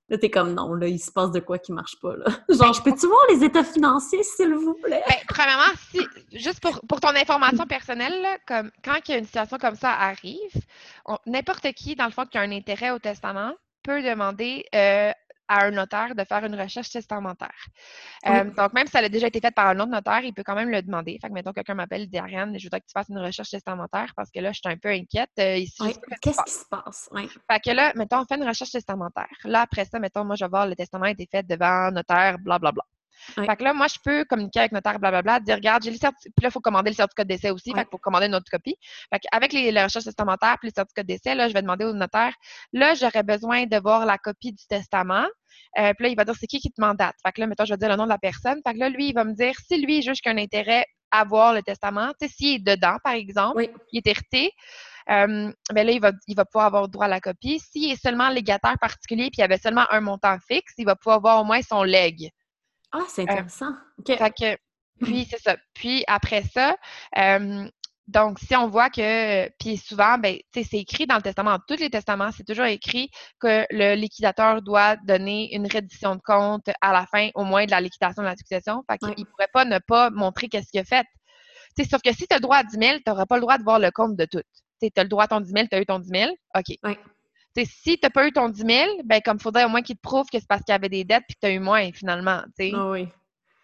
Là, 0.08 0.18
t'es 0.18 0.30
comme 0.30 0.54
non, 0.54 0.74
là, 0.74 0.86
il 0.86 1.00
se 1.00 1.10
passe 1.10 1.32
de 1.32 1.40
quoi 1.40 1.58
qui 1.58 1.72
marche 1.72 1.98
pas, 2.00 2.14
là. 2.16 2.26
Genre, 2.48 2.72
je 2.72 2.82
peux-tu 2.82 3.06
voir 3.06 3.20
les 3.30 3.44
états 3.44 3.64
financiers, 3.64 4.22
s'il 4.22 4.54
vous 4.54 4.74
plaît? 4.74 5.02
Ben, 5.08 5.16
premièrement, 5.28 5.72
si, 5.90 6.00
juste 6.32 6.60
pour, 6.60 6.80
pour 6.88 7.00
ton 7.00 7.08
information 7.08 7.66
personnelle, 7.66 8.24
comme 8.46 8.70
quand 8.84 8.96
une 9.08 9.24
situation 9.24 9.58
comme 9.58 9.74
ça 9.74 9.90
arrive, 9.90 10.52
n'importe 11.26 11.72
qui, 11.72 11.96
dans 11.96 12.04
le 12.04 12.12
fond, 12.12 12.24
qui 12.24 12.38
a 12.38 12.42
un 12.42 12.52
intérêt 12.52 12.90
au 12.90 13.00
testament, 13.00 13.52
peut 13.82 14.02
demander 14.02 14.64
euh, 14.74 15.12
à 15.48 15.64
un 15.66 15.70
notaire 15.70 16.14
de 16.14 16.24
faire 16.24 16.44
une 16.44 16.54
recherche 16.54 16.90
testamentaire. 16.90 17.66
Euh, 18.26 18.44
donc, 18.44 18.72
même 18.72 18.86
si 18.86 18.92
ça 18.92 18.98
a 18.98 19.08
déjà 19.08 19.28
été 19.28 19.40
fait 19.40 19.54
par 19.54 19.68
un 19.68 19.78
autre 19.80 19.90
notaire, 19.90 20.20
il 20.24 20.32
peut 20.32 20.42
quand 20.44 20.54
même 20.54 20.70
le 20.70 20.82
demander. 20.82 21.18
Fait 21.20 21.28
que, 21.28 21.32
mettons, 21.32 21.52
quelqu'un 21.52 21.74
m'appelle, 21.74 22.08
dit 22.08 22.18
Ariane, 22.18 22.58
je 22.58 22.64
voudrais 22.64 22.80
que 22.80 22.86
tu 22.86 22.92
fasses 22.92 23.08
une 23.08 23.18
recherche 23.18 23.50
testamentaire 23.50 24.12
parce 24.16 24.30
que 24.30 24.40
là, 24.40 24.52
je 24.52 24.60
suis 24.62 24.72
un 24.72 24.76
peu 24.76 24.88
inquiète. 24.88 25.30
Euh, 25.38 25.60
Qu'est-ce 26.20 26.42
qui 26.44 26.52
se 26.52 26.64
passe? 26.70 27.08
Fait 27.50 27.60
que 27.60 27.70
là, 27.70 27.92
mettons, 27.94 28.20
on 28.20 28.24
fait 28.24 28.36
une 28.36 28.48
recherche 28.48 28.72
testamentaire. 28.72 29.26
Là, 29.44 29.62
après 29.62 29.84
ça, 29.84 29.98
mettons, 29.98 30.24
moi, 30.24 30.36
je 30.36 30.44
vais 30.44 30.48
voir 30.48 30.66
le 30.66 30.74
testament 30.74 31.06
a 31.06 31.10
été 31.10 31.28
fait 31.30 31.46
devant 31.46 31.66
un 31.66 31.90
notaire, 31.90 32.38
blablabla. 32.38 32.58
Bla, 32.58 32.72
bla. 32.72 32.95
Fait 33.34 33.56
que 33.56 33.64
là, 33.64 33.72
moi, 33.72 33.86
je 33.88 33.98
peux 34.02 34.24
communiquer 34.24 34.60
avec 34.60 34.72
notaire, 34.72 34.98
blablabla, 34.98 35.40
dire, 35.40 35.56
regarde, 35.56 35.82
j'ai 35.82 35.90
le 35.90 35.96
certificat. 35.96 36.32
Puis 36.36 36.42
là, 36.42 36.48
il 36.48 36.52
faut 36.52 36.60
commander 36.60 36.90
le 36.90 36.96
certificat 36.96 37.24
de 37.24 37.28
décès 37.28 37.50
aussi. 37.50 37.72
Fait 37.72 37.80
qu'il 37.80 37.90
faut 37.90 37.98
commander 37.98 38.26
une 38.26 38.34
autre 38.34 38.50
copie. 38.50 38.76
Fait 39.12 39.20
qu'avec 39.20 39.52
les, 39.52 39.70
recherches 39.70 40.04
testamentaires 40.04 40.56
puis 40.60 40.68
le 40.68 40.72
certificat 40.74 41.02
de 41.02 41.08
décès, 41.08 41.34
là, 41.34 41.48
je 41.48 41.54
vais 41.54 41.62
demander 41.62 41.84
au 41.84 41.92
notaire, 41.92 42.32
là, 42.72 42.94
j'aurais 42.94 43.22
besoin 43.22 43.66
de 43.66 43.76
voir 43.78 44.06
la 44.06 44.18
copie 44.18 44.52
du 44.52 44.66
testament. 44.66 45.26
Euh, 45.78 45.92
puis 45.94 46.04
là, 46.04 46.08
il 46.08 46.16
va 46.16 46.24
dire, 46.24 46.34
c'est 46.38 46.46
qui 46.46 46.58
qui 46.58 46.70
te 46.70 46.80
mandate? 46.80 47.14
Fait 47.24 47.32
que 47.32 47.40
là, 47.40 47.46
mettons, 47.46 47.64
je 47.64 47.72
vais 47.72 47.78
dire 47.78 47.88
le 47.88 47.96
nom 47.96 48.04
de 48.04 48.10
la 48.10 48.18
personne. 48.18 48.60
Fait 48.66 48.74
que 48.74 48.78
là, 48.78 48.88
lui, 48.88 49.08
il 49.08 49.14
va 49.14 49.24
me 49.24 49.34
dire, 49.34 49.54
si 49.66 49.80
lui, 49.80 49.98
il 49.98 50.02
juge 50.02 50.20
qu'il 50.20 50.30
a 50.30 50.34
un 50.34 50.38
intérêt 50.38 50.84
à 51.10 51.24
voir 51.24 51.54
le 51.54 51.62
testament, 51.62 52.08
tu 52.20 52.26
sais, 52.26 52.34
s'il 52.34 52.54
est 52.56 52.58
dedans, 52.58 52.96
par 53.02 53.14
exemple, 53.14 53.68
il 53.92 53.98
est 53.98 54.06
hérité, 54.06 54.50
euh, 55.08 55.52
ben 55.72 55.86
là, 55.86 55.92
il 55.92 56.00
va, 56.00 56.12
il 56.26 56.34
va 56.34 56.44
pouvoir 56.44 56.66
avoir 56.66 56.88
droit 56.88 57.06
à 57.06 57.08
la 57.08 57.20
copie. 57.20 57.60
S'il 57.60 57.92
est 57.92 58.00
seulement 58.00 58.28
légataire 58.28 58.76
particulier 58.80 59.24
puis 59.24 59.38
il 59.38 59.40
y 59.40 59.44
avait 59.44 59.58
seulement 59.58 59.86
un 59.90 60.00
montant 60.00 60.36
fixe, 60.46 60.74
il 60.78 60.84
va 60.84 60.96
pouvoir 60.96 61.20
voir 61.20 61.40
au 61.40 61.44
moins 61.44 61.62
son 61.62 61.84
leg. 61.84 62.30
Ah, 62.92 63.04
c'est 63.08 63.22
euh, 63.22 63.32
intéressant. 63.32 63.72
puis, 65.02 65.26
c'est 65.30 65.40
ça. 65.40 65.56
Puis, 65.74 66.04
après 66.06 66.42
ça, 66.42 66.76
euh, 67.18 67.68
donc, 68.06 68.38
si 68.38 68.54
on 68.54 68.68
voit 68.68 68.88
que, 68.88 69.48
puis 69.58 69.76
souvent, 69.76 70.16
ben, 70.16 70.36
c'est 70.54 70.72
écrit 70.74 71.06
dans 71.06 71.16
le 71.16 71.22
testament, 71.22 71.58
tous 71.66 71.80
les 71.80 71.90
testaments, 71.90 72.30
c'est 72.30 72.44
toujours 72.44 72.66
écrit 72.66 73.10
que 73.40 73.66
le 73.70 73.96
liquidateur 73.96 74.62
doit 74.62 74.96
donner 74.96 75.52
une 75.54 75.66
reddition 75.66 76.14
de 76.14 76.20
compte 76.24 76.70
à 76.80 76.92
la 76.92 77.04
fin, 77.06 77.30
au 77.34 77.42
moins 77.42 77.66
de 77.66 77.72
la 77.72 77.80
liquidation 77.80 78.22
de 78.22 78.28
la 78.28 78.36
succession. 78.36 78.84
Fait 78.88 78.98
qu'il 78.98 79.24
ne 79.24 79.28
pourrait 79.28 79.48
pas 79.52 79.64
ne 79.64 79.78
pas 79.78 80.10
montrer 80.10 80.48
qu'est-ce 80.48 80.70
qu'il 80.70 80.80
a 80.80 80.84
fait. 80.84 81.06
sauf 81.90 82.00
que 82.00 82.12
si 82.12 82.28
tu 82.28 82.34
as 82.34 82.36
le 82.36 82.42
droit 82.42 82.58
à 82.58 82.64
10 82.64 82.78
000, 82.80 82.96
tu 82.98 83.02
n'auras 83.08 83.26
pas 83.26 83.36
le 83.36 83.40
droit 83.40 83.58
de 83.58 83.64
voir 83.64 83.80
le 83.80 83.90
compte 83.90 84.16
de 84.16 84.24
tout. 84.24 84.42
Tu 84.80 84.88
as 84.96 85.02
le 85.02 85.08
droit 85.08 85.24
à 85.24 85.28
ton 85.28 85.40
10 85.40 85.50
000, 85.50 85.66
tu 85.68 85.76
as 85.76 85.80
eu 85.80 85.86
ton 85.86 85.98
10 85.98 86.08
000, 86.08 86.30
OK 86.54 86.96
si 87.64 87.98
tu 87.98 88.00
n'as 88.02 88.10
pas 88.10 88.26
eu 88.26 88.32
ton 88.32 88.48
10 88.48 88.60
000, 88.60 88.68
ben, 89.04 89.20
comme 89.24 89.38
il 89.38 89.42
faudrait 89.42 89.64
au 89.64 89.68
moins 89.68 89.82
qu'il 89.82 89.96
te 89.96 90.02
prouve 90.02 90.26
que 90.26 90.38
c'est 90.38 90.48
parce 90.48 90.62
qu'il 90.62 90.72
y 90.72 90.76
avait 90.76 90.88
des 90.88 91.04
dettes 91.04 91.24
et 91.28 91.34
que 91.34 91.38
tu 91.40 91.46
as 91.46 91.50
eu 91.52 91.58
moins 91.58 91.90
finalement. 91.92 92.42
Ah 92.60 92.90
oui. 92.90 93.08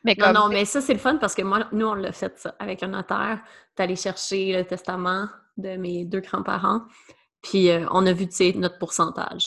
Mais 0.04 0.16
non, 0.18 0.32
non, 0.32 0.48
mais 0.48 0.64
ça, 0.64 0.80
c'est 0.80 0.94
le 0.94 0.98
fun 0.98 1.16
parce 1.16 1.34
que 1.34 1.42
moi, 1.42 1.68
nous, 1.72 1.86
on 1.86 1.94
l'a 1.94 2.12
fait 2.12 2.36
ça 2.38 2.54
avec 2.58 2.82
un 2.82 2.88
notaire. 2.88 3.40
Tu 3.76 3.82
allé 3.82 3.94
chercher 3.94 4.52
le 4.52 4.64
testament 4.64 5.28
de 5.56 5.76
mes 5.76 6.04
deux 6.04 6.20
grands-parents. 6.20 6.82
Puis 7.42 7.70
euh, 7.70 7.86
on 7.90 8.06
a 8.06 8.12
vu, 8.12 8.26
tu 8.26 8.34
sais, 8.34 8.52
notre 8.56 8.78
pourcentage. 8.78 9.44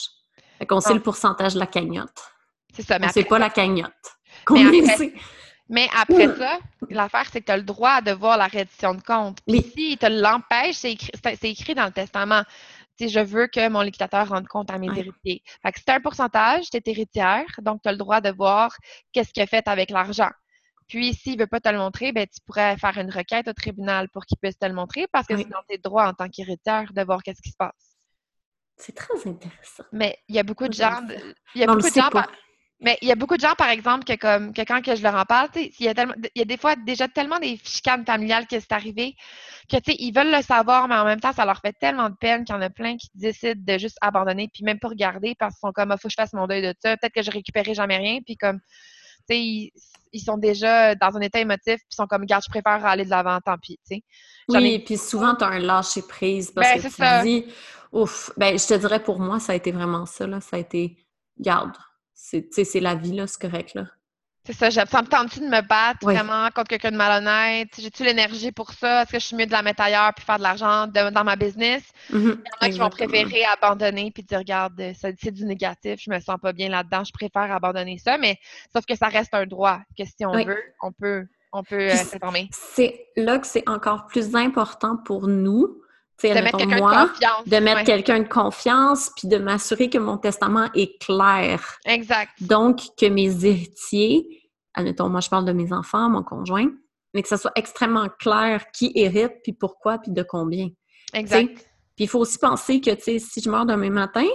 Fait 0.58 0.66
qu'on 0.66 0.80
sait 0.80 0.92
ah. 0.92 0.94
le 0.94 1.00
pourcentage 1.00 1.54
de 1.54 1.58
la 1.58 1.66
cagnotte. 1.66 2.32
C'est 2.74 2.82
ça, 2.82 2.98
mais. 2.98 3.08
C'est 3.08 3.24
pas 3.24 3.38
la 3.38 3.50
cagnotte. 3.50 3.92
Mais 5.68 5.88
après, 6.00 6.28
ça, 6.36 6.58
l'affaire, 6.90 7.24
c'est 7.32 7.40
que 7.40 7.46
tu 7.46 7.52
as 7.52 7.56
le 7.56 7.64
droit 7.64 8.00
de 8.00 8.12
voir 8.12 8.36
la 8.36 8.46
reddition 8.46 8.94
de 8.94 9.02
compte. 9.02 9.38
Puis 9.46 9.62
si 9.76 9.98
te 9.98 10.06
l'empêche, 10.06 10.76
c'est 10.76 10.92
écrit, 10.92 11.10
écrit, 11.42 11.74
dans 11.74 11.86
le 11.86 11.90
testament 11.90 12.42
je 12.98 13.20
veux 13.20 13.46
que 13.46 13.68
mon 13.68 13.82
liquidateur 13.82 14.28
rende 14.28 14.46
compte 14.46 14.70
à 14.70 14.78
mes 14.78 14.86
héritiers. 14.86 15.42
Fait 15.62 15.72
que 15.72 15.78
c'est 15.78 15.92
un 15.92 16.00
pourcentage, 16.00 16.70
tu 16.70 16.76
es 16.76 16.82
héritière, 16.86 17.46
donc 17.62 17.82
tu 17.82 17.88
as 17.88 17.92
le 17.92 17.98
droit 17.98 18.20
de 18.20 18.30
voir 18.30 18.74
qu'est-ce 19.12 19.32
qu'il 19.32 19.42
a 19.42 19.46
fait 19.46 19.66
avec 19.68 19.90
l'argent. 19.90 20.30
Puis, 20.88 21.14
s'il 21.14 21.34
ne 21.34 21.40
veut 21.40 21.46
pas 21.48 21.60
te 21.60 21.68
le 21.68 21.78
montrer, 21.78 22.12
ben, 22.12 22.26
tu 22.26 22.40
pourrais 22.46 22.76
faire 22.76 22.96
une 22.98 23.10
requête 23.10 23.48
au 23.48 23.52
tribunal 23.52 24.08
pour 24.10 24.24
qu'il 24.24 24.38
puisse 24.38 24.58
te 24.58 24.66
le 24.66 24.72
montrer 24.72 25.06
parce 25.12 25.26
que 25.26 25.36
c'est 25.36 25.48
dans 25.48 25.62
tes 25.68 25.78
droits 25.78 26.06
en 26.08 26.14
tant 26.14 26.28
qu'héritière 26.28 26.92
de 26.92 27.02
voir 27.02 27.22
qu'est-ce 27.22 27.42
qui 27.42 27.50
se 27.50 27.56
passe. 27.56 27.96
C'est 28.76 28.94
très 28.94 29.26
intéressant. 29.26 29.84
Mais 29.90 30.18
il 30.28 30.36
y 30.36 30.38
a 30.38 30.42
beaucoup 30.42 30.68
de 30.68 30.74
gens. 30.74 31.00
Il 31.54 31.60
y 31.60 31.64
a 31.64 31.66
beaucoup 31.66 31.88
de 31.88 31.94
gens. 31.94 32.10
Mais 32.80 32.98
il 33.00 33.08
y 33.08 33.12
a 33.12 33.14
beaucoup 33.14 33.36
de 33.36 33.40
gens, 33.40 33.54
par 33.56 33.70
exemple, 33.70 34.04
que 34.04 34.16
comme 34.16 34.52
que 34.52 34.60
quand 34.60 34.82
que 34.82 34.94
je 34.94 35.02
leur 35.02 35.14
en 35.14 35.24
parle, 35.24 35.48
il 35.54 35.70
y, 35.80 35.88
a 35.88 35.94
il 36.34 36.38
y 36.38 36.42
a 36.42 36.44
des 36.44 36.58
fois 36.58 36.76
déjà 36.76 37.08
tellement 37.08 37.38
des 37.38 37.58
chicanes 37.64 38.04
familiales 38.04 38.46
que 38.46 38.60
c'est 38.60 38.72
arrivé 38.72 39.14
que 39.70 39.76
ils 39.98 40.12
veulent 40.12 40.30
le 40.30 40.42
savoir, 40.42 40.86
mais 40.86 40.94
en 40.94 41.04
même 41.04 41.20
temps, 41.20 41.32
ça 41.32 41.44
leur 41.44 41.60
fait 41.60 41.72
tellement 41.72 42.10
de 42.10 42.14
peine 42.14 42.44
qu'il 42.44 42.54
y 42.54 42.58
en 42.58 42.62
a 42.62 42.70
plein 42.70 42.96
qui 42.96 43.08
décident 43.14 43.60
de 43.64 43.78
juste 43.78 43.96
abandonner 44.00 44.48
puis 44.52 44.62
même 44.62 44.78
pas 44.78 44.88
regarder 44.88 45.34
parce 45.38 45.54
qu'ils 45.54 45.66
sont 45.66 45.72
comme 45.72 45.88
il 45.88 45.92
ah, 45.92 45.96
faut 45.96 46.08
que 46.08 46.12
je 46.12 46.16
fasse 46.16 46.34
mon 46.34 46.46
deuil 46.46 46.62
de 46.62 46.74
ça, 46.80 46.96
peut-être 46.96 47.14
que 47.14 47.22
je 47.22 47.30
récupérerai 47.30 47.74
jamais 47.74 47.96
rien, 47.96 48.20
puis 48.24 48.36
comme 48.36 48.60
ils, 49.30 49.70
ils, 50.12 50.20
sont 50.20 50.38
déjà 50.38 50.94
dans 50.94 51.16
un 51.16 51.20
état 51.20 51.40
émotif, 51.40 51.76
puis 51.76 51.86
sont 51.90 52.06
comme, 52.06 52.26
garde, 52.26 52.44
je 52.44 52.50
préfère 52.50 52.84
aller 52.84 53.04
de 53.04 53.10
l'avant, 53.10 53.38
tant 53.40 53.58
pis, 53.58 53.78
tu 53.88 53.96
sais. 53.96 54.02
Oui, 54.48 54.78
puis 54.80 54.96
souvent, 54.96 55.34
tu 55.34 55.44
as 55.44 55.48
un 55.48 55.58
lâcher 55.58 56.02
prise 56.02 56.52
parce 56.52 56.68
ben, 56.68 56.82
que 56.82 56.86
tu 56.86 56.94
ça. 56.94 57.22
dis, 57.22 57.46
ouf, 57.90 58.30
ben, 58.36 58.58
je 58.58 58.66
te 58.66 58.74
dirais, 58.74 59.02
pour 59.02 59.18
moi, 59.18 59.40
ça 59.40 59.52
a 59.52 59.56
été 59.56 59.72
vraiment 59.72 60.06
ça, 60.06 60.26
là. 60.26 60.40
Ça 60.40 60.56
a 60.56 60.58
été, 60.60 60.96
garde, 61.38 61.72
c'est 62.16 62.80
la 62.80 62.94
vie, 62.94 63.12
là, 63.12 63.26
c'est 63.26 63.40
correct, 63.40 63.74
là. 63.74 63.84
C'est 64.46 64.52
ça, 64.52 64.70
ça 64.86 65.02
me 65.02 65.08
tente 65.08 65.40
de 65.40 65.44
me 65.44 65.60
battre 65.60 66.04
vraiment 66.04 66.48
contre 66.54 66.68
quelqu'un 66.68 66.92
de 66.92 66.96
malhonnête? 66.96 67.68
J'ai-tu 67.76 68.04
l'énergie 68.04 68.52
pour 68.52 68.72
ça? 68.72 69.02
Est-ce 69.02 69.10
que 69.10 69.18
je 69.18 69.26
suis 69.26 69.36
mieux 69.36 69.46
de 69.46 69.50
la 69.50 69.62
mettre 69.62 69.82
ailleurs 69.82 70.14
puis 70.14 70.24
faire 70.24 70.38
de 70.38 70.44
l'argent 70.44 70.86
dans 70.86 71.24
ma 71.24 71.34
business? 71.34 71.82
Mm-hmm. 72.12 72.16
Il 72.16 72.28
y 72.28 72.30
en 72.30 72.60
a 72.60 72.70
qui 72.70 72.78
vont 72.78 72.90
préférer 72.90 73.44
abandonner 73.60 74.12
puis 74.12 74.22
dire, 74.22 74.38
regarde, 74.38 74.80
c'est 74.94 75.32
du 75.32 75.44
négatif, 75.46 76.00
je 76.00 76.10
me 76.12 76.20
sens 76.20 76.36
pas 76.40 76.52
bien 76.52 76.68
là-dedans, 76.68 77.02
je 77.02 77.12
préfère 77.12 77.50
abandonner 77.50 77.98
ça. 77.98 78.18
Mais 78.18 78.38
sauf 78.72 78.86
que 78.86 78.94
ça 78.94 79.08
reste 79.08 79.34
un 79.34 79.46
droit, 79.46 79.80
que 79.98 80.04
si 80.04 80.24
on 80.24 80.32
veut, 80.32 80.62
on 80.80 80.92
peut, 80.92 81.26
on 81.52 81.64
peut 81.64 81.90
euh, 81.90 81.96
s'informer. 81.96 82.48
C'est 82.52 83.08
là 83.16 83.40
que 83.40 83.48
c'est 83.48 83.68
encore 83.68 84.06
plus 84.06 84.36
important 84.36 84.96
pour 84.96 85.26
nous 85.26 85.82
de 86.22 86.28
mettre 86.28 86.58
quelqu'un 86.58 86.76
de 86.76 86.80
confiance. 86.80 87.44
De 87.46 87.56
mettre 87.58 87.84
quelqu'un 87.84 88.20
de 88.20 88.28
confiance, 88.28 89.10
puis 89.16 89.28
de 89.28 89.38
m'assurer 89.38 89.90
que 89.90 89.98
mon 89.98 90.18
testament 90.18 90.70
est 90.74 91.00
clair. 91.00 91.78
Exact. 91.84 92.32
Donc, 92.40 92.80
que 92.96 93.06
mes 93.06 93.44
héritiers, 93.44 94.48
admettons, 94.74 95.08
moi 95.08 95.20
je 95.20 95.28
parle 95.28 95.44
de 95.44 95.52
mes 95.52 95.72
enfants, 95.72 96.08
mon 96.08 96.22
conjoint, 96.22 96.68
mais 97.14 97.22
que 97.22 97.28
ça 97.28 97.36
soit 97.36 97.52
extrêmement 97.54 98.08
clair 98.18 98.64
qui 98.72 98.92
hérite, 98.94 99.34
puis 99.42 99.52
pourquoi, 99.52 99.98
puis 99.98 100.12
de 100.12 100.22
combien. 100.22 100.68
Exact. 101.14 101.54
Puis 101.96 102.04
il 102.04 102.08
faut 102.08 102.18
aussi 102.18 102.38
penser 102.38 102.80
que, 102.80 102.90
tu 102.90 103.02
sais, 103.02 103.18
si 103.18 103.40
je 103.40 103.50
meurs 103.50 103.64
demain 103.64 103.90
matin, 103.90 104.26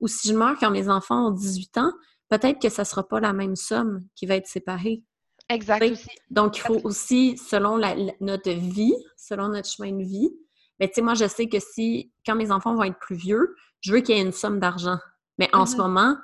ou 0.00 0.08
si 0.08 0.28
je 0.28 0.34
meurs 0.34 0.58
quand 0.58 0.70
mes 0.70 0.90
enfants 0.90 1.28
ont 1.28 1.30
18 1.30 1.78
ans, 1.78 1.92
peut-être 2.28 2.60
que 2.60 2.68
ça 2.68 2.82
ne 2.82 2.86
sera 2.86 3.08
pas 3.08 3.20
la 3.20 3.32
même 3.32 3.56
somme 3.56 4.00
qui 4.14 4.26
va 4.26 4.36
être 4.36 4.46
séparée. 4.46 5.02
Exact. 5.48 5.82
Aussi. 5.82 6.08
Donc, 6.28 6.58
il 6.58 6.60
faut 6.60 6.80
aussi, 6.84 7.38
selon 7.38 7.80
notre 8.20 8.50
vie, 8.50 8.94
selon 9.16 9.48
notre 9.48 9.70
chemin 9.70 9.92
de 9.92 10.02
vie, 10.02 10.30
mais 10.78 10.88
tu 10.88 10.94
sais, 10.94 11.02
moi, 11.02 11.14
je 11.14 11.26
sais 11.26 11.48
que 11.48 11.58
si, 11.58 12.12
quand 12.24 12.34
mes 12.34 12.50
enfants 12.50 12.74
vont 12.74 12.84
être 12.84 12.98
plus 12.98 13.16
vieux, 13.16 13.54
je 13.80 13.92
veux 13.92 14.00
qu'il 14.00 14.16
y 14.16 14.18
ait 14.18 14.22
une 14.22 14.32
somme 14.32 14.60
d'argent. 14.60 14.98
Mais 15.38 15.48
en 15.52 15.66
ce 15.66 15.74
mm-hmm. 15.74 15.78
moment, 15.78 16.16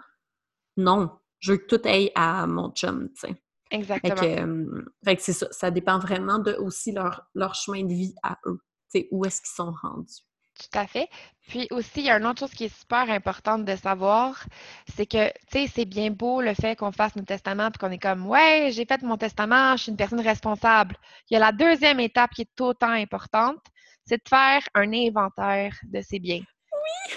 non. 0.77 1.11
Je 1.41 1.53
veux 1.53 1.59
que 1.59 1.77
tout 1.77 1.89
aille 1.89 2.11
à 2.15 2.47
mon 2.47 2.71
chum, 2.71 3.09
tu 3.15 3.27
sais. 3.27 3.43
Exactement. 3.71 4.23
Euh, 4.23 4.85
fait 5.05 5.17
que, 5.17 5.23
c'est 5.23 5.33
ça. 5.33 5.49
Ça 5.51 5.71
dépend 5.71 5.99
vraiment 5.99 6.39
de 6.39 6.53
aussi 6.55 6.93
leur, 6.93 7.23
leur 7.35 7.55
chemin 7.55 7.85
de 7.85 7.93
vie 7.93 8.15
à 8.23 8.39
eux. 8.47 8.61
Tu 8.93 9.01
sais, 9.01 9.09
où 9.11 9.25
est-ce 9.25 9.41
qu'ils 9.41 9.55
sont 9.55 9.73
rendus. 9.83 10.21
Tout 10.55 10.79
à 10.79 10.87
fait. 10.87 11.09
Puis 11.49 11.67
aussi, 11.71 12.01
il 12.01 12.05
y 12.05 12.11
a 12.11 12.19
une 12.19 12.27
autre 12.27 12.41
chose 12.41 12.53
qui 12.53 12.65
est 12.65 12.79
super 12.79 13.11
importante 13.11 13.65
de 13.65 13.75
savoir, 13.75 14.45
c'est 14.95 15.07
que, 15.07 15.29
tu 15.51 15.59
sais, 15.61 15.67
c'est 15.67 15.85
bien 15.87 16.11
beau 16.11 16.41
le 16.43 16.55
fait 16.55 16.77
qu'on 16.77 16.93
fasse 16.93 17.17
nos 17.17 17.25
testaments 17.25 17.71
puis 17.71 17.79
qu'on 17.79 17.91
est 17.91 17.99
comme, 17.99 18.27
ouais, 18.27 18.69
j'ai 18.71 18.85
fait 18.85 19.03
mon 19.03 19.17
testament, 19.17 19.77
je 19.77 19.85
suis 19.85 19.91
une 19.91 19.97
personne 19.97 20.21
responsable. 20.21 20.97
Il 21.31 21.35
y 21.35 21.37
a 21.37 21.41
la 21.41 21.53
deuxième 21.53 21.99
étape 22.01 22.31
qui 22.33 22.43
est 22.43 22.61
autant 22.61 22.91
importante, 22.91 23.65
c'est 24.13 24.19
de 24.19 24.29
faire 24.29 24.63
un 24.75 24.93
inventaire 24.93 25.75
de 25.85 26.03
ses 26.03 26.19
biens. 26.19 26.43
Oui! 26.73 27.17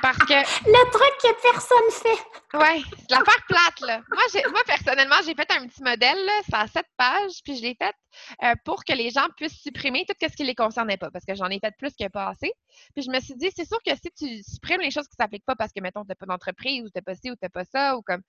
Parce 0.00 0.16
que. 0.18 0.24
Le 0.66 0.90
truc 0.90 1.12
que 1.22 1.42
personne 1.42 1.90
fait. 1.90 2.24
Oui, 2.54 2.84
l'affaire 3.10 3.44
plate, 3.46 3.80
là. 3.80 4.00
Moi, 4.08 4.62
personnellement, 4.66 5.16
j'ai 5.26 5.34
fait 5.34 5.50
un 5.50 5.66
petit 5.66 5.82
modèle, 5.82 6.16
là, 6.24 6.32
ça 6.50 6.60
a 6.60 6.66
sept 6.68 6.86
pages, 6.96 7.42
puis 7.44 7.56
je 7.56 7.62
l'ai 7.62 7.76
fait 7.78 7.94
euh, 8.42 8.54
pour 8.64 8.84
que 8.84 8.94
les 8.94 9.10
gens 9.10 9.26
puissent 9.36 9.60
supprimer 9.60 10.06
tout 10.08 10.14
ce 10.20 10.34
qui 10.34 10.42
ne 10.42 10.48
les 10.48 10.54
concernait 10.54 10.96
pas, 10.96 11.10
parce 11.10 11.24
que 11.26 11.34
j'en 11.34 11.48
ai 11.48 11.58
fait 11.58 11.74
plus 11.76 11.94
que 11.94 12.08
pas 12.08 12.28
assez. 12.28 12.52
Puis 12.94 13.04
je 13.04 13.10
me 13.10 13.20
suis 13.20 13.34
dit, 13.34 13.50
c'est 13.54 13.66
sûr 13.66 13.78
que 13.84 13.94
si 13.94 14.10
tu 14.16 14.42
supprimes 14.42 14.80
les 14.80 14.90
choses 14.90 15.06
qui 15.08 15.16
ne 15.18 15.24
s'appliquent 15.24 15.44
pas 15.44 15.56
parce 15.56 15.72
que, 15.72 15.80
mettons, 15.82 16.02
tu 16.02 16.08
n'as 16.08 16.14
pas 16.14 16.26
d'entreprise, 16.26 16.82
ou 16.82 16.86
tu 16.86 16.92
n'as 16.96 17.02
pas 17.02 17.14
ci, 17.14 17.30
ou 17.30 17.34
tu 17.34 17.40
n'as 17.42 17.50
pas 17.50 17.64
ça, 17.64 17.96
ou 17.96 18.02
comme. 18.02 18.22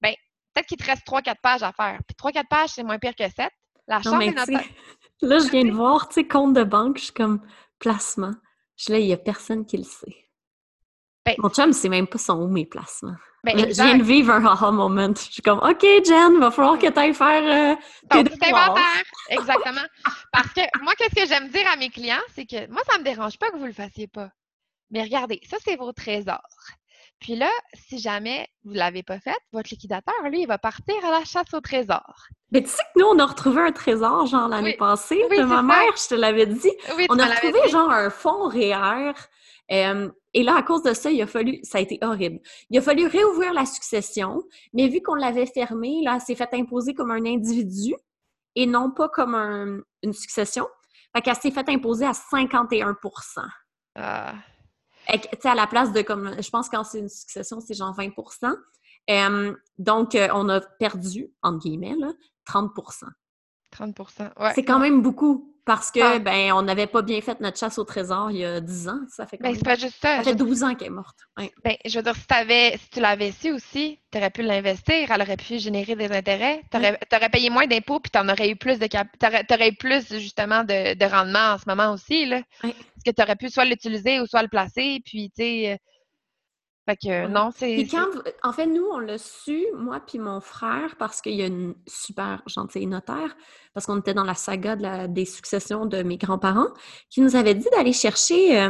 Ben, 0.00 0.14
peut-être 0.52 0.66
qu'il 0.66 0.78
te 0.78 0.84
reste 0.84 1.04
trois, 1.04 1.22
quatre 1.22 1.40
pages 1.40 1.62
à 1.62 1.72
faire. 1.72 2.00
Puis 2.08 2.16
trois, 2.16 2.32
quatre 2.32 2.48
pages, 2.48 2.70
c'est 2.70 2.82
moins 2.82 2.98
pire 2.98 3.14
que 3.14 3.28
sept. 3.28 3.52
La 3.86 4.02
chambre 4.02 4.22
Là, 5.22 5.38
je 5.38 5.50
viens 5.50 5.64
de 5.64 5.72
voir, 5.72 6.08
tu 6.08 6.14
sais, 6.14 6.26
compte 6.26 6.54
de 6.54 6.64
banque, 6.64 6.98
je 6.98 7.04
suis 7.04 7.12
comme 7.12 7.40
placement. 7.78 8.34
Je 8.76 8.84
suis 8.84 8.92
là, 8.92 8.98
il 8.98 9.06
n'y 9.06 9.12
a 9.12 9.18
personne 9.18 9.66
qui 9.66 9.76
le 9.76 9.84
sait. 9.84 10.30
Ben, 11.26 11.34
Mon 11.38 11.50
chum, 11.50 11.72
c'est 11.72 11.88
même 11.88 12.06
pas 12.06 12.18
son 12.18 12.48
mes 12.48 12.64
placements. 12.64 13.16
Ben, 13.44 13.58
je 13.58 13.82
viens 13.82 13.96
de 13.96 14.02
vivre 14.02 14.32
un 14.32 14.44
aha 14.44 14.70
moment. 14.70 15.12
Je 15.14 15.32
suis 15.32 15.42
comme, 15.42 15.58
OK, 15.58 15.82
Jen, 15.82 16.32
il 16.34 16.40
va 16.40 16.50
falloir 16.50 16.78
que 16.78 16.86
tu 16.86 16.98
ailles 16.98 17.14
faire 17.14 17.42
euh, 17.42 17.76
tes 18.10 18.22
Exactement. 19.30 19.86
Parce 20.32 20.52
que 20.52 20.60
moi, 20.82 20.94
qu'est-ce 20.96 21.14
que 21.14 21.26
j'aime 21.26 21.48
dire 21.48 21.66
à 21.72 21.76
mes 21.76 21.88
clients, 21.88 22.20
c'est 22.34 22.44
que 22.44 22.70
moi, 22.70 22.82
ça 22.86 22.94
ne 22.94 23.00
me 23.00 23.04
dérange 23.04 23.38
pas 23.38 23.50
que 23.50 23.56
vous 23.56 23.62
ne 23.62 23.68
le 23.68 23.74
fassiez 23.74 24.08
pas. 24.08 24.30
Mais 24.90 25.02
regardez, 25.02 25.40
ça, 25.48 25.56
c'est 25.64 25.76
vos 25.76 25.92
trésors. 25.92 26.40
Puis 27.20 27.36
là, 27.36 27.50
si 27.74 27.98
jamais 27.98 28.48
vous 28.64 28.72
ne 28.72 28.78
l'avez 28.78 29.02
pas 29.02 29.20
fait, 29.20 29.36
votre 29.52 29.68
liquidateur, 29.70 30.14
lui, 30.24 30.42
il 30.42 30.46
va 30.46 30.56
partir 30.56 30.94
à 31.04 31.10
la 31.10 31.24
chasse 31.24 31.52
au 31.52 31.60
trésor. 31.60 32.14
Mais 32.50 32.62
tu 32.62 32.68
sais 32.70 32.82
que 32.94 33.00
nous, 33.00 33.06
on 33.06 33.18
a 33.18 33.26
retrouvé 33.26 33.60
un 33.60 33.72
trésor, 33.72 34.26
genre 34.26 34.48
l'année 34.48 34.76
passée, 34.76 35.22
de 35.28 35.42
ma 35.42 35.62
mère, 35.62 35.96
je 35.96 36.08
te 36.08 36.14
l'avais 36.14 36.46
dit. 36.46 36.72
on 37.10 37.18
a 37.18 37.26
retrouvé 37.26 37.68
genre 37.68 37.90
un 37.90 38.08
fonds 38.08 38.48
REER. 38.48 39.12
et 39.68 40.42
là, 40.42 40.56
à 40.56 40.62
cause 40.62 40.82
de 40.82 40.94
ça, 40.94 41.10
il 41.10 41.20
a 41.20 41.26
fallu, 41.26 41.60
ça 41.62 41.78
a 41.78 41.80
été 41.82 41.98
horrible. 42.00 42.40
Il 42.70 42.78
a 42.78 42.82
fallu 42.82 43.06
réouvrir 43.06 43.52
la 43.52 43.66
succession, 43.66 44.42
mais 44.72 44.88
vu 44.88 45.02
qu'on 45.02 45.14
l'avait 45.14 45.46
fermé, 45.46 46.00
là, 46.02 46.20
c'est 46.20 46.34
fait 46.34 46.52
imposer 46.54 46.94
comme 46.94 47.10
un 47.10 47.26
individu 47.26 47.94
et 48.54 48.66
non 48.66 48.90
pas 48.90 49.10
comme 49.10 49.84
une 50.02 50.12
succession. 50.14 50.66
Fait 51.14 51.22
qu'elle 51.22 51.36
s'est 51.36 51.50
fait 51.50 51.68
imposer 51.68 52.06
à 52.06 52.14
51 52.14 52.96
ah 53.96 54.34
à 55.06 55.54
la 55.54 55.66
place 55.66 55.92
de 55.92 56.02
comme, 56.02 56.40
je 56.40 56.50
pense 56.50 56.68
quand 56.68 56.84
c'est 56.84 56.98
une 56.98 57.08
succession, 57.08 57.60
c'est 57.60 57.74
genre 57.74 57.96
20% 57.96 58.56
Donc, 59.78 60.14
euh, 60.14 60.28
on 60.32 60.48
a 60.48 60.60
perdu, 60.60 61.32
entre 61.42 61.58
guillemets, 61.58 61.96
30 62.44 62.72
30 63.70 63.98
ouais. 63.98 64.52
C'est 64.54 64.64
quand 64.64 64.78
même 64.78 65.02
beaucoup 65.02 65.50
parce 65.64 65.90
que, 65.90 66.00
ah. 66.00 66.18
ben, 66.18 66.52
on 66.52 66.62
n'avait 66.62 66.86
pas 66.86 67.02
bien 67.02 67.20
fait 67.20 67.38
notre 67.40 67.58
chasse 67.58 67.78
au 67.78 67.84
trésor 67.84 68.30
il 68.30 68.38
y 68.38 68.44
a 68.44 68.60
10 68.60 68.88
ans. 68.88 69.00
Ça 69.08 69.26
fait 69.26 69.36
ben, 69.40 69.56
pas 69.58 69.76
juste 69.76 69.98
ça. 70.00 70.16
Ça 70.16 70.24
fait 70.24 70.34
12 70.34 70.64
ans 70.64 70.74
qu'elle 70.74 70.88
est 70.88 70.90
morte. 70.90 71.18
Ben, 71.36 71.76
je 71.84 71.96
veux 71.96 72.02
dire, 72.02 72.16
si, 72.16 72.26
avais, 72.30 72.76
si 72.78 72.90
tu 72.90 73.00
l'avais 73.00 73.30
su 73.30 73.52
aussi, 73.52 74.00
tu 74.10 74.18
aurais 74.18 74.30
pu 74.30 74.42
l'investir, 74.42 75.10
elle 75.10 75.22
aurait 75.22 75.36
pu 75.36 75.58
générer 75.58 75.94
des 75.94 76.10
intérêts, 76.10 76.62
tu 76.70 76.76
aurais, 76.76 77.28
payé 77.30 77.50
moins 77.50 77.66
d'impôts, 77.66 78.00
puis 78.00 78.10
tu 78.10 78.18
aurais 78.18 78.50
eu 78.50 78.56
plus 78.56 78.78
de 78.78 78.86
tu 78.86 78.96
aurais, 79.54 79.68
eu 79.68 79.76
plus 79.76 80.08
justement 80.18 80.64
de, 80.64 80.94
de, 80.94 81.04
rendement 81.04 81.52
en 81.54 81.58
ce 81.58 81.64
moment 81.68 81.92
aussi. 81.92 82.26
Là. 82.26 82.42
Parce 82.62 82.74
que 83.04 83.10
tu 83.10 83.22
aurais 83.22 83.36
pu 83.36 83.48
soit 83.48 83.64
l'utiliser 83.64 84.20
ou 84.20 84.26
soit 84.26 84.42
le 84.42 84.48
placer, 84.48 85.00
puis 85.04 85.30
tu 85.30 85.42
sais 85.44 85.78
fait 86.90 86.96
que 86.96 87.26
non, 87.28 87.50
c'est. 87.54 87.86
en 88.42 88.52
fait, 88.52 88.66
nous, 88.66 88.84
on 88.92 88.98
l'a 88.98 89.18
su, 89.18 89.66
moi 89.76 90.00
puis 90.06 90.18
mon 90.18 90.40
frère, 90.40 90.96
parce 90.98 91.20
qu'il 91.20 91.34
y 91.34 91.42
a 91.42 91.46
une 91.46 91.74
super 91.86 92.42
gentille 92.46 92.86
notaire, 92.86 93.36
parce 93.74 93.86
qu'on 93.86 93.98
était 93.98 94.14
dans 94.14 94.24
la 94.24 94.34
saga 94.34 94.76
de 94.76 94.82
la, 94.82 95.08
des 95.08 95.24
successions 95.24 95.86
de 95.86 96.02
mes 96.02 96.16
grands-parents, 96.16 96.68
qui 97.08 97.20
nous 97.20 97.36
avait 97.36 97.54
dit 97.54 97.68
d'aller 97.72 97.92
chercher, 97.92 98.68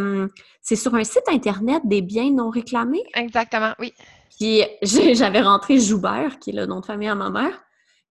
c'est 0.61 0.77
sur 0.77 0.95
un 0.95 1.05
site 1.05 1.29
internet 1.29 1.83
des 1.85 2.03
biens 2.03 2.31
non 2.31 2.51
réclamés. 2.51 3.05
Exactement, 3.15 3.75
oui. 3.79 3.95
Puis 4.39 4.65
j'avais 5.15 5.41
rentré 5.41 5.79
Joubert, 5.79 6.39
qui 6.39 6.51
est 6.51 6.55
le 6.55 6.67
nom 6.67 6.81
de 6.81 6.87
famille 6.87 7.09
à 7.09 7.15
ma 7.15 7.31
mère, 7.31 7.63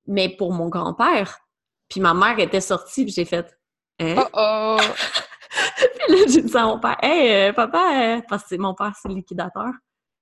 mais 0.08 0.30
pour 0.30 0.54
mon 0.54 0.70
grand-père. 0.70 1.40
Puis 1.90 2.00
ma 2.00 2.14
mère 2.14 2.38
était 2.40 2.62
sortie, 2.62 3.04
puis 3.04 3.14
j'ai 3.14 3.26
fait. 3.26 3.48
Hein? 4.00 4.16
Oh 4.18 4.28
oh! 4.34 4.78
puis 5.78 6.16
là, 6.16 6.24
j'ai 6.28 6.42
dit 6.42 6.58
à 6.58 6.66
mon 6.66 6.80
père, 6.80 6.98
Hey, 7.02 7.50
euh, 7.50 7.54
papa, 7.54 8.18
euh, 8.18 8.22
parce 8.30 8.48
que 8.48 8.56
mon 8.56 8.74
père, 8.74 8.94
c'est 9.02 9.10
le 9.10 9.16
liquidateur. 9.16 9.72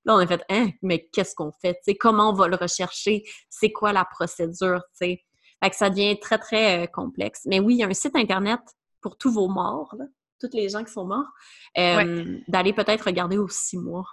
Là, 0.08 0.16
on 0.16 0.20
a 0.20 0.26
fait, 0.26 0.42
hein, 0.50 0.70
mais 0.82 1.10
qu'est-ce 1.12 1.36
qu'on 1.36 1.52
fait? 1.52 1.78
comment 2.00 2.30
on 2.32 2.34
va 2.34 2.48
le 2.48 2.56
rechercher? 2.56 3.24
C'est 3.50 3.72
quoi 3.74 3.92
la 3.92 4.06
procédure? 4.06 4.82
Fait 4.98 5.20
que 5.62 5.76
ça 5.76 5.90
devient 5.90 6.18
très, 6.20 6.38
très 6.38 6.84
euh, 6.84 6.88
complexe. 6.88 7.42
Mais 7.46 7.60
oui, 7.60 7.76
il 7.76 7.78
y 7.80 7.84
a 7.84 7.88
un 7.88 7.94
site 7.94 8.16
Internet 8.16 8.62
pour 9.02 9.18
tous 9.18 9.32
vos 9.32 9.50
morts, 9.50 9.94
là, 10.00 10.06
tous 10.40 10.50
les 10.54 10.70
gens 10.70 10.84
qui 10.84 10.94
sont 10.94 11.06
morts, 11.06 11.28
euh, 11.78 12.40
d'aller 12.48 12.72
peut-être 12.72 13.04
regarder 13.04 13.38
aux 13.38 13.50
six 13.50 13.78
mois. 13.78 14.06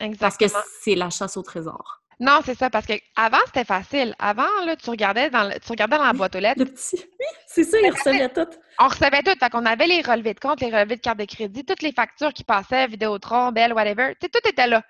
Exactement. 0.00 0.18
Parce 0.18 0.36
que 0.36 0.46
c'est 0.82 0.94
la 0.94 1.10
chasse 1.10 1.36
au 1.36 1.42
trésor. 1.42 2.02
Non, 2.20 2.40
c'est 2.44 2.56
ça, 2.56 2.70
parce 2.70 2.86
qu'avant, 2.86 3.38
c'était 3.46 3.64
facile. 3.64 4.14
Avant, 4.18 4.46
là, 4.64 4.76
tu 4.76 4.90
regardais 4.90 5.30
dans, 5.30 5.50
tu 5.50 5.70
regardais 5.70 5.98
dans 5.98 6.04
la 6.04 6.12
boîte 6.12 6.36
aux 6.36 6.40
lettres. 6.40 6.60
Le 6.60 6.66
petit. 6.66 6.96
Oui, 7.24 7.26
c'est 7.46 7.64
ça, 7.64 7.78
ils 7.80 7.90
recevaient 7.90 8.28
tout. 8.28 8.50
On 8.78 8.88
recevait 8.88 9.22
tout. 9.22 9.38
Fait 9.38 9.48
qu'on 9.50 9.64
avait 9.64 9.86
les 9.86 10.02
relevés 10.02 10.34
de 10.34 10.40
compte, 10.40 10.60
les 10.60 10.70
relevés 10.70 10.96
de 10.96 11.00
carte 11.00 11.18
de 11.18 11.24
crédit, 11.24 11.64
toutes 11.64 11.82
les 11.82 11.92
factures 11.92 12.32
qui 12.32 12.44
passaient, 12.44 12.86
Vidéotron, 12.88 13.52
Bell, 13.52 13.72
whatever. 13.72 14.14
Tout 14.20 14.28
était 14.46 14.66
là. 14.66 14.82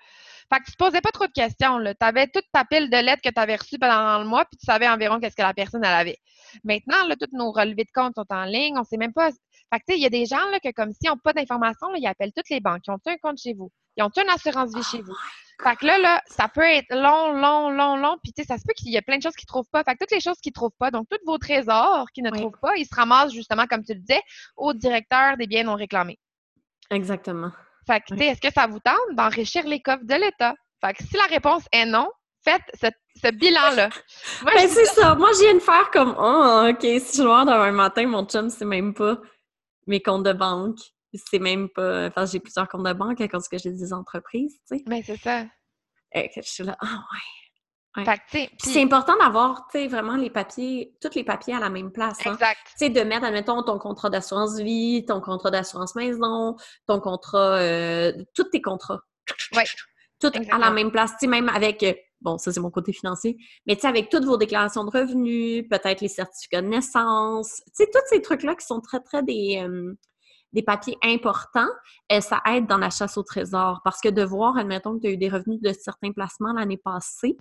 Fait 0.51 0.59
que 0.59 0.65
tu 0.65 0.71
te 0.73 0.77
posais 0.77 1.01
pas 1.01 1.11
trop 1.11 1.27
de 1.27 1.31
questions. 1.31 1.79
Tu 1.79 1.93
avais 2.01 2.27
toute 2.27 2.45
ta 2.51 2.65
pile 2.65 2.89
de 2.89 2.97
lettres 2.97 3.21
que 3.23 3.29
tu 3.29 3.39
avais 3.39 3.55
reçues 3.55 3.79
pendant 3.79 4.19
le 4.19 4.25
mois, 4.25 4.45
puis 4.45 4.57
tu 4.57 4.65
savais 4.65 4.87
environ 4.87 5.19
qu'est-ce 5.19 5.35
que 5.35 5.41
la 5.41 5.53
personne 5.53 5.83
elle 5.83 5.93
avait. 5.93 6.17
Maintenant, 6.63 7.07
là, 7.07 7.15
tous 7.15 7.35
nos 7.35 7.51
relevés 7.51 7.83
de 7.83 7.91
compte 7.93 8.13
sont 8.15 8.25
en 8.29 8.45
ligne. 8.45 8.77
On 8.77 8.83
sait 8.83 8.97
même 8.97 9.13
pas. 9.13 9.29
Fait 9.31 9.79
que, 9.79 9.85
tu 9.87 9.93
sais, 9.93 9.97
il 9.97 10.03
y 10.03 10.05
a 10.05 10.09
des 10.09 10.25
gens 10.25 10.45
là, 10.51 10.59
que, 10.59 10.71
comme 10.71 10.91
s'ils 10.91 11.09
n'ont 11.09 11.17
pas 11.17 11.33
d'informations, 11.33 11.87
ils 11.95 12.07
appellent 12.07 12.33
toutes 12.35 12.49
les 12.49 12.59
banques. 12.59 12.81
Ils 12.87 12.91
ont 12.91 12.99
un 13.05 13.17
compte 13.17 13.39
chez 13.39 13.53
vous? 13.53 13.71
Ils 13.97 14.03
ont 14.03 14.11
une 14.15 14.29
assurance 14.29 14.75
vie 14.75 14.83
chez 14.83 15.01
vous? 15.01 15.15
Fait 15.63 15.75
que 15.75 15.85
là, 15.85 15.97
là, 15.97 16.21
ça 16.27 16.47
peut 16.47 16.61
être 16.61 16.93
long, 16.93 17.31
long, 17.33 17.69
long, 17.69 17.95
long. 17.95 18.17
Puis, 18.23 18.33
tu 18.33 18.41
sais, 18.41 18.47
ça 18.47 18.57
se 18.57 18.63
peut 18.63 18.73
qu'il 18.75 18.91
y 18.91 18.97
a 18.97 19.01
plein 19.01 19.17
de 19.17 19.23
choses 19.23 19.35
qu'ils 19.35 19.47
trouvent 19.47 19.69
pas. 19.71 19.83
Fait 19.83 19.93
que 19.93 19.99
toutes 19.99 20.11
les 20.11 20.19
choses 20.19 20.39
qu'ils 20.41 20.53
trouvent 20.53 20.75
pas, 20.77 20.91
donc 20.91 21.07
tous 21.09 21.19
vos 21.25 21.37
trésors 21.37 22.07
qu'ils 22.13 22.23
ne 22.23 22.29
trouvent 22.29 22.59
pas, 22.61 22.75
ils 22.75 22.85
se 22.85 22.95
ramassent 22.95 23.33
justement, 23.33 23.65
comme 23.65 23.83
tu 23.83 23.93
le 23.93 23.99
disais, 23.99 24.21
au 24.57 24.73
directeur 24.73 25.37
des 25.37 25.47
biens 25.47 25.63
non 25.63 25.75
réclamés. 25.75 26.19
Exactement. 26.91 27.51
Fait 27.87 28.01
que, 28.01 28.13
tu 28.13 28.17
sais, 28.17 28.25
est-ce 28.27 28.41
que 28.41 28.53
ça 28.53 28.67
vous 28.67 28.79
tente 28.79 29.15
d'enrichir 29.15 29.65
les 29.65 29.81
coffres 29.81 30.03
de 30.03 30.15
l'État? 30.15 30.55
Fait 30.83 30.93
que 30.93 31.03
si 31.03 31.15
la 31.15 31.25
réponse 31.25 31.63
est 31.71 31.85
non, 31.85 32.09
faites 32.43 32.91
ce, 33.21 33.31
bilan-là. 33.31 33.89
Ben, 34.45 34.67
c'est 34.67 34.85
ça. 34.85 35.15
Moi, 35.15 35.29
je 35.33 35.43
viens 35.43 35.53
de 35.55 35.59
faire 35.59 35.89
comme, 35.91 36.15
oh, 36.17 36.69
OK, 36.69 36.81
si 36.81 37.17
je 37.17 37.23
vois 37.23 37.41
un 37.41 37.71
matin, 37.71 38.07
mon 38.07 38.25
chum, 38.25 38.49
c'est 38.49 38.65
même 38.65 38.93
pas 38.93 39.17
mes 39.87 40.01
comptes 40.01 40.23
de 40.23 40.33
banque. 40.33 40.79
C'est 41.13 41.39
même 41.39 41.69
pas. 41.69 42.07
Enfin, 42.07 42.25
j'ai 42.25 42.41
plusieurs 42.41 42.67
comptes 42.67 42.85
de 42.85 42.91
banque 42.91 43.21
à 43.21 43.27
cause 43.29 43.47
que 43.47 43.57
j'ai 43.57 43.71
des 43.71 43.93
entreprises, 43.93 44.55
tu 44.67 44.77
sais. 44.77 44.83
Mais 44.85 44.97
ben, 44.97 45.03
c'est 45.05 45.17
ça. 45.17 45.45
Que 46.15 46.41
je 46.41 46.49
suis 46.49 46.63
là, 46.63 46.77
ah 46.79 46.85
ouais. 47.13 47.19
C'est 48.59 48.81
important 48.81 49.13
d'avoir, 49.17 49.67
vraiment 49.73 50.15
les 50.15 50.29
papiers, 50.29 50.93
tous 51.01 51.15
les 51.15 51.23
papiers 51.23 51.53
à 51.53 51.59
la 51.59 51.69
même 51.69 51.91
place. 51.91 52.17
Hein. 52.25 52.33
Exact. 52.33 52.59
Tu 52.65 52.73
sais, 52.77 52.89
de 52.89 53.01
mettre, 53.01 53.25
admettons, 53.25 53.63
ton 53.63 53.79
contrat 53.79 54.09
d'assurance 54.09 54.59
vie, 54.59 55.05
ton 55.05 55.21
contrat 55.21 55.51
d'assurance 55.51 55.95
maison, 55.95 56.55
ton 56.87 56.99
contrat, 56.99 57.57
euh, 57.57 58.11
tous 58.33 58.45
tes 58.45 58.61
contrats. 58.61 58.99
Tout 60.19 60.31
à 60.51 60.57
la 60.57 60.71
même 60.71 60.91
place. 60.91 61.11
Tu 61.11 61.17
sais, 61.21 61.27
même 61.27 61.49
avec, 61.49 61.83
euh, 61.83 61.93
bon, 62.21 62.37
ça 62.37 62.51
c'est 62.51 62.59
mon 62.59 62.71
côté 62.71 62.91
financier, 62.91 63.37
mais 63.65 63.75
tu 63.75 63.81
sais, 63.81 63.87
avec 63.87 64.09
toutes 64.09 64.25
vos 64.25 64.37
déclarations 64.37 64.83
de 64.83 64.91
revenus, 64.91 65.65
peut-être 65.69 66.01
les 66.01 66.07
certificats 66.07 66.61
de 66.61 66.67
naissance, 66.67 67.61
tu 67.67 67.83
sais, 67.83 67.89
tous 67.91 67.99
ces 68.07 68.21
trucs-là 68.21 68.55
qui 68.55 68.65
sont 68.65 68.81
très, 68.81 68.99
très 68.99 69.23
des, 69.23 69.63
euh, 69.65 69.93
des 70.53 70.63
papiers 70.63 70.97
importants, 71.03 71.69
et 72.09 72.21
ça 72.21 72.41
aide 72.45 72.67
dans 72.67 72.77
la 72.77 72.89
chasse 72.89 73.17
au 73.17 73.23
trésor. 73.23 73.81
Parce 73.83 73.99
que 73.99 74.09
de 74.09 74.23
voir, 74.23 74.57
admettons 74.57 74.95
que 74.95 75.01
tu 75.01 75.07
as 75.07 75.11
eu 75.11 75.17
des 75.17 75.29
revenus 75.29 75.59
de 75.61 75.73
certains 75.73 76.11
placements 76.11 76.53
l'année 76.53 76.77
passée, 76.77 77.37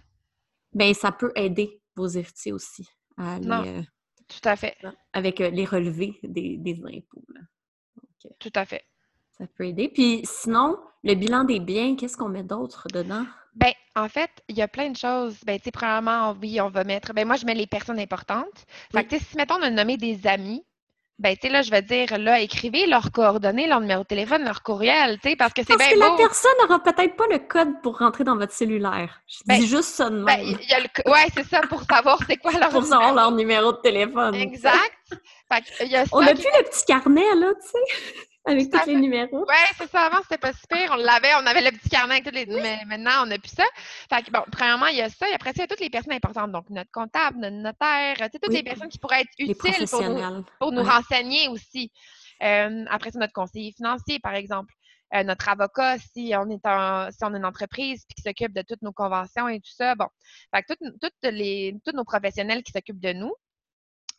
ben 0.72 0.92
ça 0.94 1.12
peut 1.12 1.32
aider 1.36 1.80
vos 1.96 2.08
héritiers 2.08 2.52
aussi 2.52 2.88
à 3.16 3.36
euh, 3.36 3.82
tout 4.28 4.48
à 4.48 4.56
fait. 4.56 4.76
Avec 5.12 5.40
euh, 5.40 5.50
les 5.50 5.64
relevés 5.64 6.18
des, 6.22 6.80
impôts. 6.84 7.24
tout 8.38 8.52
à 8.54 8.64
fait. 8.64 8.84
Ça 9.38 9.46
peut 9.46 9.66
aider. 9.66 9.88
Puis 9.88 10.22
sinon, 10.24 10.78
le 11.02 11.14
bilan 11.14 11.44
des 11.44 11.60
biens, 11.60 11.96
qu'est-ce 11.96 12.16
qu'on 12.16 12.28
met 12.28 12.42
d'autre 12.42 12.86
dedans? 12.92 13.24
Ben, 13.54 13.72
en 13.94 14.08
fait, 14.08 14.30
il 14.48 14.56
y 14.56 14.62
a 14.62 14.68
plein 14.68 14.90
de 14.90 14.96
choses. 14.96 15.38
Ben, 15.44 15.58
tu 15.58 15.64
sais, 15.64 15.70
premièrement, 15.70 16.34
oui, 16.40 16.60
on 16.60 16.70
va 16.70 16.84
mettre. 16.84 17.12
Ben, 17.12 17.26
moi, 17.26 17.36
je 17.36 17.46
mets 17.46 17.54
les 17.54 17.66
personnes 17.66 18.00
importantes. 18.00 18.64
Fait 18.92 19.04
que, 19.04 19.18
si, 19.18 19.36
mettons, 19.36 19.56
on 19.56 19.62
a 19.62 19.70
nommé 19.70 19.96
des 19.96 20.26
amis, 20.26 20.64
ben, 21.18 21.36
tu 21.36 21.46
sais, 21.46 21.52
là, 21.52 21.62
je 21.62 21.70
vais 21.70 21.82
dire, 21.82 22.18
là, 22.18 22.40
écrivez 22.40 22.86
leurs 22.86 23.12
coordonnées, 23.12 23.68
leur 23.68 23.80
numéro 23.80 24.02
de 24.02 24.06
téléphone, 24.06 24.44
leur 24.44 24.62
courriel, 24.62 25.18
tu 25.22 25.30
sais, 25.30 25.36
parce 25.36 25.52
que 25.52 25.62
c'est 25.62 25.76
bien 25.76 25.86
Parce 25.86 25.94
que 25.94 25.98
la 25.98 26.16
personne 26.16 26.52
n'aura 26.60 26.82
peut-être 26.82 27.16
pas 27.16 27.26
le 27.30 27.38
code 27.38 27.80
pour 27.82 27.98
rentrer 27.98 28.24
dans 28.24 28.36
votre 28.36 28.52
cellulaire. 28.52 29.22
Je 29.28 29.38
ben, 29.46 29.60
dis 29.60 29.66
juste 29.68 29.90
ça 29.94 30.10
de 30.10 30.24
ben, 30.24 30.36
même. 30.36 30.54
Ben, 30.54 30.58
y 30.68 30.74
a 30.74 30.80
le... 30.80 31.10
Ouais, 31.10 31.26
c'est 31.32 31.46
ça, 31.46 31.60
pour 31.62 31.82
savoir 31.82 32.18
c'est 32.26 32.36
quoi 32.36 32.52
leur 32.52 32.68
Pour 32.70 32.84
savoir 32.84 33.14
leur 33.14 33.30
numéro 33.30 33.72
de 33.72 33.78
téléphone. 33.78 34.34
Exact. 34.34 34.92
Fait 35.52 35.86
y 35.86 35.96
a 35.96 36.04
On 36.10 36.20
n'a 36.20 36.34
plus 36.34 36.42
le 36.58 36.64
petit 36.64 36.84
carnet, 36.84 37.34
là, 37.36 37.52
tu 37.62 37.68
sais. 37.68 38.28
Avec 38.46 38.70
tous 38.70 38.86
les 38.86 38.96
numéros. 38.96 39.46
Oui, 39.48 39.54
c'est 39.78 39.90
ça. 39.90 40.06
Avant, 40.06 40.18
c'était 40.22 40.38
pas 40.38 40.52
super. 40.52 40.90
On 40.92 40.96
l'avait, 40.96 41.34
on 41.40 41.46
avait 41.46 41.62
le 41.62 41.76
petit 41.76 41.88
carnet 41.88 42.14
avec 42.14 42.24
tous 42.24 42.30
les. 42.30 42.46
Mais 42.46 42.84
maintenant, 42.86 43.22
on 43.22 43.26
n'a 43.26 43.38
plus 43.38 43.54
ça. 43.54 43.64
Fait 44.10 44.22
que, 44.22 44.30
bon, 44.30 44.42
premièrement, 44.52 44.86
il 44.86 44.96
y 44.96 45.00
a 45.00 45.08
ça. 45.08 45.28
Et 45.30 45.34
après 45.34 45.50
ça, 45.50 45.56
il 45.56 45.60
y 45.60 45.64
a 45.64 45.66
toutes 45.66 45.80
les 45.80 45.90
personnes 45.90 46.12
importantes. 46.12 46.52
Donc, 46.52 46.68
notre 46.68 46.90
comptable, 46.90 47.38
notre 47.38 47.56
notaire, 47.56 48.16
tu 48.16 48.24
sais, 48.24 48.38
toutes 48.38 48.52
les 48.52 48.62
personnes 48.62 48.88
qui 48.88 48.98
pourraient 48.98 49.22
être 49.22 49.32
utiles 49.38 49.88
pour 49.88 50.02
nous, 50.02 50.44
pour 50.60 50.72
nous 50.72 50.82
renseigner 50.82 51.48
aussi. 51.48 51.90
Euh, 52.42 52.84
après 52.90 53.10
ça, 53.12 53.18
notre 53.18 53.32
conseiller 53.32 53.72
financier, 53.72 54.18
par 54.20 54.34
exemple. 54.34 54.74
Euh, 55.14 55.22
notre 55.22 55.48
avocat, 55.48 55.96
si 55.98 56.32
on 56.36 56.50
est 56.50 56.66
un, 56.66 57.10
si 57.12 57.18
on 57.22 57.32
a 57.34 57.36
une 57.36 57.44
entreprise 57.44 58.04
puis 58.08 58.16
qui 58.16 58.22
s'occupe 58.22 58.52
de 58.52 58.62
toutes 58.62 58.82
nos 58.82 58.92
conventions 58.92 59.48
et 59.48 59.60
tout 59.60 59.70
ça. 59.70 59.94
Bon. 59.94 60.08
Fait 60.52 60.62
que 60.62 60.74
toutes, 60.74 61.00
toutes 61.00 61.32
les, 61.32 61.76
tous 61.84 61.92
nos 61.92 62.04
professionnels 62.04 62.62
qui 62.62 62.72
s'occupent 62.72 63.00
de 63.00 63.12
nous. 63.12 63.32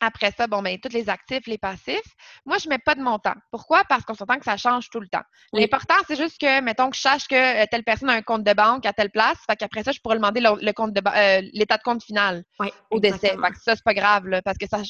Après 0.00 0.30
ça, 0.30 0.46
bon, 0.46 0.60
ben, 0.60 0.78
tous 0.78 0.92
les 0.92 1.08
actifs, 1.08 1.46
les 1.46 1.56
passifs. 1.56 2.14
Moi, 2.44 2.58
je 2.58 2.68
ne 2.68 2.74
mets 2.74 2.78
pas 2.78 2.94
de 2.94 3.00
montant. 3.00 3.32
Pourquoi? 3.50 3.82
Parce 3.84 4.04
qu'on 4.04 4.14
s'entend 4.14 4.38
que 4.38 4.44
ça 4.44 4.58
change 4.58 4.90
tout 4.90 5.00
le 5.00 5.08
temps. 5.08 5.22
L'important, 5.54 5.94
c'est 6.06 6.16
juste 6.16 6.38
que, 6.38 6.60
mettons 6.60 6.90
que 6.90 6.96
je 6.96 7.00
sache 7.00 7.26
que 7.26 7.62
euh, 7.62 7.66
telle 7.70 7.82
personne 7.82 8.10
a 8.10 8.12
un 8.12 8.22
compte 8.22 8.44
de 8.44 8.52
banque 8.52 8.84
à 8.84 8.92
telle 8.92 9.10
place. 9.10 9.38
Fait 9.48 9.56
qu'après 9.56 9.84
ça, 9.84 9.92
je 9.92 10.00
pourrais 10.00 10.16
demander 10.16 10.40
le, 10.40 10.72
compte 10.72 10.92
de 10.92 11.00
euh, 11.06 11.48
l'état 11.54 11.78
de 11.78 11.82
compte 11.82 12.02
final 12.02 12.44
au 12.90 13.00
décès. 13.00 13.30
Fait 13.30 13.50
que 13.50 13.60
ça, 13.62 13.74
c'est 13.74 13.84
pas 13.84 13.94
grave, 13.94 14.26
là, 14.26 14.42
parce 14.42 14.58
que 14.58 14.66
ça. 14.68 14.82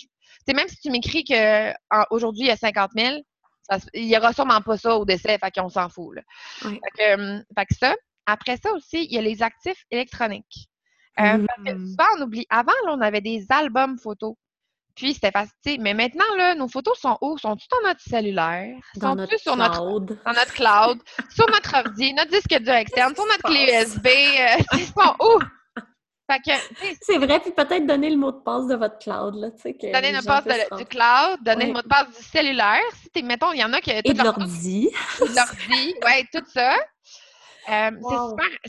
C'est 0.47 0.55
même 0.55 0.69
si 0.69 0.77
tu 0.79 0.91
m'écris 0.91 1.25
qu'aujourd'hui, 1.25 2.43
il 2.43 2.49
y 2.49 2.51
a 2.51 2.57
50 2.57 2.91
000, 2.97 3.17
il 3.95 4.07
n'y 4.07 4.17
aura 4.17 4.33
sûrement 4.33 4.61
pas 4.61 4.77
ça 4.77 4.97
au 4.97 5.05
décès, 5.05 5.39
fait 5.39 5.51
qu'on 5.55 5.69
s'en 5.69 5.89
fout. 5.89 6.17
Là. 6.17 6.23
Fait, 6.59 6.81
que, 6.99 7.17
euh, 7.17 7.43
fait, 7.57 7.67
que, 7.67 7.75
ça. 7.75 7.95
Après 8.27 8.57
ça 8.57 8.73
aussi, 8.73 9.05
il 9.05 9.13
y 9.13 9.19
a 9.19 9.23
les 9.23 9.43
actifs 9.43 9.85
électroniques. 9.91 10.69
Parce 11.17 11.39
que 11.65 11.73
mmh. 11.73 11.87
souvent, 11.87 12.09
on 12.19 12.23
oublie. 12.23 12.47
Avant, 12.51 12.73
là, 12.85 12.93
on 12.93 13.01
avait 13.01 13.21
des 13.21 13.47
albums 13.51 13.99
photos. 13.99 14.35
Puis 14.97 15.15
c'était 15.15 15.31
facile. 15.31 15.81
Mais 15.81 15.95
maintenant, 15.95 16.25
là, 16.37 16.55
nos 16.55 16.69
photos 16.69 16.99
sont 16.99 17.19
où? 17.21 17.37
Sont-tu 17.37 17.67
dans 17.71 17.89
notre 17.89 18.01
cellulaire? 18.01 18.75
Sont-tu 18.99 19.39
sur 19.39 19.57
notre 19.57 19.81
dans 19.81 20.33
notre 20.33 20.55
cloud? 20.55 20.99
sur 21.29 21.47
notre 21.51 21.77
ordi, 21.77 22.15
notre 22.15 22.31
disque 22.31 22.59
dur 22.59 22.75
externe, 22.75 23.15
sur 23.15 23.27
notre 23.27 23.43
clé 23.43 23.67
USB? 23.71 24.07
Euh, 24.07 24.63
ils 24.79 24.87
sont 24.87 25.15
où? 25.21 25.39
c'est 27.03 27.19
vrai, 27.19 27.39
puis 27.39 27.53
peut-être 27.53 27.87
donner 27.87 28.11
le 28.11 28.17
mot 28.17 28.33
de 28.33 28.39
passe 28.39 28.67
de 28.67 28.75
votre 28.75 28.99
cloud. 28.99 29.37
Là, 29.37 29.51
que 29.51 29.93
donner 29.93 30.11
le 30.11 30.17
mot 30.17 30.41
de 30.41 30.45
passe 30.45 30.79
du 30.79 30.85
cloud, 30.87 31.39
donner 31.43 31.67
le 31.67 31.73
mot 31.73 31.83
de 31.83 31.87
passe 31.87 32.09
du 32.09 32.23
cellulaire. 32.25 32.83
Si 33.15 33.23
mettons, 33.23 33.53
il 33.53 33.61
y 33.61 33.65
en 33.65 33.73
a 33.73 33.81
qui. 33.81 33.91
Et 33.93 34.03
de 34.03 34.23
l'ordi. 34.23 34.91
L'ordi, 35.21 35.95
oui, 36.05 36.27
tout 36.33 36.45
ça. 36.53 36.75
Euh, 37.69 37.91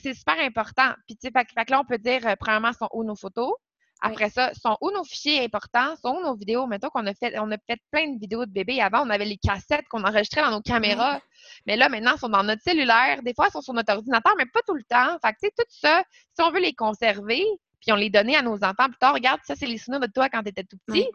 c'est 0.02 0.14
super, 0.14 0.16
super, 0.16 0.40
important. 0.40 0.94
Puis, 1.06 1.16
tu 1.16 1.28
sais, 1.28 1.32
fait, 1.32 1.48
fait, 1.54 1.66
que 1.66 1.72
là, 1.72 1.80
on 1.80 1.86
peut 1.86 2.00
dire, 2.00 2.26
euh, 2.26 2.34
premièrement, 2.40 2.74
sont 2.74 2.90
où 2.94 3.04
nos 3.04 3.16
photos? 3.16 3.54
Après 4.02 4.30
ça, 4.30 4.52
sont 4.54 4.78
où 4.82 4.92
nos 4.92 5.04
fichiers 5.04 5.44
importants? 5.44 5.96
Sont 5.98 6.18
où 6.18 6.22
nos 6.22 6.36
vidéos? 6.36 6.68
Mettons 6.68 6.90
qu'on 6.90 7.06
a 7.08 7.14
fait, 7.14 7.38
on 7.40 7.52
a 7.52 7.58
fait 7.58 7.80
plein 7.92 8.14
de 8.14 8.20
vidéos 8.20 8.46
de 8.46 8.52
bébés. 8.52 8.82
Avant, 8.82 9.06
on 9.06 9.10
avait 9.10 9.26
les 9.26 9.38
cassettes 9.38 9.88
qu'on 9.90 10.04
enregistrait 10.04 10.42
dans 10.42 10.52
nos 10.52 10.62
caméras. 10.62 11.20
Mais 11.66 11.76
là, 11.76 11.90
maintenant, 11.90 12.14
ils 12.16 12.20
sont 12.20 12.30
dans 12.30 12.44
notre 12.44 12.62
cellulaire. 12.62 13.24
Des 13.24 13.34
fois, 13.34 13.48
ils 13.48 13.52
sont 13.52 13.62
sur 13.62 13.74
notre 13.74 13.94
ordinateur, 13.94 14.34
mais 14.38 14.46
pas 14.46 14.62
tout 14.68 14.76
le 14.76 14.84
temps. 14.84 15.18
Fait 15.24 15.34
que, 15.34 15.38
tu 15.42 15.48
sais, 15.48 15.52
tout 15.58 15.66
ça, 15.70 16.04
si 16.34 16.44
on 16.44 16.52
veut 16.52 16.60
les 16.60 16.74
conserver, 16.74 17.44
puis 17.82 17.92
on 17.92 17.96
les 17.96 18.10
donner 18.10 18.36
à 18.36 18.42
nos 18.42 18.56
enfants 18.64 18.88
plus 18.88 18.98
tard, 19.00 19.14
regarde, 19.14 19.40
ça, 19.46 19.56
c'est 19.56 19.66
les 19.66 19.78
souvenirs 19.78 20.02
de 20.02 20.12
toi 20.14 20.30
quand 20.30 20.44
tu 20.44 20.50
étais 20.50 20.64
tout 20.64 20.78
petit. 20.86 21.08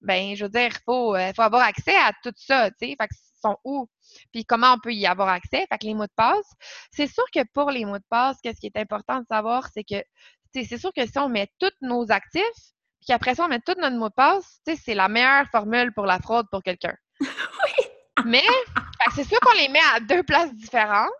Ben, 0.00 0.36
je 0.36 0.44
veux 0.44 0.50
dire, 0.50 0.70
il 0.70 0.82
faut, 0.84 1.16
euh, 1.16 1.32
faut 1.34 1.42
avoir 1.42 1.62
accès 1.62 1.96
à 1.96 2.12
tout 2.22 2.32
ça, 2.36 2.70
tu 2.70 2.76
sais. 2.80 2.96
Fait 2.98 3.08
que, 3.08 3.14
sont 3.40 3.56
où? 3.64 3.88
Puis 4.32 4.44
comment 4.44 4.74
on 4.74 4.78
peut 4.78 4.92
y 4.92 5.06
avoir 5.06 5.28
accès? 5.28 5.66
Fait 5.68 5.78
que 5.78 5.86
les 5.86 5.94
mots 5.94 6.06
de 6.06 6.12
passe. 6.16 6.50
C'est 6.90 7.06
sûr 7.06 7.24
que 7.32 7.40
pour 7.52 7.70
les 7.70 7.84
mots 7.84 7.98
de 7.98 8.04
passe, 8.08 8.38
qu'est-ce 8.42 8.60
qui 8.60 8.66
est 8.66 8.76
important 8.76 9.20
de 9.20 9.26
savoir, 9.26 9.68
c'est 9.72 9.84
que 9.84 10.02
c'est 10.52 10.78
sûr 10.78 10.92
que 10.96 11.06
si 11.06 11.18
on 11.18 11.28
met 11.28 11.48
tous 11.58 11.72
nos 11.80 12.10
actifs, 12.10 12.42
puis 13.00 13.12
après 13.12 13.34
ça, 13.34 13.44
on 13.44 13.48
met 13.48 13.60
tout 13.60 13.74
notre 13.78 13.96
mot 13.96 14.08
de 14.08 14.14
passe, 14.14 14.60
c'est 14.64 14.94
la 14.94 15.08
meilleure 15.08 15.46
formule 15.50 15.92
pour 15.94 16.06
la 16.06 16.18
fraude 16.18 16.46
pour 16.50 16.62
quelqu'un. 16.62 16.94
oui! 17.20 17.84
Mais, 18.24 18.42
c'est 19.14 19.24
sûr 19.24 19.38
qu'on 19.40 19.56
les 19.56 19.68
met 19.68 19.80
à 19.94 20.00
deux 20.00 20.22
places 20.22 20.52
différentes. 20.54 21.10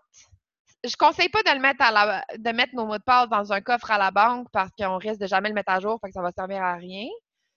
Je 0.83 0.95
conseille 0.97 1.29
pas 1.29 1.43
de 1.43 1.51
le 1.51 1.59
mettre 1.59 1.81
à 1.81 1.91
la, 1.91 2.23
de 2.37 2.51
mettre 2.51 2.75
nos 2.75 2.85
mots 2.85 2.97
de 2.97 3.03
passe 3.03 3.29
dans 3.29 3.51
un 3.51 3.61
coffre 3.61 3.91
à 3.91 3.97
la 3.97 4.11
banque 4.11 4.47
parce 4.51 4.71
qu'on 4.77 4.97
risque 4.97 5.19
de 5.19 5.27
jamais 5.27 5.49
le 5.49 5.55
mettre 5.55 5.71
à 5.71 5.79
jour, 5.79 5.99
fait 6.01 6.07
que 6.07 6.13
ça 6.13 6.21
va 6.21 6.31
servir 6.31 6.63
à 6.63 6.75
rien. 6.75 7.07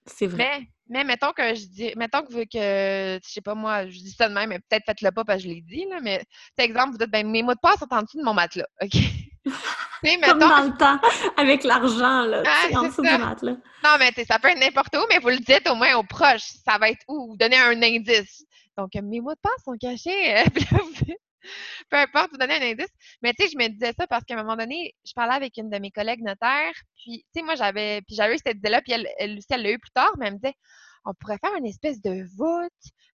C'est 0.07 0.27
vrai. 0.27 0.61
Mais, 0.61 0.66
mais, 0.89 1.05
mettons 1.05 1.33
que 1.33 1.55
je 1.55 1.66
dis, 1.66 1.93
mettons 1.97 2.23
que, 2.23 2.45
que 2.45 3.20
je 3.23 3.31
sais 3.31 3.41
pas 3.41 3.55
moi, 3.55 3.87
je 3.87 3.99
dis 3.99 4.11
ça 4.11 4.29
de 4.29 4.35
même, 4.35 4.49
mais 4.49 4.59
peut-être 4.59 4.85
faites-le 4.87 5.12
pas 5.12 5.25
parce 5.25 5.43
que 5.43 5.49
je 5.49 5.55
l'ai 5.55 5.61
dit, 5.61 5.87
là, 5.89 6.01
mais, 6.03 6.25
par 6.57 6.64
exemple, 6.64 6.93
vous 6.93 6.99
dites, 6.99 7.11
ben, 7.11 7.29
mes 7.29 7.43
mots 7.43 7.55
de 7.55 7.61
passe 7.61 7.79
sont 7.79 7.93
en 7.93 8.03
dessous 8.03 8.18
de 8.18 8.25
mon 8.25 8.35
matelas, 8.35 8.66
OK? 8.83 8.97
Comme 9.45 10.38
dans 10.38 10.64
le 10.64 10.76
temps, 10.76 10.99
avec 11.36 11.64
l'argent, 11.64 12.22
là, 12.22 12.43
en 12.74 12.82
dessous 12.84 13.03
du 13.03 13.09
matelas. 13.09 13.57
Non, 13.84 13.97
mais 13.99 14.12
ça 14.24 14.38
peut 14.38 14.49
être 14.49 14.59
n'importe 14.59 14.95
où, 14.97 15.05
mais 15.09 15.18
vous 15.18 15.28
le 15.28 15.38
dites 15.38 15.68
au 15.68 15.74
moins 15.74 15.95
aux 15.97 16.05
proches. 16.05 16.53
Ça 16.64 16.78
va 16.78 16.90
être 16.90 17.03
où? 17.09 17.28
Vous 17.30 17.36
donnez 17.36 17.59
un 17.59 17.80
indice. 17.82 18.45
Donc, 18.76 18.95
mes 18.95 19.20
mots 19.20 19.34
de 19.34 19.40
passe 19.40 19.62
sont 19.64 19.76
cachés. 19.80 20.45
Peu 21.90 21.97
importe, 21.97 22.30
vous 22.30 22.38
donnez 22.38 22.55
un 22.55 22.72
indice. 22.72 22.93
Mais 23.22 23.32
tu 23.32 23.45
sais, 23.45 23.51
je 23.53 23.59
me 23.59 23.68
disais 23.68 23.93
ça 23.99 24.07
parce 24.07 24.24
qu'à 24.24 24.34
un 24.34 24.43
moment 24.43 24.57
donné, 24.57 24.95
je 25.05 25.12
parlais 25.12 25.34
avec 25.34 25.57
une 25.57 25.70
de 25.70 25.78
mes 25.78 25.90
collègues 25.90 26.22
notaires, 26.22 26.74
puis 26.97 27.24
tu 27.34 27.40
sais, 27.40 27.43
moi, 27.43 27.57
j'avais, 27.57 28.01
puis 28.03 28.14
j'avais 28.14 28.34
eu 28.34 28.38
cette 28.45 28.59
idée-là, 28.59 28.80
puis 28.80 28.93
elle, 28.93 29.09
elle 29.18 29.38
aussi, 29.38 29.47
elle 29.51 29.62
l'a 29.62 29.72
eu 29.72 29.78
plus 29.78 29.90
tard, 29.93 30.12
mais 30.18 30.26
elle 30.26 30.34
me 30.34 30.38
disait, 30.38 30.55
on 31.05 31.14
pourrait 31.14 31.38
faire 31.45 31.55
une 31.57 31.66
espèce 31.66 32.01
de 32.01 32.24
vote 32.36 32.70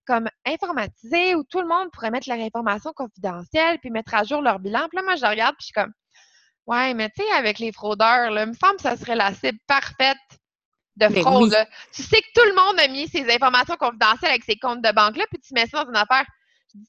comme 0.06 0.28
informatisé 0.46 1.34
où 1.34 1.44
tout 1.44 1.60
le 1.60 1.66
monde 1.66 1.90
pourrait 1.92 2.10
mettre 2.10 2.28
leur 2.28 2.38
information 2.38 2.92
confidentielle 2.94 3.78
puis 3.80 3.90
mettre 3.90 4.14
à 4.14 4.24
jour 4.24 4.42
leur 4.42 4.58
bilan. 4.58 4.88
Puis 4.88 4.96
là, 4.96 5.02
moi, 5.02 5.16
je 5.16 5.24
regarde, 5.24 5.54
puis 5.56 5.62
je 5.62 5.66
suis 5.66 5.72
comme, 5.72 5.92
Ouais, 6.68 6.92
mais 6.92 7.08
tu 7.08 7.22
sais, 7.22 7.30
avec 7.32 7.58
les 7.58 7.72
fraudeurs, 7.72 8.30
là, 8.30 8.42
il 8.42 8.50
me 8.50 8.52
semble 8.52 8.76
que 8.76 8.82
ça 8.82 8.94
serait 8.94 9.16
la 9.16 9.32
cible 9.32 9.58
parfaite 9.66 10.18
de 10.96 11.08
ben 11.08 11.22
fraude. 11.22 11.56
Tu 11.94 12.02
sais 12.02 12.20
que 12.20 12.26
tout 12.34 12.46
le 12.46 12.54
monde 12.54 12.78
a 12.78 12.88
mis 12.88 13.08
ses 13.08 13.24
informations 13.32 13.76
confidentielles 13.76 14.32
avec 14.32 14.44
ses 14.44 14.56
comptes 14.56 14.82
de 14.82 14.92
banque-là, 14.92 15.24
puis 15.30 15.40
tu 15.40 15.54
mets 15.54 15.66
ça 15.66 15.82
dans 15.82 15.90
une 15.90 15.96
affaire. 15.96 16.26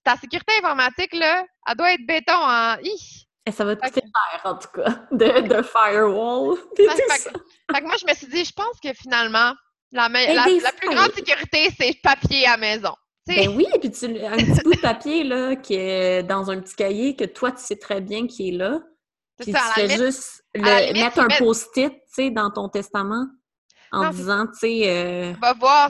Ta 0.04 0.18
sécurité 0.18 0.52
informatique, 0.60 1.14
là, 1.14 1.46
elle 1.66 1.76
doit 1.78 1.94
être 1.94 2.06
béton 2.06 2.34
en. 2.34 2.76
Et 3.46 3.52
ça 3.54 3.64
va 3.64 3.78
te 3.78 3.82
coûter 3.82 4.02
cher, 4.02 4.42
en 4.44 4.56
tout 4.56 4.68
cas, 4.68 5.06
de, 5.14 5.48
de 5.48 5.62
firewall. 5.62 6.58
Fait, 6.76 6.86
que 6.86 7.86
moi, 7.86 7.96
je 8.02 8.06
me 8.06 8.14
suis 8.14 8.28
dit, 8.28 8.44
je 8.44 8.52
pense 8.52 8.78
que 8.84 8.92
finalement, 8.94 9.54
la, 9.94 10.10
la, 10.10 10.72
plus 10.74 10.90
grande 10.90 11.14
sécurité, 11.14 11.70
c'est 11.80 11.96
papier 12.04 12.46
à 12.48 12.58
maison. 12.58 12.94
Ben 13.28 13.48
oui, 13.56 13.66
puis 13.80 13.92
tu, 13.92 14.06
un 14.06 14.36
petit 14.36 14.62
bout 14.62 14.74
de 14.74 14.82
papier 14.82 15.24
là, 15.24 15.56
qui 15.56 15.76
est 15.76 16.24
dans 16.24 16.52
un 16.52 16.60
petit 16.60 16.76
cahier 16.76 17.16
que 17.16 17.24
toi, 17.24 17.52
tu 17.52 17.64
sais 17.64 17.78
très 17.78 18.02
bien 18.02 18.28
qui 18.28 18.50
est 18.50 18.58
là 18.58 18.82
Puis 19.40 19.54
tu 19.54 19.60
fais 19.76 19.98
juste 19.98 20.44
mettre 20.56 21.20
un 21.20 21.28
post-it, 21.38 21.92
tu 21.92 22.00
sais, 22.08 22.30
dans 22.32 22.52
ton 22.52 22.70
testament 22.70 23.28
en 23.92 24.10
disant, 24.12 24.46
tu 24.48 24.60
sais, 24.60 24.84
euh, 24.86 25.34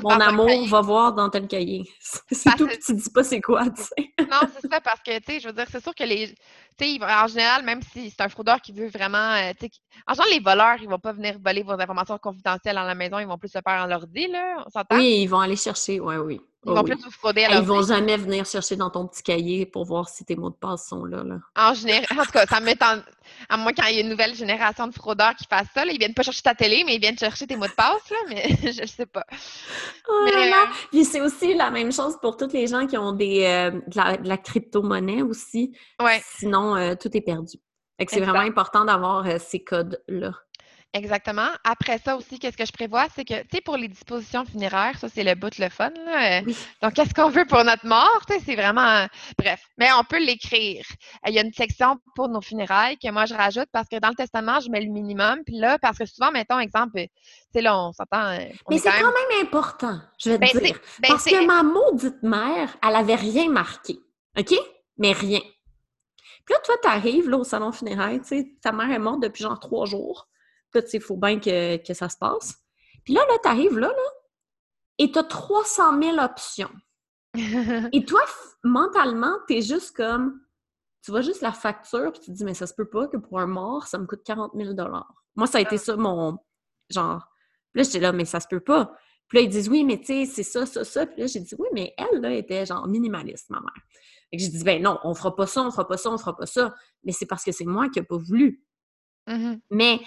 mon 0.01 0.19
amour, 0.19 0.67
va 0.67 0.81
voir 0.81 1.13
dans 1.13 1.29
tel 1.29 1.47
cahier. 1.47 1.83
C'est 2.31 2.55
tout, 2.55 2.67
puis 2.67 2.79
tu 2.79 2.93
dis 2.93 3.09
pas 3.09 3.23
c'est 3.23 3.41
quoi, 3.41 3.69
tu 3.69 3.83
sais. 3.83 4.13
non, 4.29 4.47
c'est 4.53 4.69
ça, 4.69 4.79
parce 4.79 5.01
que, 5.01 5.17
tu 5.19 5.33
sais, 5.33 5.39
je 5.39 5.47
veux 5.47 5.53
dire, 5.53 5.65
c'est 5.69 5.81
sûr 5.81 5.93
que 5.93 6.03
les. 6.03 6.33
Tu 6.77 6.85
sais, 6.85 6.99
en 7.03 7.27
général, 7.27 7.63
même 7.63 7.81
si 7.81 8.09
c'est 8.09 8.21
un 8.21 8.29
fraudeur 8.29 8.61
qui 8.61 8.71
veut 8.71 8.87
vraiment. 8.87 9.17
Euh, 9.35 9.51
tu 9.59 9.65
sais, 9.65 9.71
en 10.07 10.13
général, 10.13 10.33
les 10.33 10.39
voleurs, 10.39 10.77
ils 10.81 10.89
vont 10.89 10.99
pas 10.99 11.11
venir 11.11 11.37
voler 11.43 11.63
vos 11.63 11.71
informations 11.71 12.17
confidentielles 12.17 12.75
dans 12.75 12.83
la 12.83 12.95
maison, 12.95 13.19
ils 13.19 13.27
vont 13.27 13.37
plus 13.37 13.49
se 13.49 13.59
faire 13.65 13.83
en 13.83 13.87
l'ordi, 13.87 14.27
là, 14.27 14.63
on 14.65 14.69
s'entend? 14.69 14.97
Oui, 14.97 15.21
ils 15.23 15.27
vont 15.27 15.39
aller 15.39 15.55
chercher, 15.55 15.99
oui, 15.99 16.15
oui. 16.17 16.41
Ils 16.65 16.73
vont 16.73 16.83
plus 16.83 17.01
vous 17.01 17.11
frauder 17.11 17.45
à 17.45 17.55
Ils 17.55 17.61
vont 17.61 17.81
jamais 17.81 18.17
venir 18.17 18.45
chercher 18.45 18.75
dans 18.75 18.89
ton 18.89 19.07
petit 19.07 19.23
cahier 19.23 19.65
pour 19.65 19.85
voir 19.85 20.09
si 20.09 20.25
tes 20.25 20.35
mots 20.35 20.49
de 20.49 20.55
passe 20.55 20.87
sont 20.87 21.05
là. 21.05 21.23
là. 21.23 21.37
En 21.55 21.73
général, 21.73 22.05
en 22.11 22.25
tout 22.25 22.31
cas, 22.31 22.45
ça 22.45 22.59
m'étonne. 22.59 23.01
À 23.47 23.55
moins 23.55 23.71
quand 23.71 23.85
il 23.87 23.95
y 23.95 23.97
a 23.99 24.01
une 24.01 24.09
nouvelle 24.09 24.35
génération 24.35 24.87
de 24.87 24.93
fraudeurs 24.93 25.35
qui 25.35 25.45
fassent 25.49 25.69
ça, 25.73 25.85
là, 25.85 25.93
ils 25.93 25.97
viennent 25.99 26.13
pas 26.13 26.23
chercher 26.23 26.41
ta 26.41 26.55
télé, 26.55 26.83
mais 26.85 26.95
ils 26.95 27.01
viennent 27.01 27.17
chercher 27.17 27.47
tes 27.47 27.55
mots 27.55 27.67
de 27.67 27.71
passe, 27.71 28.09
là, 28.09 28.17
mais 28.27 28.49
je 28.73 28.81
ne 28.81 28.87
sais 28.87 29.05
pas. 29.05 29.23
Oh 30.09 30.21
mais, 30.25 30.49
là 30.49 30.63
euh, 30.63 30.73
Puis 30.91 31.05
c'est 31.05 31.21
aussi 31.21 31.53
la 31.53 31.71
même 31.71 31.93
chose 31.93 32.17
pour 32.21 32.35
toutes 32.35 32.53
les 32.53 32.67
gens 32.67 32.85
qui 32.87 32.97
ont 32.97 33.13
des, 33.13 33.45
euh, 33.45 33.71
de, 33.71 34.27
la, 34.27 34.37
crypto-monnaie 34.37 35.21
aussi. 35.21 35.71
Ouais. 36.01 36.21
Sinon, 36.37 36.75
euh, 36.75 36.95
tout 36.99 37.15
est 37.15 37.21
perdu. 37.21 37.57
C'est 38.07 38.21
vraiment 38.21 38.39
important 38.39 38.85
d'avoir 38.85 39.25
ces 39.41 39.61
codes-là. 39.61 40.31
Exactement. 40.93 41.49
Après 41.63 41.99
ça 41.99 42.15
aussi, 42.15 42.39
qu'est-ce 42.39 42.57
que 42.57 42.65
je 42.65 42.71
prévois, 42.71 43.05
c'est 43.15 43.23
que, 43.23 43.41
tu 43.43 43.49
sais, 43.53 43.61
pour 43.61 43.77
les 43.77 43.87
dispositions 43.87 44.43
funéraires, 44.43 44.97
ça, 44.97 45.07
c'est 45.07 45.23
le 45.23 45.35
bout, 45.35 45.55
le 45.59 45.69
fun. 45.69 45.91
Là. 46.03 46.39
Euh, 46.39 46.53
donc, 46.81 46.93
qu'est-ce 46.93 47.13
qu'on 47.13 47.29
veut 47.29 47.45
pour 47.45 47.63
notre 47.63 47.85
mort? 47.85 48.21
C'est 48.27 48.55
vraiment... 48.55 49.05
Bref, 49.37 49.61
mais 49.77 49.89
on 49.99 50.03
peut 50.03 50.19
l'écrire. 50.19 50.83
Il 51.27 51.33
y 51.33 51.37
a 51.37 51.43
une 51.43 51.53
section 51.53 51.97
pour 52.15 52.27
nos 52.27 52.41
funérailles 52.41 52.97
que 52.97 53.11
moi, 53.11 53.25
je 53.25 53.35
rajoute 53.35 53.67
parce 53.71 53.87
que 53.87 53.99
dans 53.99 54.09
le 54.09 54.15
testament, 54.15 54.59
je 54.61 54.71
mets 54.71 54.81
le 54.81 54.91
minimum. 54.91 55.39
Puis 55.45 55.59
là, 55.59 55.77
parce 55.77 55.99
que 55.99 56.05
souvent, 56.05 56.31
mettons, 56.31 56.57
exemple, 56.57 56.99
tu 56.99 57.07
sais, 57.53 57.61
là, 57.61 57.77
on 57.77 57.91
s'entend... 57.91 58.25
Euh, 58.31 58.39
mais 58.69 58.79
c'est 58.79 58.89
quand, 58.89 59.05
même... 59.05 59.45
important, 59.45 59.99
je 60.17 60.31
vais 60.31 60.39
te 60.39 60.53
ben, 60.57 60.63
dire. 60.63 60.79
Ben, 61.01 61.09
parce 61.09 61.25
que 61.25 61.45
ma 61.45 61.61
maudite 61.61 62.23
mère, 62.23 62.75
elle 62.81 62.95
avait 62.95 63.15
rien 63.15 63.47
marqué. 63.47 63.99
OK? 64.39 64.55
Mais 64.97 65.11
rien. 65.11 65.39
Puis 65.39 66.55
là, 66.55 66.59
toi, 66.63 66.75
tu 66.81 66.87
arrives 66.89 67.29
là, 67.29 67.37
au 67.37 67.43
salon 67.43 67.71
funéraire, 67.71 68.19
tu 68.21 68.27
sais, 68.27 68.55
ta 68.59 68.71
mère 68.71 68.89
est 68.89 68.97
morte 68.97 69.21
depuis 69.21 69.43
genre 69.43 69.59
trois 69.59 69.85
jours. 69.85 70.27
Là, 70.73 70.81
il 70.93 71.01
faut 71.01 71.17
bien 71.17 71.39
que, 71.39 71.77
que, 71.77 71.93
ça 71.93 72.09
se 72.09 72.17
passe. 72.17 72.55
Puis 73.03 73.13
là, 73.13 73.21
là, 73.27 73.37
tu 73.41 73.49
arrives 73.49 73.77
là, 73.77 73.87
là, 73.87 74.11
et 74.97 75.11
tu 75.11 75.17
as 75.17 75.23
300 75.23 76.01
000 76.01 76.17
options. 76.19 76.71
et 77.93 78.05
toi, 78.05 78.21
mentalement, 78.63 79.37
tu 79.47 79.55
es 79.55 79.61
juste 79.61 79.95
comme. 79.95 80.41
Tu 81.01 81.11
vois 81.11 81.21
juste 81.21 81.41
la 81.41 81.53
facture, 81.53 82.11
puis 82.11 82.19
tu 82.19 82.31
te 82.31 82.37
dis, 82.37 82.43
mais 82.43 82.53
ça 82.53 82.67
se 82.67 82.73
peut 82.73 82.89
pas 82.89 83.07
que 83.07 83.15
pour 83.15 83.39
un 83.39 83.47
mort, 83.47 83.87
ça 83.87 83.97
me 83.97 84.05
coûte 84.05 84.21
40 84.25 84.51
000 84.53 84.73
Moi, 85.35 85.47
ça 85.47 85.59
a 85.59 85.61
été 85.61 85.75
ah. 85.75 85.77
ça, 85.77 85.95
mon. 85.95 86.37
Genre. 86.89 87.25
Puis 87.71 87.81
là, 87.81 87.83
j'étais 87.83 87.99
là, 87.99 88.11
mais 88.11 88.25
ça 88.25 88.39
se 88.39 88.47
peut 88.47 88.59
pas. 88.59 88.93
Puis 89.29 89.37
là, 89.37 89.43
ils 89.43 89.49
disent, 89.49 89.69
oui, 89.69 89.83
mais 89.83 89.99
tu 89.99 90.07
sais, 90.07 90.25
c'est 90.25 90.43
ça, 90.43 90.65
ça, 90.65 90.83
ça. 90.83 91.05
Puis 91.05 91.21
là, 91.21 91.27
j'ai 91.27 91.39
dit, 91.39 91.55
oui, 91.57 91.67
mais 91.71 91.93
elle, 91.97 92.19
là, 92.19 92.33
était 92.33 92.65
genre 92.65 92.87
minimaliste, 92.87 93.49
ma 93.51 93.59
mère. 93.59 93.83
Et 94.31 94.39
j'ai 94.39 94.49
dit, 94.49 94.63
ben 94.63 94.81
non, 94.81 94.99
on 95.03 95.13
fera 95.13 95.35
pas 95.35 95.47
ça, 95.47 95.61
on 95.61 95.71
fera 95.71 95.87
pas 95.87 95.97
ça, 95.97 96.09
on 96.11 96.17
fera 96.17 96.35
pas 96.35 96.47
ça. 96.47 96.75
Mais 97.03 97.11
c'est 97.11 97.27
parce 97.27 97.43
que 97.43 97.51
c'est 97.51 97.65
moi 97.65 97.89
qui 97.89 97.99
n'ai 97.99 98.05
pas 98.05 98.17
voulu. 98.17 98.63
Mm-hmm. 99.27 99.61
Mais 99.71 99.99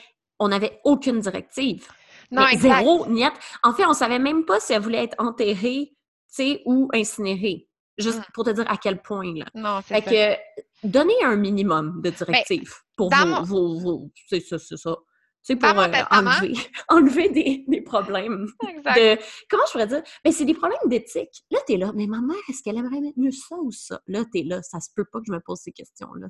on 0.42 0.48
n'avait 0.48 0.80
aucune 0.84 1.20
directive. 1.20 1.86
Non, 2.30 2.46
Zéro, 2.56 3.06
niet. 3.08 3.32
En 3.62 3.72
fait, 3.72 3.84
on 3.86 3.92
savait 3.92 4.18
même 4.18 4.44
pas 4.44 4.58
si 4.58 4.72
elle 4.72 4.82
voulait 4.82 5.04
être 5.04 5.16
enterrée, 5.18 5.92
tu 5.92 5.94
sais, 6.28 6.62
ou 6.64 6.88
incinérée. 6.94 7.68
Juste 7.98 8.18
mm. 8.18 8.32
pour 8.34 8.44
te 8.44 8.50
dire 8.50 8.64
à 8.70 8.76
quel 8.76 9.02
point, 9.02 9.34
là. 9.34 9.44
Non, 9.54 9.80
c'est 9.86 10.00
Fait 10.00 10.38
que, 10.82 10.88
donner 10.88 11.22
un 11.22 11.36
minimum 11.36 12.00
de 12.02 12.10
directives 12.10 12.72
pour 12.96 13.10
vos, 13.44 13.78
vos, 13.78 14.10
C'est 14.28 14.40
ça, 14.40 14.58
c'est 14.58 14.78
ça 14.78 14.96
sais, 15.42 15.56
pour 15.56 15.68
euh, 15.68 15.88
enlever, 16.10 16.54
enlever 16.88 17.28
des, 17.30 17.64
des 17.68 17.80
problèmes. 17.82 18.46
Exact. 18.68 18.96
De, 18.96 19.22
comment 19.50 19.64
je 19.66 19.72
pourrais 19.72 19.86
dire? 19.86 20.02
Mais 20.24 20.30
ben, 20.30 20.32
c'est 20.32 20.44
des 20.44 20.54
problèmes 20.54 20.78
d'éthique. 20.86 21.44
Là, 21.50 21.58
tu 21.66 21.74
es 21.74 21.76
là, 21.76 21.92
mais 21.94 22.06
ma 22.06 22.20
mère, 22.20 22.36
est-ce 22.48 22.62
qu'elle 22.62 22.78
aimerait 22.78 23.00
mieux 23.16 23.32
ça 23.32 23.56
ou 23.56 23.70
ça? 23.70 24.00
Là, 24.06 24.24
tu 24.32 24.40
es 24.40 24.44
là, 24.44 24.62
ça 24.62 24.80
se 24.80 24.88
peut 24.94 25.04
pas 25.04 25.18
que 25.18 25.26
je 25.26 25.32
me 25.32 25.40
pose 25.40 25.58
ces 25.58 25.72
questions-là. 25.72 26.28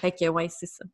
Fait 0.00 0.12
que, 0.12 0.28
ouais, 0.28 0.48
c'est 0.48 0.66
ça. 0.66 0.84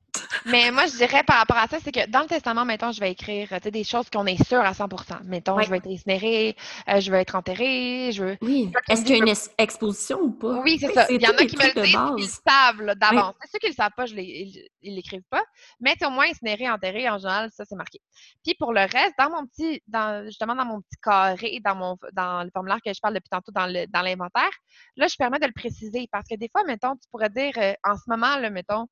Mais 0.46 0.70
moi, 0.70 0.86
je 0.86 0.96
dirais 0.96 1.22
par 1.24 1.38
rapport 1.38 1.56
à 1.56 1.66
ça, 1.66 1.78
c'est 1.82 1.92
que 1.92 2.08
dans 2.08 2.20
le 2.20 2.26
testament, 2.26 2.64
mettons, 2.64 2.92
je 2.92 3.00
vais 3.00 3.10
écrire 3.10 3.48
des 3.60 3.84
choses 3.84 4.08
qu'on 4.10 4.26
est 4.26 4.42
sûr 4.44 4.60
à 4.60 4.72
100% 4.72 5.24
Mettons, 5.24 5.60
je 5.60 5.70
vais 5.70 5.78
être 5.78 5.88
incinérée, 5.88 6.56
euh, 6.88 7.00
je 7.00 7.10
vais 7.10 7.20
être 7.20 7.34
enterrée, 7.34 8.10
je 8.12 8.24
veux. 8.24 8.38
Oui. 8.42 8.72
Est-ce 8.88 9.02
qu'il 9.02 9.16
y 9.16 9.20
a 9.20 9.24
une 9.24 9.34
exposition 9.58 10.20
ou 10.20 10.30
pas? 10.30 10.60
Oui, 10.62 10.78
c'est 10.78 10.92
ça. 10.92 11.06
Il 11.10 11.20
y 11.20 11.26
en 11.26 11.30
a 11.30 11.44
qui 11.44 11.56
me 11.56 11.66
le 11.66 11.82
disent, 11.82 11.98
ils 12.18 12.50
savent 12.50 12.94
d'avance. 12.96 13.34
C'est 13.42 13.52
ceux 13.52 13.58
qui 13.58 13.68
le 13.68 13.74
savent 13.74 13.92
pas, 13.96 14.06
je 14.06 14.14
ils 14.16 14.68
l'écrivent 14.82 15.26
pas. 15.30 15.42
Mais 15.80 15.94
au 16.04 16.10
moins 16.10 16.26
incinéré, 16.30 16.70
enterré, 16.70 17.08
en 17.08 17.18
général, 17.18 17.50
ça, 17.52 17.64
c'est 17.64 17.76
marqué. 17.76 18.00
Puis 18.44 18.54
pour 18.54 18.72
le 18.72 18.80
reste, 18.80 19.14
dans 19.18 19.30
mon 19.30 19.46
petit, 19.46 19.82
dans, 19.86 20.24
justement 20.26 20.54
dans 20.54 20.64
mon 20.64 20.80
petit 20.80 20.96
carré, 21.02 21.60
dans 21.64 21.74
mon 21.74 21.96
dans 22.12 22.44
le 22.44 22.50
formulaire 22.50 22.78
que 22.84 22.92
je 22.92 23.00
parle 23.00 23.14
depuis 23.14 23.30
tantôt 23.30 23.52
dans 23.52 24.02
l'inventaire, 24.02 24.50
là, 24.96 25.06
je 25.06 25.16
permets 25.16 25.38
de 25.38 25.46
le 25.46 25.52
préciser 25.52 26.08
parce 26.10 26.28
que 26.28 26.36
des 26.36 26.48
fois, 26.48 26.62
mettons, 26.64 26.94
tu 26.96 27.08
pourrais 27.10 27.30
dire 27.30 27.52
euh, 27.58 27.72
en 27.84 27.96
ce 27.96 28.02
moment, 28.08 28.36
là, 28.38 28.50
mettons, 28.50 28.86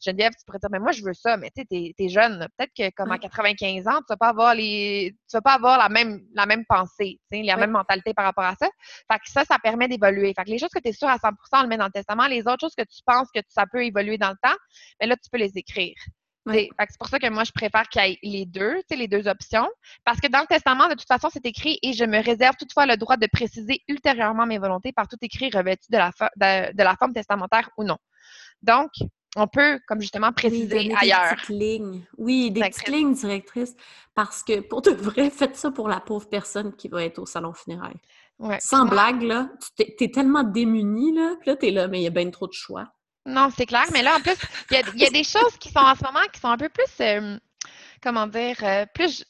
Geneviève, 0.00 0.32
tu 0.38 0.44
pourrais 0.44 0.58
dire, 0.58 0.70
mais 0.70 0.78
moi, 0.78 0.92
je 0.92 1.02
veux 1.02 1.14
ça, 1.14 1.36
mais 1.36 1.50
tu 1.50 1.62
sais, 1.62 1.94
t'es, 1.96 2.08
jeune. 2.08 2.46
Peut-être 2.56 2.72
que 2.76 2.94
comme 2.94 3.10
à 3.10 3.18
95 3.18 3.86
ans, 3.88 3.98
tu 3.98 4.04
vas 4.10 4.16
pas 4.16 4.28
avoir 4.28 4.54
les. 4.54 5.14
Tu 5.28 5.36
vas 5.36 5.42
pas 5.42 5.54
avoir 5.54 5.78
la 5.78 5.88
même, 5.88 6.20
la 6.34 6.46
même 6.46 6.64
pensée, 6.66 7.20
la 7.30 7.56
même 7.56 7.72
mentalité 7.72 8.14
par 8.14 8.24
rapport 8.24 8.44
à 8.44 8.54
ça. 8.54 8.68
Fait 9.10 9.18
que 9.18 9.30
ça, 9.30 9.44
ça 9.44 9.58
permet 9.58 9.88
d'évoluer. 9.88 10.32
Fait 10.34 10.44
que 10.44 10.50
les 10.50 10.58
choses 10.58 10.70
que 10.70 10.80
tu 10.80 10.88
es 10.88 10.92
sûr 10.92 11.08
à 11.08 11.16
100% 11.16 11.32
on 11.52 11.62
le 11.62 11.68
met 11.68 11.76
dans 11.76 11.86
le 11.86 11.90
testament. 11.90 12.26
Les 12.26 12.40
autres 12.42 12.60
choses 12.60 12.74
que 12.76 12.84
tu 12.84 13.02
penses 13.04 13.28
que 13.34 13.40
ça 13.48 13.64
peut 13.70 13.84
évoluer 13.84 14.18
dans 14.18 14.30
le 14.30 14.36
temps, 14.42 14.56
mais 15.00 15.06
là, 15.06 15.16
tu 15.16 15.28
peux 15.30 15.38
les 15.38 15.56
écrire. 15.56 15.94
C'est 16.52 16.98
pour 16.98 17.08
ça 17.08 17.18
que 17.18 17.28
moi, 17.28 17.44
je 17.44 17.52
préfère 17.52 17.88
qu'il 17.88 18.02
y 18.02 18.12
ait 18.12 18.18
les 18.22 18.46
deux, 18.46 18.80
les 18.90 19.08
deux 19.08 19.28
options. 19.28 19.68
Parce 20.04 20.20
que 20.20 20.28
dans 20.28 20.40
le 20.40 20.46
testament, 20.46 20.88
de 20.88 20.94
toute 20.94 21.06
façon, 21.06 21.28
c'est 21.32 21.44
écrit 21.44 21.78
et 21.82 21.92
je 21.92 22.04
me 22.04 22.22
réserve 22.22 22.56
toutefois 22.56 22.86
le 22.86 22.96
droit 22.96 23.16
de 23.16 23.26
préciser 23.26 23.82
ultérieurement 23.88 24.46
mes 24.46 24.58
volontés 24.58 24.92
par 24.92 25.08
tout 25.08 25.18
écrit 25.20 25.50
revêtu 25.50 25.90
de 25.90 25.98
la, 25.98 26.10
de, 26.72 26.82
la 26.82 26.96
forme 26.96 27.12
testamentaire 27.12 27.68
ou 27.76 27.84
non. 27.84 27.98
Donc, 28.62 28.90
on 29.36 29.46
peut, 29.46 29.78
comme 29.86 30.00
justement, 30.00 30.32
préciser 30.32 30.92
ailleurs. 30.96 31.30
Des 31.30 31.36
petites 31.36 31.48
lignes. 31.48 32.04
Oui, 32.16 32.50
des 32.50 32.60
petites 32.60 32.88
lignes 32.88 33.14
directrices. 33.14 33.74
Parce 34.14 34.42
que 34.42 34.60
pour 34.60 34.82
de 34.82 34.90
vrai, 34.90 35.30
faites 35.34 35.56
ça 35.56 35.70
pour 35.70 35.88
la 35.88 36.00
pauvre 36.00 36.28
personne 36.28 36.74
qui 36.74 36.88
va 36.88 37.04
être 37.04 37.18
au 37.18 37.26
salon 37.26 37.52
funéraire. 37.52 37.94
Sans 38.60 38.86
blague, 38.86 39.22
là, 39.22 39.48
tu 39.76 39.84
es, 40.04 40.10
tellement 40.10 40.44
démuni, 40.44 41.12
là, 41.12 41.34
puis 41.40 41.50
là, 41.50 41.56
t'es 41.56 41.70
là, 41.72 41.88
mais 41.88 42.00
il 42.00 42.04
y 42.04 42.06
a 42.06 42.10
bien 42.10 42.30
trop 42.30 42.46
de 42.46 42.52
choix. 42.52 42.92
Non, 43.26 43.48
c'est 43.54 43.66
clair. 43.66 43.84
Mais 43.92 44.02
là, 44.02 44.16
en 44.16 44.20
plus, 44.20 44.36
il 44.70 44.76
y, 45.00 45.04
a, 45.04 45.10
des 45.10 45.24
choses 45.24 45.56
qui 45.58 45.70
sont 45.70 45.80
en 45.80 45.94
ce 45.94 46.04
moment 46.04 46.24
qui 46.32 46.40
sont 46.40 46.48
un 46.48 46.56
peu 46.56 46.68
plus, 46.68 46.84
euh, 47.00 47.36
comment 48.00 48.28
dire, 48.28 48.56
euh, 48.62 48.86
plus, 48.94 49.24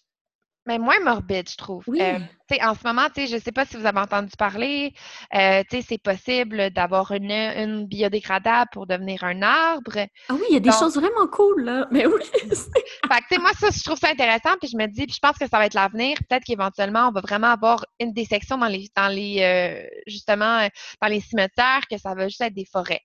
mais 0.68 0.78
moins 0.78 1.00
morbides, 1.00 1.48
je 1.50 1.56
trouve. 1.56 1.82
Oui. 1.86 2.00
Euh, 2.00 2.18
en 2.62 2.74
ce 2.74 2.86
moment, 2.86 3.08
je 3.16 3.34
ne 3.34 3.40
sais 3.40 3.52
pas 3.52 3.64
si 3.64 3.76
vous 3.76 3.86
avez 3.86 3.98
entendu 3.98 4.30
parler, 4.38 4.92
c'est 5.32 6.02
possible 6.02 6.70
d'avoir 6.70 7.10
une, 7.12 7.32
une, 7.32 7.86
biodégradable 7.86 8.70
pour 8.72 8.86
devenir 8.86 9.24
un 9.24 9.42
arbre. 9.42 10.06
Ah 10.28 10.34
oui, 10.34 10.44
il 10.50 10.54
y 10.54 10.56
a 10.56 10.60
des 10.60 10.70
choses 10.70 10.94
vraiment 10.94 11.26
cool, 11.32 11.64
là. 11.64 11.88
Mais 11.90 12.06
oui. 12.06 12.22
fait 12.32 13.22
que, 13.30 13.40
moi, 13.40 13.50
ça, 13.58 13.68
je 13.70 13.82
trouve 13.82 13.98
ça 13.98 14.10
intéressant, 14.10 14.56
puis 14.60 14.70
je 14.70 14.76
me 14.76 14.86
dis, 14.86 15.06
puis 15.06 15.14
je 15.14 15.20
pense 15.20 15.38
que 15.38 15.48
ça 15.48 15.58
va 15.58 15.66
être 15.66 15.74
l'avenir. 15.74 16.16
Peut-être 16.28 16.44
qu'éventuellement, 16.44 17.08
on 17.08 17.12
va 17.12 17.20
vraiment 17.22 17.48
avoir 17.48 17.84
une 17.98 18.12
des 18.12 18.26
sections 18.26 18.58
dans 18.58 18.66
les, 18.66 18.88
dans 18.94 19.08
les 19.08 19.88
justement, 20.06 20.68
dans 21.00 21.08
les 21.08 21.20
cimetières, 21.20 21.86
que 21.90 21.98
ça 21.98 22.14
va 22.14 22.28
juste 22.28 22.42
être 22.42 22.54
des 22.54 22.66
forêts. 22.66 23.02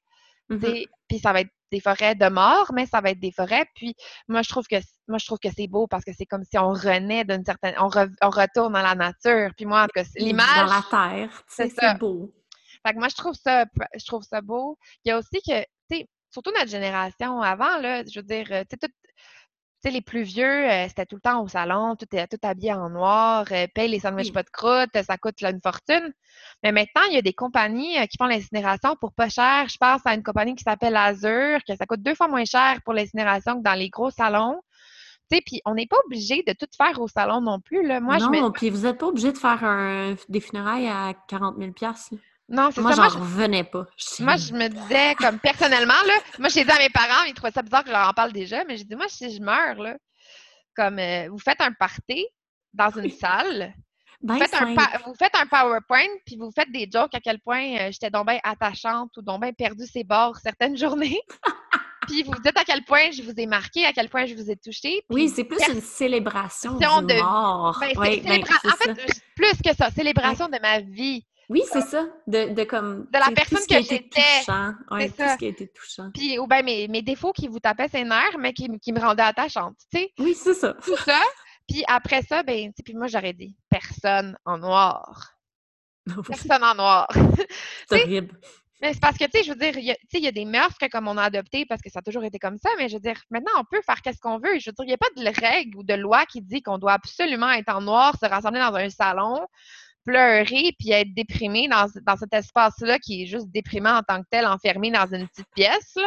Mm-hmm. 0.50 0.86
Puis 1.08 1.20
ça 1.20 1.32
va 1.34 1.42
être 1.42 1.52
des 1.74 1.80
forêts 1.80 2.16
de 2.16 2.30
mort, 2.30 2.72
mais 2.74 2.86
ça 2.86 3.02
va 3.02 3.10
être 3.10 3.20
des 3.20 3.32
forêts. 3.32 3.66
Puis 3.76 3.96
moi, 4.28 4.44
je 4.44 4.50
trouve 4.50 4.66
que 4.68 4.76
moi, 5.08 5.18
je 5.18 5.26
trouve 5.26 5.40
que 5.40 5.50
c'est 5.56 5.68
beau 5.68 5.88
parce 5.88 6.06
que 6.06 6.12
c'est 6.18 6.26
comme 6.26 6.44
si 6.44 6.58
on 6.58 6.70
renaît 6.70 7.26
d'une 7.26 7.44
certaine. 7.44 7.76
On, 7.80 7.88
retourne 7.88 8.74
dans 8.74 8.82
la 8.82 8.96
nature. 8.96 9.52
Puis 9.58 9.66
moi, 9.66 9.88
l'image. 10.16 10.48
Dans 10.56 10.66
la 10.66 10.84
terre. 10.90 11.44
C'est 11.48 11.98
beau. 11.98 12.32
Fait 12.86 12.94
que 12.94 13.00
moi, 13.00 13.08
je 13.10 13.16
trouve 13.16 13.36
ça, 13.36 13.66
je 13.96 14.06
trouve 14.06 14.24
ça 14.24 14.42
beau. 14.42 14.78
Il 15.04 15.10
y 15.10 15.12
a 15.12 15.18
aussi 15.18 15.42
que, 15.48 15.62
tu 15.62 15.98
sais, 15.98 16.08
surtout 16.30 16.52
notre 16.52 16.70
génération 16.70 17.42
avant, 17.42 17.78
là, 17.80 18.04
je 18.06 18.20
veux 18.20 18.26
dire, 18.26 18.46
tu 18.70 18.78
sais, 18.82 18.90
sais, 19.84 19.92
les 19.92 20.02
plus 20.02 20.24
vieux, 20.24 20.70
euh, 20.70 20.88
c'était 20.88 21.06
tout 21.06 21.16
le 21.16 21.22
temps 21.22 21.44
au 21.44 21.48
salon, 21.48 21.96
tout, 21.96 22.06
tout 22.06 22.38
habillé 22.42 22.74
en 22.74 22.90
noir, 22.90 23.46
euh, 23.52 23.68
paye 23.74 23.90
les 23.90 24.00
sandwichs 24.00 24.34
pas 24.34 24.44
de 24.44 24.50
croûte, 24.50 24.90
ça 25.06 25.18
coûte 25.18 25.42
une 25.42 25.62
fortune. 25.62 26.14
Mais 26.64 26.72
maintenant, 26.72 27.02
il 27.10 27.16
y 27.16 27.18
a 27.18 27.22
des 27.22 27.34
compagnies 27.34 27.98
euh, 28.00 28.06
qui 28.06 28.18
font 28.18 28.26
l'incinération 28.26 28.96
pour 28.96 29.14
pas 29.14 29.30
cher. 29.30 29.68
Je 29.70 29.78
pense 29.78 30.02
à 30.06 30.14
une 30.14 30.24
compagnie 30.24 30.56
qui 30.56 30.64
s'appelle 30.64 30.96
Azure, 30.96 31.60
que 31.68 31.76
ça 31.76 31.86
coûte 31.86 32.02
deux 32.02 32.16
fois 32.16 32.28
moins 32.28 32.46
cher 32.46 32.80
pour 32.84 32.94
l'incinération 32.94 33.58
que 33.58 33.64
dans 33.64 33.78
les 33.78 33.90
gros 33.90 34.12
salons. 34.12 34.62
Puis 35.30 35.62
on 35.66 35.74
n'est 35.74 35.88
pas 35.88 35.98
obligé 36.06 36.44
de 36.46 36.54
tout 36.54 36.68
faire 36.78 37.02
au 37.02 37.08
salon 37.08 37.42
non 37.42 37.60
plus. 37.60 37.86
Là. 37.86 38.00
Moi, 38.00 38.18
non, 38.18 38.52
puis 38.52 38.70
vous 38.70 38.84
n'êtes 38.84 39.00
pas 39.00 39.08
obligé 39.08 39.32
de 39.32 39.38
faire 39.38 39.64
un, 39.64 40.16
des 40.30 40.40
funérailles 40.40 40.88
à 40.88 41.14
40 41.28 41.58
000 41.58 41.72
non, 42.50 42.70
c'est 42.72 42.82
ça. 42.82 42.82
Moi, 42.82 42.94
j'en 42.94 43.20
revenais 43.20 43.64
pas. 43.64 43.86
Moi, 44.20 44.36
je 44.36 44.54
me 44.54 44.68
disais, 44.68 45.16
comme 45.16 45.40
personnellement, 45.40 45.94
là, 46.06 46.14
moi, 46.40 46.50
j'ai 46.50 46.64
dit 46.64 46.72
à 46.72 46.78
mes 46.78 46.90
parents, 46.90 47.24
ils 47.28 47.34
trouvaient 47.34 47.52
ça 47.52 47.62
bizarre 47.62 47.84
que 47.84 47.90
je 47.90 47.94
leur 47.94 48.08
en 48.08 48.14
parle 48.14 48.34
déjà, 48.34 48.64
mais 48.66 48.78
j'ai 48.78 48.84
dit, 48.84 48.96
moi, 48.96 49.08
si 49.08 49.34
je 49.34 49.42
meurs, 49.42 49.76
là, 49.76 49.96
comme 50.76 51.00
euh, 51.00 51.28
vous 51.30 51.40
faites 51.40 51.62
un 51.62 51.72
party 51.72 52.26
dans 52.74 52.90
une 52.90 53.12
salle, 53.12 53.74
vous, 54.22 54.38
faites 54.38 54.54
un 54.56 54.74
vous, 55.06 55.16
faites 55.18 55.36
un, 55.36 55.46
PowerPoint, 55.46 56.10
puis 56.26 56.36
vous 56.38 56.52
faites 56.52 56.72
des 56.72 56.90
jokes 56.92 57.16
à 57.16 57.20
quel 57.20 57.40
point 57.40 57.78
euh, 57.78 57.92
j'étais 57.92 58.10
donc 58.10 58.28
bien 58.28 58.40
attachante 58.44 59.16
ou 59.18 59.22
donc 59.22 59.42
bien 59.42 59.54
perdu 59.54 59.86
ses 59.86 60.04
bords 60.04 60.38
certaines 60.38 60.78
journées. 60.84 61.20
puis 62.08 62.24
vous 62.24 62.34
dites 62.44 62.58
à 62.58 62.66
quel 62.66 62.84
point 62.84 63.12
je 63.12 63.22
vous 63.22 63.34
ai 63.38 63.46
marqué, 63.46 63.86
à 63.86 63.94
quel 63.94 64.10
point 64.10 64.26
je 64.26 64.36
vous 64.36 64.50
ai 64.52 64.58
touché. 64.58 65.04
Oui, 65.10 65.30
c'est 65.30 65.46
plus 65.46 65.60
une 65.70 65.82
célébration 65.82 66.74
de... 66.74 67.22
mort. 67.22 67.78
Ben, 67.80 67.94
oui, 67.98 68.22
ben, 68.22 68.44
en 68.66 68.76
fait, 68.76 69.22
plus 69.36 69.62
que 69.64 69.76
ça, 69.76 69.90
célébration 69.92 70.50
de 70.50 70.60
ma 70.62 70.80
vie. 70.80 71.26
Oui, 71.50 71.62
c'est 71.72 71.82
ça. 71.82 72.06
De, 72.28 72.54
de, 72.54 72.64
comme. 72.64 73.08
De 73.12 73.20
la 73.20 73.32
personne 73.36 73.66
que 73.70 73.82
j'étais. 73.84 74.22
Oui, 74.92 75.10
tout 75.10 75.24
ce 75.28 75.38
qui 75.38 75.46
a 75.46 75.50
été 75.50 75.68
touchant. 75.68 76.10
Puis, 76.14 76.40
ou 76.40 76.48
bien 76.48 76.62
mes, 76.62 76.88
mes, 76.88 77.02
défauts 77.02 77.34
qui 77.34 77.48
vous 77.48 77.60
tapaient 77.60 77.90
ses 77.90 78.04
nerfs, 78.04 78.38
mais 78.40 78.54
qui, 78.54 78.68
qui 78.80 78.94
me 78.94 79.00
rendaient 79.00 79.24
attachante, 79.24 79.76
tu 79.92 80.00
sais. 80.00 80.14
Oui, 80.20 80.36
c'est 80.36 80.54
ça. 80.54 80.74
Tout 80.84 80.98
ça. 80.98 81.20
Puis 81.68 81.84
après 81.88 82.22
ça, 82.22 82.44
ben, 82.44 82.72
puis 82.84 82.94
moi, 82.94 83.08
j'aurais 83.08 83.34
dit 83.34 83.56
personne 83.70 84.38
en 84.46 84.58
noir. 84.58 85.34
personne 86.28 86.64
en 86.64 86.76
noir. 86.76 87.08
c'est 87.90 88.04
horrible. 88.04 88.38
Mais 88.82 88.92
c'est 88.92 89.00
parce 89.00 89.18
que, 89.18 89.24
tu 89.24 89.32
sais, 89.38 89.44
je 89.46 89.52
veux 89.52 89.56
dire, 89.56 89.78
il 89.78 90.20
y, 90.20 90.28
a 90.28 90.32
des 90.34 90.44
mœurs 90.44 90.78
que 90.78 90.88
comme 90.90 91.08
on 91.08 91.16
a 91.16 91.24
adopté 91.24 91.66
parce 91.66 91.82
que 91.82 91.90
ça 91.90 92.00
a 92.00 92.02
toujours 92.02 92.26
été 92.26 92.38
comme 92.38 92.58
ça, 92.58 92.70
mais 92.78 92.90
je 92.90 92.96
veux 92.96 93.00
dire, 93.00 93.16
maintenant, 93.30 93.54
on 93.58 93.64
peut 93.64 93.82
faire 93.86 94.02
qu'est-ce 94.02 94.20
qu'on 94.20 94.40
veut. 94.40 94.60
Je 94.60 94.70
veux 94.70 94.74
dire, 94.74 94.84
il 94.84 94.88
n'y 94.88 94.94
a 94.94 94.98
pas 94.98 95.08
de 95.16 95.42
règle 95.42 95.78
ou 95.78 95.84
de 95.84 95.94
loi 95.94 96.26
qui 96.26 96.42
dit 96.42 96.62
qu'on 96.62 96.78
doit 96.78 96.92
absolument 96.92 97.50
être 97.52 97.74
en 97.74 97.80
noir, 97.80 98.14
se 98.20 98.26
rassembler 98.26 98.60
dans 98.60 98.76
un 98.76 98.90
salon, 98.90 99.48
pleurer 100.06 100.76
puis 100.80 100.92
être 100.92 101.14
déprimé 101.14 101.68
dans, 101.68 101.88
cet 102.18 102.34
espace-là 102.34 103.00
qui 103.00 103.24
est 103.24 103.26
juste 103.26 103.50
déprimant 103.50 103.98
en 103.98 104.02
tant 104.02 104.22
que 104.22 104.28
tel, 104.30 104.46
enfermé 104.46 104.92
dans 104.92 105.08
une 105.12 105.28
petite 105.28 105.50
pièce. 105.56 105.98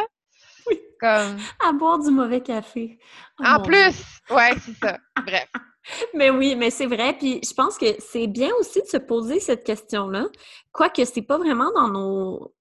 Oui. 0.67 0.79
Comme... 0.99 1.37
À 1.65 1.71
boire 1.73 1.99
du 1.99 2.11
mauvais 2.11 2.41
café. 2.41 2.99
Oh 3.39 3.43
en 3.45 3.61
plus! 3.61 4.19
Ouais, 4.29 4.51
c'est 4.63 4.75
ça. 4.85 4.97
Bref. 5.25 5.47
Mais 6.13 6.29
oui, 6.29 6.55
mais 6.55 6.69
c'est 6.69 6.85
vrai. 6.85 7.17
Puis 7.17 7.39
je 7.47 7.53
pense 7.53 7.77
que 7.77 7.85
c'est 7.99 8.27
bien 8.27 8.49
aussi 8.59 8.81
de 8.81 8.87
se 8.87 8.97
poser 8.97 9.39
cette 9.39 9.63
question-là. 9.63 10.25
Quoique 10.73 11.05
c'est 11.05 11.21
pas 11.21 11.37
vraiment 11.37 11.71
dans 11.73 11.87
nos. 11.87 12.53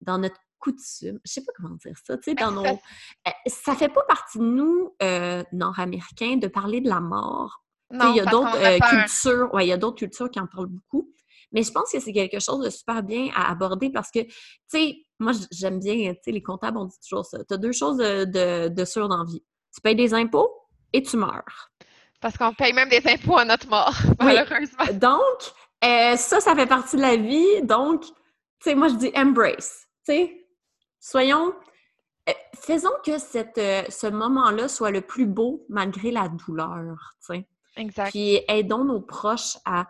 dans 0.00 0.18
notre 0.18 0.38
coutume. 0.58 1.18
Je 1.24 1.32
sais 1.32 1.44
pas 1.44 1.52
comment 1.56 1.74
dire 1.76 1.96
ça. 2.04 2.16
Tu 2.18 2.30
sais, 2.30 2.34
dans 2.34 2.50
nos. 2.52 2.64
Euh, 2.64 3.30
ça 3.46 3.74
fait 3.74 3.88
pas 3.88 4.04
partie 4.04 4.38
de 4.38 4.44
nous, 4.44 4.94
euh, 5.02 5.42
nord-américains, 5.52 6.36
de 6.36 6.46
parler 6.46 6.80
de 6.80 6.88
la 6.88 7.00
mort 7.00 7.62
il 7.92 8.16
y 8.16 8.20
a 8.20 8.24
d'autres 8.24 8.56
euh, 8.56 8.78
cultures, 8.78 9.52
ouais, 9.54 9.66
il 9.66 9.68
y 9.68 9.72
a 9.72 9.76
d'autres 9.76 9.98
cultures 9.98 10.30
qui 10.30 10.40
en 10.40 10.46
parlent 10.46 10.66
beaucoup. 10.66 11.12
Mais 11.52 11.62
je 11.62 11.70
pense 11.70 11.92
que 11.92 12.00
c'est 12.00 12.12
quelque 12.12 12.40
chose 12.40 12.64
de 12.64 12.70
super 12.70 13.02
bien 13.02 13.28
à 13.34 13.50
aborder 13.50 13.90
parce 13.90 14.10
que, 14.10 14.20
tu 14.20 14.32
sais, 14.68 14.96
moi, 15.18 15.32
j'aime 15.50 15.78
bien, 15.78 16.14
tu 16.14 16.20
sais, 16.24 16.32
les 16.32 16.42
comptables, 16.42 16.78
on 16.78 16.86
dit 16.86 16.98
toujours 17.06 17.26
ça. 17.26 17.38
Tu 17.44 17.54
as 17.54 17.58
deux 17.58 17.72
choses 17.72 17.98
de, 17.98 18.24
de, 18.24 18.68
de 18.68 18.84
sûr 18.84 19.08
dans 19.08 19.18
la 19.18 19.24
vie. 19.24 19.44
Tu 19.74 19.80
payes 19.82 19.94
des 19.94 20.14
impôts 20.14 20.50
et 20.92 21.02
tu 21.02 21.16
meurs. 21.16 21.70
Parce 22.20 22.36
qu'on 22.38 22.54
paye 22.54 22.72
même 22.72 22.88
des 22.88 23.02
impôts 23.06 23.36
à 23.36 23.44
notre 23.44 23.68
mort, 23.68 23.94
malheureusement. 24.20 24.84
Donc, 24.94 25.52
euh, 25.84 26.16
ça, 26.16 26.40
ça 26.40 26.54
fait 26.54 26.66
partie 26.66 26.96
de 26.96 27.02
la 27.02 27.16
vie. 27.16 27.62
Donc, 27.62 28.04
tu 28.04 28.12
sais, 28.60 28.74
moi, 28.74 28.88
je 28.88 28.94
dis 28.94 29.12
embrace. 29.14 29.86
Tu 30.06 30.14
sais, 30.14 30.46
soyons. 31.00 31.52
Euh, 32.28 32.32
faisons 32.54 32.92
que 33.04 33.18
cette, 33.18 33.58
ce 33.58 34.06
moment-là 34.06 34.68
soit 34.68 34.92
le 34.92 35.00
plus 35.00 35.26
beau 35.26 35.66
malgré 35.68 36.12
la 36.12 36.28
douleur, 36.28 37.16
tu 37.20 37.34
sais. 37.34 37.48
Exact. 37.76 38.10
Puis 38.10 38.40
aidons 38.48 38.84
nos 38.84 39.00
proches 39.00 39.56
à 39.64 39.86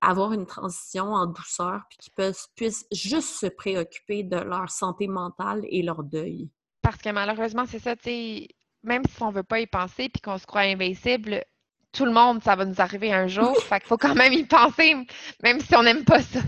avoir 0.00 0.32
une 0.32 0.46
transition 0.46 1.12
en 1.12 1.26
douceur, 1.26 1.82
puis 1.88 1.98
qu'ils 1.98 2.34
puissent 2.54 2.86
juste 2.92 3.38
se 3.38 3.46
préoccuper 3.46 4.22
de 4.22 4.36
leur 4.36 4.70
santé 4.70 5.08
mentale 5.08 5.62
et 5.68 5.82
leur 5.82 6.02
deuil. 6.02 6.50
Parce 6.82 6.98
que 6.98 7.10
malheureusement, 7.10 7.64
c'est 7.66 7.78
ça, 7.78 7.96
tu 7.96 8.04
sais, 8.04 8.48
même 8.82 9.02
si 9.08 9.22
on 9.22 9.30
veut 9.30 9.42
pas 9.42 9.60
y 9.60 9.66
penser 9.66 10.08
puis 10.08 10.20
qu'on 10.22 10.38
se 10.38 10.46
croit 10.46 10.62
invincible, 10.62 11.44
tout 11.92 12.04
le 12.04 12.12
monde, 12.12 12.42
ça 12.42 12.54
va 12.54 12.64
nous 12.64 12.80
arriver 12.80 13.12
un 13.12 13.26
jour. 13.26 13.56
fait 13.62 13.80
qu'il 13.80 13.88
faut 13.88 13.96
quand 13.96 14.14
même 14.14 14.32
y 14.32 14.44
penser, 14.44 14.94
même 15.42 15.60
si 15.60 15.74
on 15.74 15.82
n'aime 15.82 16.04
pas 16.04 16.20
ça. 16.20 16.40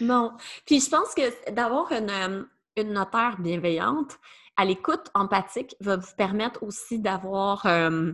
Non. 0.00 0.32
Puis 0.66 0.80
je 0.80 0.90
pense 0.90 1.14
que 1.14 1.52
d'avoir 1.52 1.92
une, 1.92 2.10
euh, 2.10 2.42
une 2.76 2.92
notaire 2.92 3.36
bienveillante, 3.38 4.18
à 4.56 4.64
l'écoute 4.64 5.10
empathique, 5.14 5.76
va 5.80 5.96
vous 5.96 6.14
permettre 6.16 6.62
aussi 6.62 6.98
d'avoir 6.98 7.66
euh, 7.66 8.12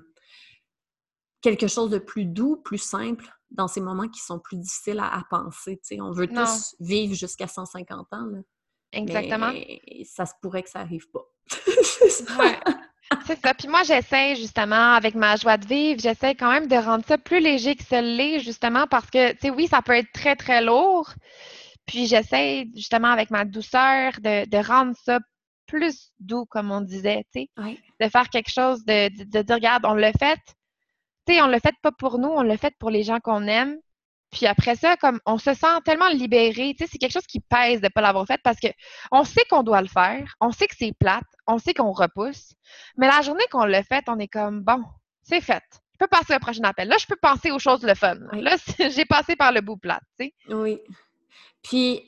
quelque 1.42 1.66
chose 1.66 1.90
de 1.90 1.98
plus 1.98 2.26
doux, 2.26 2.56
plus 2.56 2.78
simple 2.78 3.26
dans 3.50 3.68
ces 3.68 3.80
moments 3.80 4.08
qui 4.08 4.20
sont 4.20 4.38
plus 4.38 4.56
difficiles 4.56 5.00
à, 5.00 5.22
penser. 5.28 5.80
On 6.00 6.12
veut 6.12 6.28
tous 6.28 6.74
vivre 6.80 7.14
jusqu'à 7.14 7.46
150 7.46 8.12
ans. 8.12 8.26
Exactement. 8.92 9.52
Mais 9.52 9.80
ça 10.04 10.26
se 10.26 10.32
pourrait 10.40 10.62
que 10.62 10.70
ça 10.70 10.80
arrive 10.80 11.08
pas. 11.10 11.24
c'est 13.26 13.40
ça. 13.40 13.54
Puis 13.54 13.68
moi, 13.68 13.82
j'essaie 13.82 14.36
justement, 14.36 14.94
avec 14.94 15.14
ma 15.14 15.36
joie 15.36 15.56
de 15.56 15.66
vivre, 15.66 16.00
j'essaie 16.00 16.34
quand 16.34 16.50
même 16.50 16.68
de 16.68 16.76
rendre 16.76 17.04
ça 17.06 17.18
plus 17.18 17.40
léger 17.40 17.74
que 17.74 17.84
ce 17.84 18.00
l'est, 18.00 18.40
justement, 18.40 18.86
parce 18.86 19.10
que, 19.10 19.32
tu 19.32 19.38
sais, 19.42 19.50
oui, 19.50 19.66
ça 19.66 19.82
peut 19.82 19.96
être 19.96 20.12
très, 20.12 20.36
très 20.36 20.62
lourd. 20.62 21.10
Puis 21.86 22.06
j'essaie 22.06 22.66
justement, 22.74 23.08
avec 23.08 23.30
ma 23.30 23.44
douceur, 23.44 24.12
de, 24.20 24.64
rendre 24.66 24.94
ça 25.04 25.18
plus 25.66 26.12
doux, 26.18 26.46
comme 26.46 26.70
on 26.70 26.80
disait, 26.80 27.24
tu 27.32 27.48
sais. 27.56 27.76
De 28.00 28.08
faire 28.08 28.28
quelque 28.28 28.50
chose, 28.50 28.84
de, 28.84 29.08
de, 29.08 29.24
de 29.24 29.42
dire, 29.42 29.54
regarde, 29.56 29.84
on 29.86 29.94
l'a 29.94 30.12
fait, 30.12 30.40
on 31.40 31.46
le 31.46 31.58
fait 31.58 31.74
pas 31.82 31.92
pour 31.92 32.18
nous, 32.18 32.28
on 32.28 32.42
le 32.42 32.56
fait 32.56 32.74
pour 32.78 32.90
les 32.90 33.02
gens 33.02 33.20
qu'on 33.20 33.46
aime. 33.46 33.76
Puis 34.30 34.46
après 34.46 34.76
ça, 34.76 34.96
comme 34.96 35.20
on 35.26 35.38
se 35.38 35.54
sent 35.54 35.80
tellement 35.84 36.08
libéré, 36.08 36.76
c'est 36.78 36.98
quelque 36.98 37.12
chose 37.12 37.26
qui 37.26 37.40
pèse 37.40 37.80
de 37.80 37.86
ne 37.86 37.90
pas 37.90 38.00
l'avoir 38.00 38.26
fait 38.26 38.40
parce 38.42 38.60
que 38.60 38.68
on 39.10 39.24
sait 39.24 39.44
qu'on 39.50 39.62
doit 39.62 39.82
le 39.82 39.88
faire, 39.88 40.34
on 40.40 40.52
sait 40.52 40.68
que 40.68 40.76
c'est 40.78 40.92
plate, 40.98 41.24
on 41.46 41.58
sait 41.58 41.74
qu'on 41.74 41.90
repousse, 41.90 42.54
mais 42.96 43.08
la 43.08 43.22
journée 43.22 43.44
qu'on 43.50 43.64
le 43.64 43.82
fait, 43.82 44.04
on 44.08 44.18
est 44.18 44.28
comme 44.28 44.62
bon, 44.62 44.84
c'est 45.22 45.40
fait. 45.40 45.64
Je 45.94 46.06
peux 46.06 46.08
passer 46.08 46.34
au 46.34 46.38
prochain 46.38 46.62
appel. 46.64 46.88
Là, 46.88 46.96
je 46.98 47.06
peux 47.06 47.18
penser 47.20 47.50
aux 47.50 47.58
choses 47.58 47.82
le 47.82 47.94
fun. 47.94 48.16
Là, 48.32 48.56
j'ai 48.90 49.04
passé 49.04 49.36
par 49.36 49.52
le 49.52 49.60
bout 49.60 49.76
plate, 49.76 50.02
tu 50.18 50.26
sais. 50.26 50.34
Oui. 50.48 50.78
Puis, 51.62 52.00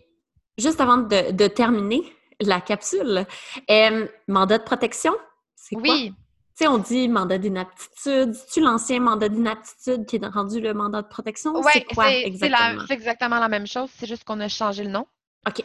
juste 0.56 0.80
avant 0.80 0.98
de, 0.98 1.46
terminer 1.48 2.00
la 2.40 2.60
capsule, 2.60 3.26
euh, 3.70 4.08
mandat 4.28 4.58
de 4.58 4.64
protection, 4.64 5.12
c'est 5.54 5.74
quoi? 5.74 5.82
Oui 5.82 6.14
sais, 6.62 6.68
on 6.68 6.78
dit 6.78 7.08
mandat 7.08 7.38
d'inaptitude. 7.38 8.34
C'est-tu 8.34 8.60
l'ancien 8.60 9.00
mandat 9.00 9.28
d'inaptitude 9.28 10.06
qui 10.06 10.16
est 10.16 10.26
rendu 10.26 10.60
le 10.60 10.74
mandat 10.74 11.02
de 11.02 11.08
protection? 11.08 11.52
Oui, 11.56 11.70
c'est 11.72 11.84
quoi 11.84 12.10
exactement? 12.10 12.84
C'est 12.86 12.94
exactement 12.94 13.38
la 13.38 13.48
même 13.48 13.66
chose, 13.66 13.90
c'est 13.96 14.06
juste 14.06 14.24
qu'on 14.24 14.40
a 14.40 14.48
changé 14.48 14.84
le 14.84 14.90
nom. 14.90 15.06
OK. 15.46 15.64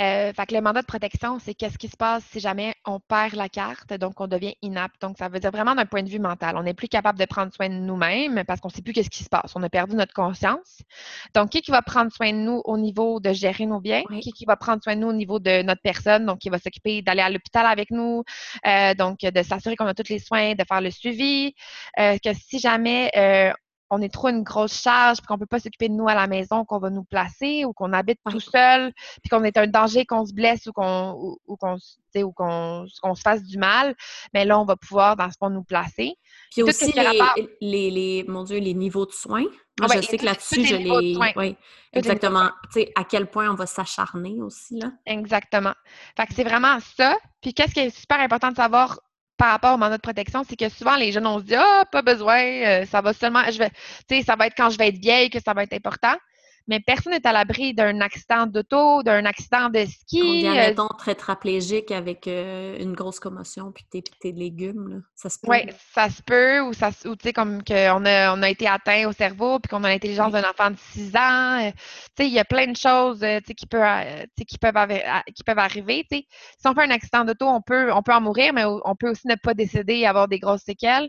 Euh, 0.00 0.32
fait 0.32 0.46
que 0.46 0.54
le 0.54 0.60
mandat 0.60 0.82
de 0.82 0.86
protection, 0.86 1.38
c'est 1.40 1.54
qu'est-ce 1.54 1.76
qui 1.76 1.88
se 1.88 1.96
passe 1.96 2.24
si 2.30 2.38
jamais 2.38 2.74
on 2.86 3.00
perd 3.00 3.34
la 3.34 3.48
carte, 3.48 3.92
donc 3.94 4.20
on 4.20 4.28
devient 4.28 4.54
inapte. 4.62 5.00
Donc, 5.00 5.18
ça 5.18 5.28
veut 5.28 5.40
dire 5.40 5.50
vraiment 5.50 5.74
d'un 5.74 5.86
point 5.86 6.02
de 6.02 6.08
vue 6.08 6.20
mental. 6.20 6.56
On 6.56 6.62
n'est 6.62 6.74
plus 6.74 6.88
capable 6.88 7.18
de 7.18 7.24
prendre 7.24 7.52
soin 7.52 7.68
de 7.68 7.74
nous-mêmes 7.74 8.44
parce 8.46 8.60
qu'on 8.60 8.68
ne 8.68 8.72
sait 8.72 8.82
plus 8.82 8.92
qu'est-ce 8.92 9.10
qui 9.10 9.24
se 9.24 9.28
passe. 9.28 9.52
On 9.56 9.62
a 9.62 9.68
perdu 9.68 9.96
notre 9.96 10.14
conscience. 10.14 10.82
Donc, 11.34 11.50
qui, 11.50 11.62
qui 11.62 11.70
va 11.70 11.82
prendre 11.82 12.12
soin 12.12 12.32
de 12.32 12.38
nous 12.38 12.62
au 12.64 12.78
niveau 12.78 13.18
de 13.20 13.32
gérer 13.32 13.66
nos 13.66 13.80
biens? 13.80 14.04
Qui, 14.20 14.32
qui 14.32 14.44
va 14.44 14.56
prendre 14.56 14.82
soin 14.82 14.94
de 14.94 15.00
nous 15.00 15.08
au 15.08 15.12
niveau 15.12 15.38
de 15.40 15.62
notre 15.62 15.82
personne? 15.82 16.26
Donc, 16.26 16.38
qui 16.38 16.48
va 16.48 16.58
s'occuper 16.58 17.02
d'aller 17.02 17.22
à 17.22 17.30
l'hôpital 17.30 17.66
avec 17.66 17.90
nous, 17.90 18.22
euh, 18.66 18.94
donc 18.94 19.20
de 19.20 19.42
s'assurer 19.42 19.76
qu'on 19.76 19.86
a 19.86 19.94
tous 19.94 20.08
les 20.10 20.18
soins, 20.20 20.54
de 20.54 20.64
faire 20.68 20.80
le 20.80 20.90
suivi. 20.90 21.54
Euh, 21.98 22.16
que 22.22 22.32
si 22.34 22.58
jamais 22.58 23.10
euh, 23.16 23.52
on 23.90 24.02
est 24.02 24.12
trop 24.12 24.28
une 24.28 24.42
grosse 24.42 24.80
charge, 24.80 25.18
puis 25.18 25.26
qu'on 25.26 25.38
peut 25.38 25.46
pas 25.46 25.60
s'occuper 25.60 25.88
de 25.88 25.94
nous 25.94 26.08
à 26.08 26.14
la 26.14 26.26
maison, 26.26 26.64
qu'on 26.64 26.78
va 26.78 26.90
nous 26.90 27.04
placer 27.04 27.64
ou 27.64 27.72
qu'on 27.72 27.92
habite 27.92 28.18
tout 28.30 28.40
seul, 28.40 28.92
puis 29.22 29.30
qu'on 29.30 29.44
est 29.44 29.56
un 29.56 29.66
danger, 29.66 30.04
qu'on 30.04 30.26
se 30.26 30.32
blesse 30.32 30.66
ou 30.66 30.72
qu'on 30.72 31.38
ou, 31.46 31.56
qu'on 31.56 31.76
ou 32.16 32.32
qu'on 32.32 33.14
se 33.14 33.20
fasse 33.22 33.42
du 33.44 33.58
mal, 33.58 33.94
mais 34.34 34.44
là 34.44 34.58
on 34.58 34.64
va 34.64 34.76
pouvoir 34.76 35.16
dans 35.16 35.30
ce 35.30 35.36
fond 35.38 35.50
nous 35.50 35.64
placer. 35.64 36.16
Puis 36.50 36.62
aussi 36.62 36.92
les, 37.60 37.90
les, 37.90 38.24
mon 38.28 38.44
Dieu, 38.44 38.58
les 38.58 38.74
niveaux 38.74 39.06
de 39.06 39.12
soins. 39.12 39.44
Moi, 39.80 39.88
je 39.94 40.00
sais 40.02 40.18
que 40.18 40.24
là-dessus, 40.24 40.64
je 40.64 40.74
les. 40.74 41.16
Oui, 41.36 41.56
exactement. 41.92 42.50
Tu 42.72 42.80
sais, 42.80 42.92
à 42.96 43.04
quel 43.04 43.30
point 43.30 43.48
on 43.50 43.54
va 43.54 43.66
s'acharner 43.66 44.42
aussi, 44.42 44.80
là. 44.80 44.90
Exactement. 45.06 45.74
Fait 46.16 46.26
que 46.26 46.34
c'est 46.34 46.44
vraiment 46.44 46.78
ça. 46.96 47.16
Puis 47.40 47.54
qu'est-ce 47.54 47.74
qui 47.74 47.80
est 47.80 47.96
super 47.96 48.18
important 48.20 48.50
de 48.50 48.56
savoir 48.56 48.98
par 49.38 49.52
rapport 49.52 49.74
au 49.74 49.78
mandat 49.78 49.96
de 49.96 50.02
protection, 50.02 50.42
c'est 50.46 50.56
que 50.56 50.68
souvent 50.68 50.96
les 50.96 51.12
jeunes 51.12 51.26
on 51.26 51.38
se 51.38 51.44
dit 51.44 51.54
ah 51.54 51.84
pas 51.90 52.02
besoin, 52.02 52.42
euh, 52.42 52.86
ça 52.86 53.00
va 53.00 53.12
seulement, 53.14 53.42
je 53.50 53.58
vais, 53.58 53.70
tu 54.08 54.16
sais, 54.16 54.22
ça 54.22 54.36
va 54.36 54.48
être 54.48 54.54
quand 54.56 54.68
je 54.68 54.76
vais 54.76 54.88
être 54.88 54.98
vieille 54.98 55.30
que 55.30 55.40
ça 55.40 55.54
va 55.54 55.62
être 55.62 55.72
important 55.72 56.14
mais 56.68 56.80
personne 56.80 57.12
n'est 57.12 57.26
à 57.26 57.32
l'abri 57.32 57.72
d'un 57.72 58.00
accident 58.00 58.46
d'auto, 58.46 59.02
d'un 59.02 59.24
accident 59.24 59.70
de 59.70 59.84
ski. 59.86 60.40
Vient, 60.42 60.52
euh, 60.52 60.68
mettons, 60.68 60.88
traplégique 61.16 61.90
avec 61.90 62.28
euh, 62.28 62.78
une 62.78 62.92
grosse 62.92 63.18
commotion 63.18 63.72
puis 63.72 63.84
tes, 63.90 64.02
tes 64.02 64.32
légumes, 64.32 64.88
là. 64.88 64.96
ça 65.14 65.30
se 65.30 65.38
peut. 65.38 65.48
Oui, 65.50 65.60
ça 65.94 66.10
se 66.10 66.22
peut, 66.22 66.60
ou, 66.60 66.74
ça, 66.74 66.90
ou 67.06 67.16
tu 67.16 67.24
sais, 67.24 67.32
comme 67.32 67.64
qu'on 67.64 68.04
a, 68.04 68.34
on 68.36 68.42
a 68.42 68.50
été 68.50 68.68
atteint 68.68 69.08
au 69.08 69.12
cerveau 69.12 69.58
puis 69.58 69.70
qu'on 69.70 69.82
a 69.82 69.88
l'intelligence 69.88 70.32
d'un 70.32 70.48
enfant 70.48 70.70
de 70.70 70.76
6 70.92 71.16
ans. 71.16 71.66
Euh, 71.66 71.70
tu 71.70 72.24
sais, 72.24 72.26
il 72.26 72.32
y 72.34 72.38
a 72.38 72.44
plein 72.44 72.66
de 72.66 72.76
choses, 72.76 73.20
tu 73.20 73.26
sais, 73.26 73.54
qui, 73.54 73.66
peut, 73.66 73.82
qui, 74.46 74.58
peuvent, 74.58 75.00
qui 75.34 75.44
peuvent 75.44 75.58
arriver, 75.58 76.06
tu 76.10 76.18
sais. 76.18 76.26
Si 76.58 76.68
on 76.68 76.74
fait 76.74 76.84
un 76.84 76.90
accident 76.90 77.24
d'auto, 77.24 77.46
on 77.46 77.62
peut, 77.62 77.90
on 77.92 78.02
peut 78.02 78.12
en 78.12 78.20
mourir, 78.20 78.52
mais 78.52 78.64
on 78.66 78.94
peut 78.94 79.10
aussi 79.10 79.26
ne 79.26 79.36
pas 79.36 79.54
décéder 79.54 79.94
et 79.94 80.06
avoir 80.06 80.28
des 80.28 80.38
grosses 80.38 80.62
séquelles. 80.62 81.08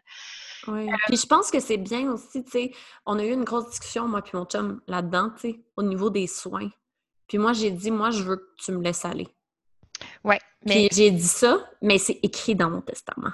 Oui. 0.67 0.89
Puis 1.07 1.17
je 1.17 1.25
pense 1.25 1.51
que 1.51 1.59
c'est 1.59 1.77
bien 1.77 2.11
aussi, 2.11 2.43
tu 2.43 2.51
sais, 2.51 2.71
on 3.05 3.17
a 3.19 3.23
eu 3.23 3.31
une 3.31 3.43
grosse 3.43 3.69
discussion, 3.69 4.07
moi 4.07 4.21
puis 4.21 4.37
mon 4.37 4.45
chum, 4.45 4.81
là-dedans, 4.87 5.31
tu 5.35 5.48
sais, 5.48 5.48
au 5.75 5.83
niveau 5.83 6.09
des 6.09 6.27
soins. 6.27 6.69
Puis 7.27 7.37
moi, 7.37 7.53
j'ai 7.53 7.71
dit, 7.71 7.91
moi, 7.91 8.09
je 8.09 8.23
veux 8.23 8.37
que 8.37 8.63
tu 8.63 8.71
me 8.71 8.81
laisses 8.81 9.05
aller. 9.05 9.27
Oui. 10.23 10.35
Mais... 10.65 10.87
Puis 10.87 10.89
j'ai 10.91 11.11
dit 11.11 11.27
ça, 11.27 11.69
mais 11.81 11.97
c'est 11.97 12.19
écrit 12.23 12.55
dans 12.55 12.69
mon 12.69 12.81
testament. 12.81 13.31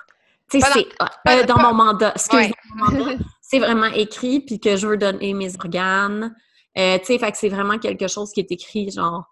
Tu 0.50 0.60
sais, 0.60 0.68
c'est 0.74 0.88
euh, 1.30 1.44
dans 1.46 1.60
mon 1.60 1.74
mandat. 1.74 2.14
C'est 3.48 3.60
vraiment 3.60 3.86
écrit, 3.86 4.40
puis 4.40 4.60
que 4.60 4.76
je 4.76 4.88
veux 4.88 4.98
donner 4.98 5.36
mes 5.36 5.56
organes. 5.56 6.36
Euh, 6.80 6.98
tu 6.98 7.06
sais, 7.06 7.20
fait 7.20 7.32
que 7.32 7.38
c'est 7.38 7.50
vraiment 7.50 7.78
quelque 7.78 8.08
chose 8.08 8.32
qui 8.32 8.40
est 8.40 8.52
écrit, 8.52 8.90
genre, 8.90 9.24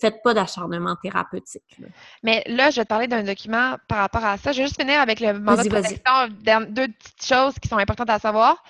faites 0.00 0.22
pas 0.22 0.34
d'acharnement 0.34 0.96
thérapeutique. 0.96 1.80
Mais 2.22 2.42
là, 2.46 2.70
je 2.70 2.76
vais 2.76 2.84
te 2.84 2.88
parler 2.88 3.06
d'un 3.06 3.22
document 3.22 3.76
par 3.88 3.98
rapport 3.98 4.24
à 4.24 4.36
ça. 4.38 4.52
Je 4.52 4.58
vais 4.58 4.64
juste 4.64 4.80
finir 4.80 5.00
avec 5.00 5.20
le 5.20 5.38
mandat 5.38 5.64
de 5.64 5.68
protection. 5.68 6.68
Deux 6.68 6.88
petites 6.88 7.24
choses 7.24 7.54
qui 7.58 7.68
sont 7.68 7.78
importantes 7.78 8.10
à 8.10 8.18
savoir. 8.18 8.62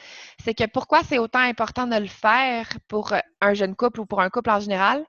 C'est 0.44 0.54
que 0.54 0.64
pourquoi 0.66 1.02
c'est 1.02 1.18
autant 1.18 1.40
important 1.40 1.86
de 1.86 1.96
le 1.96 2.06
faire 2.06 2.66
pour 2.88 3.12
un 3.40 3.54
jeune 3.54 3.74
couple 3.74 4.00
ou 4.00 4.06
pour 4.06 4.20
un 4.20 4.30
couple 4.30 4.50
en 4.50 4.60
général, 4.60 5.04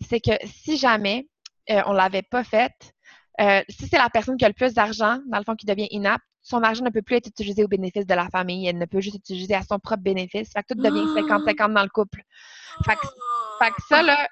c'est 0.00 0.20
que 0.20 0.32
si 0.44 0.76
jamais 0.76 1.28
euh, 1.70 1.80
on 1.86 1.92
l'avait 1.92 2.22
pas 2.22 2.44
fait, 2.44 2.72
euh, 3.40 3.62
si 3.68 3.88
c'est 3.88 3.98
la 3.98 4.10
personne 4.10 4.36
qui 4.36 4.44
a 4.44 4.48
le 4.48 4.54
plus 4.54 4.74
d'argent, 4.74 5.18
dans 5.28 5.38
le 5.38 5.44
fond, 5.44 5.54
qui 5.54 5.66
devient 5.66 5.88
inapte, 5.90 6.24
son 6.42 6.62
argent 6.62 6.84
ne 6.84 6.90
peut 6.90 7.02
plus 7.02 7.16
être 7.16 7.28
utilisé 7.28 7.64
au 7.64 7.68
bénéfice 7.68 8.06
de 8.06 8.14
la 8.14 8.28
famille. 8.28 8.66
Elle 8.66 8.78
ne 8.78 8.84
peut 8.84 9.00
juste 9.00 9.16
être 9.16 9.22
utilisée 9.22 9.54
à 9.54 9.62
son 9.62 9.78
propre 9.78 10.02
bénéfice. 10.02 10.50
Fait 10.52 10.62
que 10.62 10.74
tout 10.74 10.80
devient 10.80 11.06
50-50 11.14 11.72
dans 11.72 11.82
le 11.82 11.88
couple. 11.88 12.22
Fait 12.84 12.96
que, 12.96 13.82
ça, 13.88 14.02
là, 14.02 14.28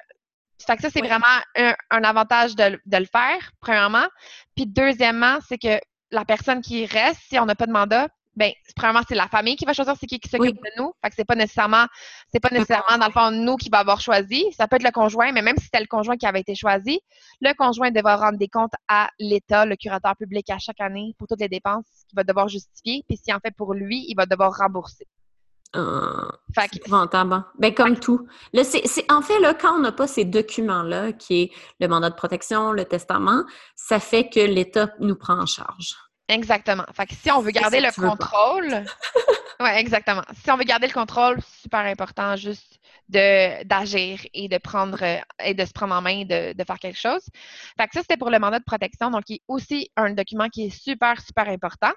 fait 0.66 0.76
que 0.76 0.82
ça, 0.82 0.90
c'est 0.90 1.00
vraiment 1.00 1.26
un, 1.56 2.04
avantage 2.04 2.54
de, 2.56 2.78
le 2.86 3.04
faire, 3.04 3.52
premièrement. 3.60 4.06
Puis 4.56 4.66
deuxièmement, 4.66 5.38
c'est 5.48 5.58
que 5.58 5.80
la 6.10 6.24
personne 6.24 6.60
qui 6.60 6.86
reste, 6.86 7.20
si 7.28 7.38
on 7.38 7.46
n'a 7.46 7.54
pas 7.54 7.66
de 7.66 7.72
mandat, 7.72 8.08
ben, 8.36 8.52
premièrement, 8.76 9.02
c'est 9.08 9.16
la 9.16 9.26
famille 9.26 9.56
qui 9.56 9.64
va 9.64 9.72
choisir 9.72 9.94
c'est 10.00 10.06
qui 10.06 10.20
qui 10.20 10.28
s'occupe 10.28 10.56
de 10.56 10.70
nous. 10.78 10.92
Fait 11.02 11.10
que 11.10 11.16
c'est 11.16 11.24
pas 11.24 11.34
nécessairement, 11.34 11.86
c'est 12.32 12.40
pas 12.40 12.48
nécessairement, 12.50 12.96
dans 12.98 13.06
le 13.06 13.12
fond, 13.12 13.30
nous 13.32 13.56
qui 13.56 13.68
va 13.68 13.78
avoir 13.78 14.00
choisi. 14.00 14.44
Ça 14.56 14.68
peut 14.68 14.76
être 14.76 14.84
le 14.84 14.92
conjoint, 14.92 15.32
mais 15.32 15.42
même 15.42 15.56
si 15.58 15.64
c'était 15.64 15.80
le 15.80 15.86
conjoint 15.86 16.16
qui 16.16 16.26
avait 16.26 16.40
été 16.40 16.54
choisi, 16.54 17.00
le 17.40 17.52
conjoint 17.54 17.90
devra 17.90 18.16
rendre 18.16 18.38
des 18.38 18.48
comptes 18.48 18.72
à 18.88 19.10
l'État, 19.18 19.66
le 19.66 19.76
curateur 19.76 20.16
public, 20.16 20.48
à 20.50 20.58
chaque 20.58 20.80
année 20.80 21.14
pour 21.18 21.26
toutes 21.26 21.40
les 21.40 21.48
dépenses 21.48 21.84
qu'il 22.08 22.16
va 22.16 22.24
devoir 22.24 22.48
justifier. 22.48 23.04
Puis 23.08 23.18
si 23.22 23.32
en 23.32 23.40
fait 23.40 23.54
pour 23.56 23.74
lui, 23.74 24.04
il 24.08 24.14
va 24.14 24.26
devoir 24.26 24.56
rembourser. 24.56 25.06
Euh, 25.76 26.28
Ben, 27.58 27.74
comme 27.74 27.98
tout. 27.98 28.26
Là, 28.52 28.64
c'est, 28.64 28.82
en 29.10 29.22
fait, 29.22 29.38
là, 29.38 29.54
quand 29.54 29.76
on 29.76 29.80
n'a 29.80 29.92
pas 29.92 30.08
ces 30.08 30.24
documents-là, 30.24 31.12
qui 31.12 31.42
est 31.42 31.50
le 31.78 31.86
mandat 31.86 32.10
de 32.10 32.16
protection, 32.16 32.72
le 32.72 32.84
testament, 32.84 33.44
ça 33.76 34.00
fait 34.00 34.28
que 34.28 34.40
l'État 34.40 34.90
nous 34.98 35.14
prend 35.14 35.38
en 35.38 35.46
charge. 35.46 35.94
Exactement. 36.28 36.84
Fait 36.94 37.06
que 37.06 37.14
si 37.14 37.30
on 37.30 37.40
veut 37.40 37.50
garder 37.50 37.80
le 37.80 37.92
contrôle. 37.92 38.84
oui, 39.60 39.68
exactement. 39.74 40.22
Si 40.42 40.50
on 40.50 40.56
veut 40.56 40.64
garder 40.64 40.86
le 40.86 40.92
contrôle, 40.92 41.38
super 41.60 41.80
important 41.80 42.36
juste 42.36 42.78
de 43.08 43.64
d'agir 43.64 44.20
et 44.32 44.48
de 44.48 44.58
prendre 44.58 45.02
et 45.44 45.54
de 45.54 45.64
se 45.64 45.72
prendre 45.72 45.94
en 45.94 46.00
main 46.00 46.24
de, 46.24 46.52
de 46.52 46.64
faire 46.64 46.78
quelque 46.78 46.98
chose. 46.98 47.22
Fait 47.76 47.88
que 47.88 47.94
ça, 47.94 48.02
c'était 48.02 48.16
pour 48.16 48.30
le 48.30 48.38
mandat 48.38 48.60
de 48.60 48.64
protection, 48.64 49.10
donc 49.10 49.24
qui 49.24 49.34
est 49.34 49.42
aussi 49.48 49.90
un 49.96 50.10
document 50.10 50.48
qui 50.48 50.66
est 50.66 50.70
super, 50.70 51.20
super 51.20 51.48
important. 51.48 51.92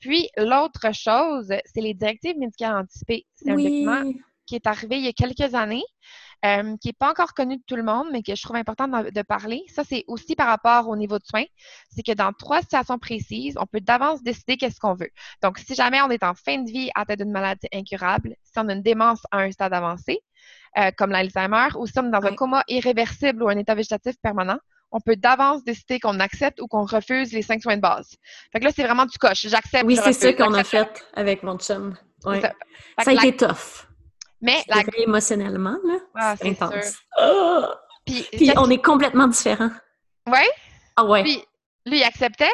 Puis 0.00 0.28
l'autre 0.36 0.94
chose, 0.94 1.52
c'est 1.66 1.80
les 1.80 1.94
directives 1.94 2.38
médicales 2.38 2.76
anticipées. 2.76 3.26
C'est 3.34 3.50
un 3.50 3.56
document 3.56 4.12
qui 4.46 4.56
est 4.56 4.66
arrivé 4.66 4.96
il 4.96 5.04
y 5.04 5.08
a 5.08 5.12
quelques 5.12 5.54
années. 5.54 5.84
Euh, 6.42 6.74
qui 6.78 6.88
n'est 6.88 6.94
pas 6.94 7.10
encore 7.10 7.34
connu 7.34 7.58
de 7.58 7.62
tout 7.66 7.76
le 7.76 7.82
monde, 7.82 8.06
mais 8.10 8.22
que 8.22 8.34
je 8.34 8.42
trouve 8.42 8.56
important 8.56 8.88
de, 8.88 9.22
parler. 9.22 9.62
Ça, 9.68 9.82
c'est 9.84 10.04
aussi 10.06 10.34
par 10.34 10.46
rapport 10.46 10.88
au 10.88 10.96
niveau 10.96 11.18
de 11.18 11.24
soins. 11.24 11.44
C'est 11.90 12.02
que 12.02 12.12
dans 12.12 12.32
trois 12.32 12.62
situations 12.62 12.98
précises, 12.98 13.58
on 13.60 13.66
peut 13.66 13.82
d'avance 13.82 14.22
décider 14.22 14.56
qu'est-ce 14.56 14.80
qu'on 14.80 14.94
veut. 14.94 15.10
Donc, 15.42 15.58
si 15.58 15.74
jamais 15.74 16.00
on 16.00 16.08
est 16.08 16.24
en 16.24 16.32
fin 16.32 16.56
de 16.56 16.70
vie 16.70 16.90
à 16.94 17.04
tête 17.04 17.18
d'une 17.18 17.30
maladie 17.30 17.68
incurable, 17.74 18.36
si 18.42 18.52
on 18.56 18.68
a 18.70 18.72
une 18.72 18.80
démence 18.80 19.20
à 19.30 19.40
un 19.40 19.50
stade 19.50 19.74
avancé, 19.74 20.20
euh, 20.78 20.90
comme 20.96 21.10
l'Alzheimer, 21.10 21.68
ou 21.76 21.86
si 21.86 21.98
on 21.98 22.06
est 22.06 22.10
dans 22.10 22.24
un 22.24 22.34
coma 22.34 22.64
irréversible 22.68 23.42
ou 23.42 23.48
un 23.50 23.58
état 23.58 23.74
végétatif 23.74 24.14
permanent, 24.22 24.58
on 24.92 25.00
peut 25.00 25.16
d'avance 25.16 25.64
décider 25.64 26.00
qu'on 26.00 26.18
accepte 26.20 26.60
ou 26.60 26.66
qu'on 26.66 26.84
refuse 26.84 27.32
les 27.32 27.42
cinq 27.42 27.62
soins 27.62 27.76
de 27.76 27.80
base. 27.80 28.16
Fait 28.52 28.60
que 28.60 28.64
là, 28.64 28.70
c'est 28.74 28.84
vraiment 28.84 29.06
du 29.06 29.18
coche. 29.18 29.46
J'accepte. 29.46 29.84
Oui, 29.86 29.98
c'est 30.02 30.12
ça 30.12 30.32
qu'on 30.32 30.54
a 30.54 30.64
fait 30.64 31.04
avec 31.14 31.42
mon 31.42 31.58
chum. 31.58 31.96
Ça. 32.22 32.52
a 32.98 33.12
été 33.12 33.36
tough. 33.36 33.86
Mais 34.42 34.62
la... 34.68 34.82
émotionnellement, 34.96 35.76
là, 35.84 35.98
ah, 36.14 36.34
c'est 36.36 36.48
intense. 36.48 36.98
Ah! 37.16 37.74
Puis, 38.06 38.52
on 38.56 38.70
est 38.70 38.82
complètement 38.82 39.28
différents. 39.28 39.70
Ouais? 40.26 40.48
Ah 40.96 41.04
ouais. 41.04 41.22
Puis 41.22 41.42
lui, 41.86 41.98
il 41.98 42.02
acceptait? 42.02 42.50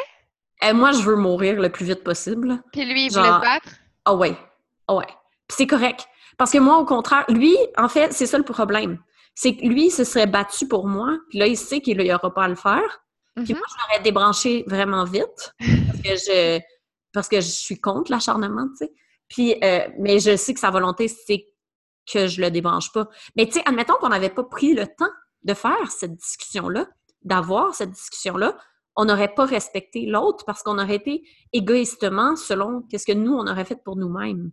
Euh, 0.63 0.73
moi, 0.73 0.91
je 0.91 0.99
veux 0.99 1.15
mourir 1.15 1.59
le 1.59 1.69
plus 1.69 1.85
vite 1.85 2.03
possible. 2.03 2.61
Puis 2.71 2.85
lui, 2.85 3.05
il 3.05 3.11
voulait 3.11 3.25
se 3.25 3.41
battre? 3.41 3.69
Ah 4.05 4.15
ouais. 4.15 4.35
Ah 4.87 4.95
ouais. 4.95 5.07
Puis 5.47 5.57
c'est 5.57 5.67
correct. 5.67 6.07
Parce 6.37 6.51
que 6.51 6.57
moi, 6.57 6.77
au 6.77 6.85
contraire, 6.85 7.25
lui, 7.29 7.55
en 7.77 7.89
fait, 7.89 8.13
c'est 8.13 8.25
ça 8.25 8.37
le 8.37 8.43
problème. 8.43 8.99
C'est 9.39 9.55
que 9.55 9.67
lui, 9.67 9.85
il 9.85 9.91
se 9.91 10.03
serait 10.03 10.25
battu 10.25 10.67
pour 10.67 10.87
moi. 10.87 11.15
Puis 11.29 11.37
là, 11.37 11.45
il 11.45 11.55
sait 11.55 11.79
qu'il 11.79 11.99
n'y 11.99 12.11
aura 12.11 12.33
pas 12.33 12.45
à 12.45 12.47
le 12.47 12.55
faire. 12.55 13.03
Puis 13.35 13.43
mm-hmm. 13.43 13.55
moi, 13.55 13.67
je 13.69 13.75
l'aurais 13.83 14.03
débranché 14.03 14.63
vraiment 14.65 15.03
vite. 15.03 15.53
Parce 15.59 16.01
que 16.01 16.15
je, 16.15 16.59
parce 17.13 17.27
que 17.27 17.35
je 17.39 17.47
suis 17.47 17.79
contre 17.79 18.09
l'acharnement, 18.09 18.67
tu 18.69 18.87
sais. 18.87 18.93
Puis, 19.27 19.55
euh, 19.63 19.87
mais 19.99 20.19
je 20.19 20.35
sais 20.35 20.55
que 20.55 20.59
sa 20.59 20.71
volonté, 20.71 21.07
c'est 21.07 21.45
que 22.11 22.25
je 22.25 22.41
le 22.41 22.49
débranche 22.49 22.91
pas. 22.91 23.07
Mais 23.35 23.45
tu 23.45 23.53
sais, 23.53 23.61
admettons 23.65 23.93
qu'on 23.99 24.09
n'avait 24.09 24.31
pas 24.31 24.43
pris 24.43 24.73
le 24.73 24.87
temps 24.87 25.11
de 25.43 25.53
faire 25.53 25.91
cette 25.91 26.15
discussion-là, 26.15 26.87
d'avoir 27.21 27.75
cette 27.75 27.91
discussion-là, 27.91 28.57
on 28.95 29.05
n'aurait 29.05 29.35
pas 29.35 29.45
respecté 29.45 30.07
l'autre 30.07 30.45
parce 30.45 30.63
qu'on 30.63 30.79
aurait 30.79 30.95
été 30.95 31.21
égoïstement 31.53 32.35
selon 32.35 32.81
qu'est-ce 32.89 33.05
que 33.05 33.11
nous, 33.11 33.33
on 33.33 33.45
aurait 33.45 33.65
fait 33.65 33.83
pour 33.83 33.97
nous-mêmes. 33.97 34.49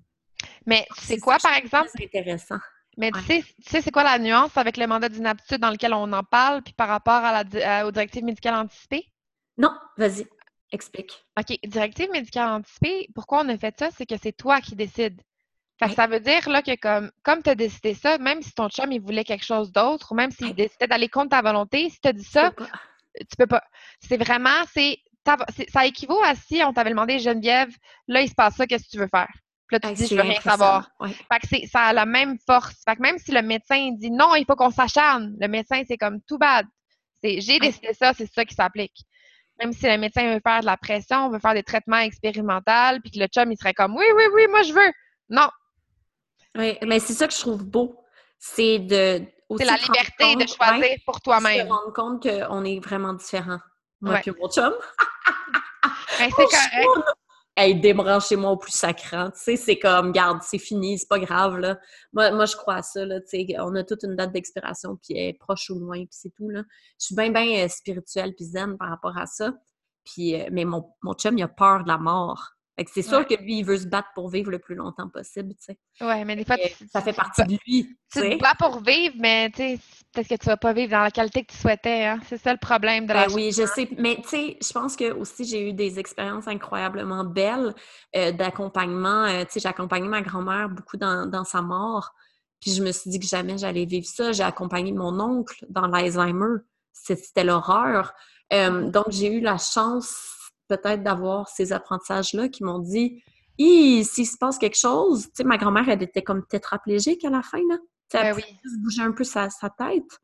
Mais 0.66 0.85
c'est 0.99 1.18
quoi, 1.18 1.39
par 1.39 1.55
exemple? 1.55 1.89
C'est 1.97 2.05
intéressant. 2.05 2.59
Mais 2.97 3.11
tu 3.11 3.42
sais, 3.62 3.80
c'est 3.82 3.90
quoi 3.90 4.05
la 4.05 4.18
nuance 4.18 4.57
avec 4.57 4.76
le 4.76 4.86
mandat 4.86 5.09
d'inaptitude 5.09 5.59
dans 5.59 5.70
lequel 5.70 5.95
on 5.95 6.12
en 6.12 6.22
parle, 6.22 6.62
puis 6.62 6.74
par 6.74 6.88
rapport 6.88 7.24
à 7.24 7.42
la, 7.42 7.86
aux 7.86 7.90
directives 7.90 8.24
médicales 8.24 8.55
anticipées? 8.55 9.11
Non, 9.59 9.70
vas-y, 9.97 10.26
explique. 10.70 11.24
OK, 11.38 11.59
directive 11.64 12.11
médicale 12.11 12.49
anticipée, 12.51 13.09
pourquoi 13.14 13.40
on 13.40 13.49
a 13.49 13.59
fait 13.59 13.74
ça? 13.78 13.90
C'est 13.90 14.07
que 14.07 14.16
c'est 14.20 14.32
toi 14.32 14.61
qui 14.61 14.76
décides. 14.76 15.20
Ça 15.97 16.07
veut 16.07 16.20
dire 16.20 16.49
là, 16.49 16.62
que 16.62 16.76
comme, 16.76 17.11
comme 17.22 17.42
tu 17.42 17.51
as 17.51 17.55
décidé 17.55 17.95
ça, 17.95 18.16
même 18.18 18.40
si 18.42 18.53
ton 18.55 18.68
chum 18.68 18.90
il 18.92 19.01
voulait 19.01 19.24
quelque 19.24 19.45
chose 19.45 19.72
d'autre, 19.72 20.12
ou 20.12 20.14
même 20.14 20.30
s'il 20.30 20.55
décidait 20.55 20.86
d'aller 20.86 21.09
contre 21.09 21.30
ta 21.30 21.42
volonté, 21.42 21.90
si 21.90 22.01
tu 22.01 22.09
as 22.09 22.12
dit 22.12 22.24
ça, 22.24 22.53
tu 23.16 23.36
peux 23.36 23.47
pas. 23.47 23.62
C'est 23.99 24.16
vraiment, 24.16 24.64
c'est 24.72 24.99
ça 25.68 25.84
équivaut 25.84 26.22
à 26.22 26.36
si 26.36 26.62
on 26.64 26.72
t'avait 26.72 26.90
demandé 26.90 27.18
Geneviève, 27.18 27.74
là, 28.09 28.22
il 28.22 28.28
se 28.28 28.34
passe 28.34 28.55
ça, 28.55 28.66
qu'est-ce 28.66 28.84
que 28.84 28.90
tu 28.90 28.99
veux 28.99 29.09
faire? 29.09 29.32
Puis 29.66 29.78
là, 29.80 29.80
tu 29.80 29.94
dis, 29.94 30.06
je 30.06 30.14
veux 30.14 30.22
rien 30.22 30.40
savoir. 30.40 30.90
Fait 31.02 31.62
que 31.62 31.68
ça 31.68 31.80
a 31.84 31.92
la 31.92 32.06
même 32.06 32.36
force. 32.46 32.82
Fait 32.86 32.96
que 32.96 33.02
même 33.02 33.18
si 33.18 33.32
le 33.32 33.42
médecin 33.42 33.92
dit 33.92 34.10
non, 34.10 34.34
il 34.34 34.44
faut 34.44 34.56
qu'on 34.56 34.70
s'acharne, 34.70 35.34
le 35.40 35.48
médecin, 35.48 35.82
c'est 35.86 35.96
comme 35.96 36.20
tout 36.28 36.38
bad. 36.38 36.66
C'est 37.22 37.40
j'ai 37.40 37.58
décidé 37.58 37.94
ça, 37.94 38.12
c'est 38.12 38.30
ça 38.32 38.44
qui 38.44 38.54
s'applique. 38.54 38.96
Même 39.60 39.72
si 39.72 39.86
le 39.86 39.96
médecin 39.96 40.34
veut 40.34 40.40
faire 40.44 40.60
de 40.60 40.66
la 40.66 40.76
pression, 40.76 41.30
veut 41.30 41.38
faire 41.38 41.54
des 41.54 41.62
traitements 41.62 41.98
expérimentaux, 41.98 43.00
puis 43.02 43.12
que 43.12 43.18
le 43.18 43.26
chum, 43.26 43.50
il 43.50 43.56
serait 43.56 43.72
comme 43.72 43.96
oui, 43.96 44.04
oui, 44.16 44.24
oui, 44.34 44.46
moi 44.48 44.62
je 44.62 44.72
veux. 44.72 44.92
Non, 45.30 45.48
oui, 46.56 46.78
mais 46.86 47.00
c'est 47.00 47.14
ça 47.14 47.26
que 47.26 47.34
je 47.34 47.40
trouve 47.40 47.64
beau. 47.64 47.96
C'est 48.38 48.78
de. 48.78 49.24
C'est 49.58 49.64
la 49.64 49.76
liberté 49.76 50.36
de 50.36 50.46
choisir 50.46 50.96
pour 51.04 51.20
toi-même. 51.20 51.66
Se 51.66 51.72
rendre 51.72 51.92
compte 51.92 52.22
qu'on 52.22 52.64
est 52.64 52.80
vraiment 52.80 53.12
différents. 53.12 53.60
Moi 54.00 54.20
et 54.24 54.30
mon 54.30 54.48
chum. 54.48 54.72
Ben, 56.18 56.30
c'est 56.30 56.44
correct. 56.44 57.16
Hey, 57.57 57.80
débranchez-moi 57.80 58.50
au 58.50 58.57
plus 58.57 58.72
sacrant. 58.72 59.30
Tu 59.30 59.38
sais, 59.38 59.57
c'est 59.57 59.78
comme, 59.78 60.11
garde, 60.11 60.40
c'est 60.42 60.59
fini, 60.59 60.98
c'est 60.98 61.09
pas 61.09 61.20
grave, 61.20 61.59
là. 61.59 61.78
Moi, 62.12 62.32
moi, 62.32 62.46
je 62.46 62.57
crois 62.57 62.76
à 62.76 62.82
ça, 62.82 63.05
là. 63.07 63.20
Tu 63.20 63.46
sais, 63.46 63.46
on 63.61 63.74
a 63.76 63.84
toute 63.84 64.02
une 64.02 64.16
date 64.16 64.32
d'expiration, 64.32 64.96
puis 64.96 65.16
elle 65.16 65.28
est 65.28 65.38
proche 65.38 65.70
ou 65.70 65.78
loin, 65.78 65.98
puis 65.98 66.09
c'est 66.11 66.34
tout, 66.34 66.48
là. 66.50 66.64
Je 67.00 67.07
suis 67.07 67.14
bien, 67.14 67.30
bien 67.30 67.64
euh, 67.64 67.68
spirituelle 67.68 68.34
puis 68.34 68.46
zen 68.46 68.76
par 68.76 68.88
rapport 68.88 69.16
à 69.16 69.26
ça. 69.26 69.52
Puis, 70.05 70.34
euh, 70.40 70.48
mais 70.50 70.64
mon, 70.64 70.84
mon 71.02 71.14
chum, 71.14 71.38
il 71.38 71.44
a 71.44 71.48
peur 71.48 71.84
de 71.84 71.88
la 71.88 71.98
mort 71.98 72.55
c'est 72.92 73.02
sûr 73.02 73.26
que 73.26 73.34
lui, 73.34 73.58
il 73.58 73.64
veut 73.64 73.78
se 73.78 73.86
battre 73.86 74.08
pour 74.14 74.28
vivre 74.28 74.50
le 74.50 74.58
plus 74.58 74.74
longtemps 74.74 75.08
possible, 75.08 75.54
tu 75.54 75.64
sais. 75.64 75.78
Oui, 76.00 76.24
mais 76.24 76.34
des 76.34 76.44
fois, 76.44 76.56
ça 76.92 77.00
fait 77.00 77.12
partie 77.12 77.44
de 77.44 77.58
lui. 77.66 77.96
Tu 78.12 78.20
te 78.20 78.38
bats 78.40 78.54
pour 78.58 78.80
vivre, 78.82 79.14
mais 79.18 79.50
tu 79.50 79.56
sais, 79.56 79.78
peut-être 80.12 80.28
que 80.28 80.34
tu 80.34 80.46
vas 80.46 80.56
pas 80.56 80.72
vivre 80.72 80.90
dans 80.90 81.02
la 81.02 81.10
qualité 81.10 81.44
que 81.44 81.52
tu 81.52 81.58
souhaitais. 81.58 82.04
Hein? 82.04 82.20
C'est 82.28 82.36
ça 82.36 82.52
le 82.52 82.58
problème 82.58 83.06
de 83.06 83.12
la 83.12 83.26
ben 83.26 83.34
Oui, 83.34 83.52
je 83.52 83.64
sais. 83.66 83.88
Mais 83.98 84.16
tu 84.22 84.28
sais, 84.28 84.58
je 84.60 84.72
pense 84.72 84.96
que 84.96 85.12
aussi 85.12 85.44
j'ai 85.44 85.68
eu 85.68 85.72
des 85.72 85.98
expériences 85.98 86.48
incroyablement 86.48 87.24
belles 87.24 87.74
euh, 88.16 88.32
d'accompagnement. 88.32 89.24
Euh, 89.24 89.44
tu 89.44 89.52
sais, 89.52 89.60
j'ai 89.60 89.68
accompagné 89.68 90.08
ma 90.08 90.22
grand-mère 90.22 90.68
beaucoup 90.68 90.96
dans, 90.96 91.26
dans, 91.26 91.44
sa 91.44 91.62
mort. 91.62 92.12
Puis 92.60 92.72
je 92.72 92.82
me 92.82 92.90
suis 92.90 93.10
dit 93.10 93.20
que 93.20 93.26
jamais 93.26 93.56
j'allais 93.56 93.84
vivre 93.84 94.06
ça. 94.06 94.32
J'ai 94.32 94.42
accompagné 94.42 94.92
mon 94.92 95.20
oncle 95.20 95.64
dans 95.68 95.86
l'Alzheimer. 95.86 96.58
C'était 96.92 97.44
l'horreur. 97.44 98.12
Euh, 98.52 98.70
mm-hmm. 98.70 98.90
donc, 98.90 99.06
j'ai 99.10 99.32
eu 99.32 99.40
la 99.40 99.58
chance 99.58 100.43
peut-être 100.76 101.02
d'avoir 101.02 101.48
ces 101.48 101.72
apprentissages-là 101.72 102.48
qui 102.48 102.64
m'ont 102.64 102.78
dit 102.78 103.22
s'il 103.58 104.26
se 104.26 104.36
passe 104.38 104.58
quelque 104.58 104.78
chose, 104.78 105.26
tu 105.26 105.30
sais, 105.36 105.44
ma 105.44 105.56
grand-mère, 105.56 105.88
elle 105.88 106.02
était 106.02 106.22
comme 106.22 106.44
tétraplégique 106.46 107.24
à 107.24 107.30
la 107.30 107.42
fin, 107.42 107.60
là. 107.68 107.78
elle 108.12 108.34
ben 108.34 108.42
bouger 108.82 109.02
un 109.02 109.12
peu 109.12 109.24
sa, 109.24 109.48
tête. 109.48 110.20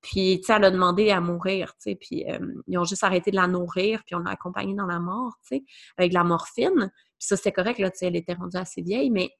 Puis, 0.00 0.40
tu 0.40 0.46
sais, 0.46 0.54
elle 0.54 0.64
a 0.64 0.70
demandé 0.70 1.10
à 1.10 1.20
mourir, 1.20 1.74
tu 1.74 1.90
sais, 1.90 1.94
puis 1.96 2.24
euh, 2.30 2.38
ils 2.66 2.78
ont 2.78 2.84
juste 2.84 3.04
arrêté 3.04 3.30
de 3.30 3.36
la 3.36 3.46
nourrir, 3.46 4.02
puis 4.06 4.14
on 4.14 4.20
l'a 4.20 4.30
accompagnée 4.30 4.74
dans 4.74 4.86
la 4.86 4.98
mort, 4.98 5.34
tu 5.42 5.56
sais, 5.56 5.64
avec 5.98 6.10
de 6.10 6.14
la 6.14 6.24
morphine. 6.24 6.90
Puis 7.18 7.26
ça, 7.26 7.36
c'était 7.36 7.52
correct, 7.52 7.78
là, 7.78 7.90
tu 7.90 7.98
sais, 7.98 8.06
elle 8.06 8.16
était 8.16 8.34
rendue 8.34 8.56
assez 8.56 8.82
vieille, 8.82 9.10
mais 9.10 9.30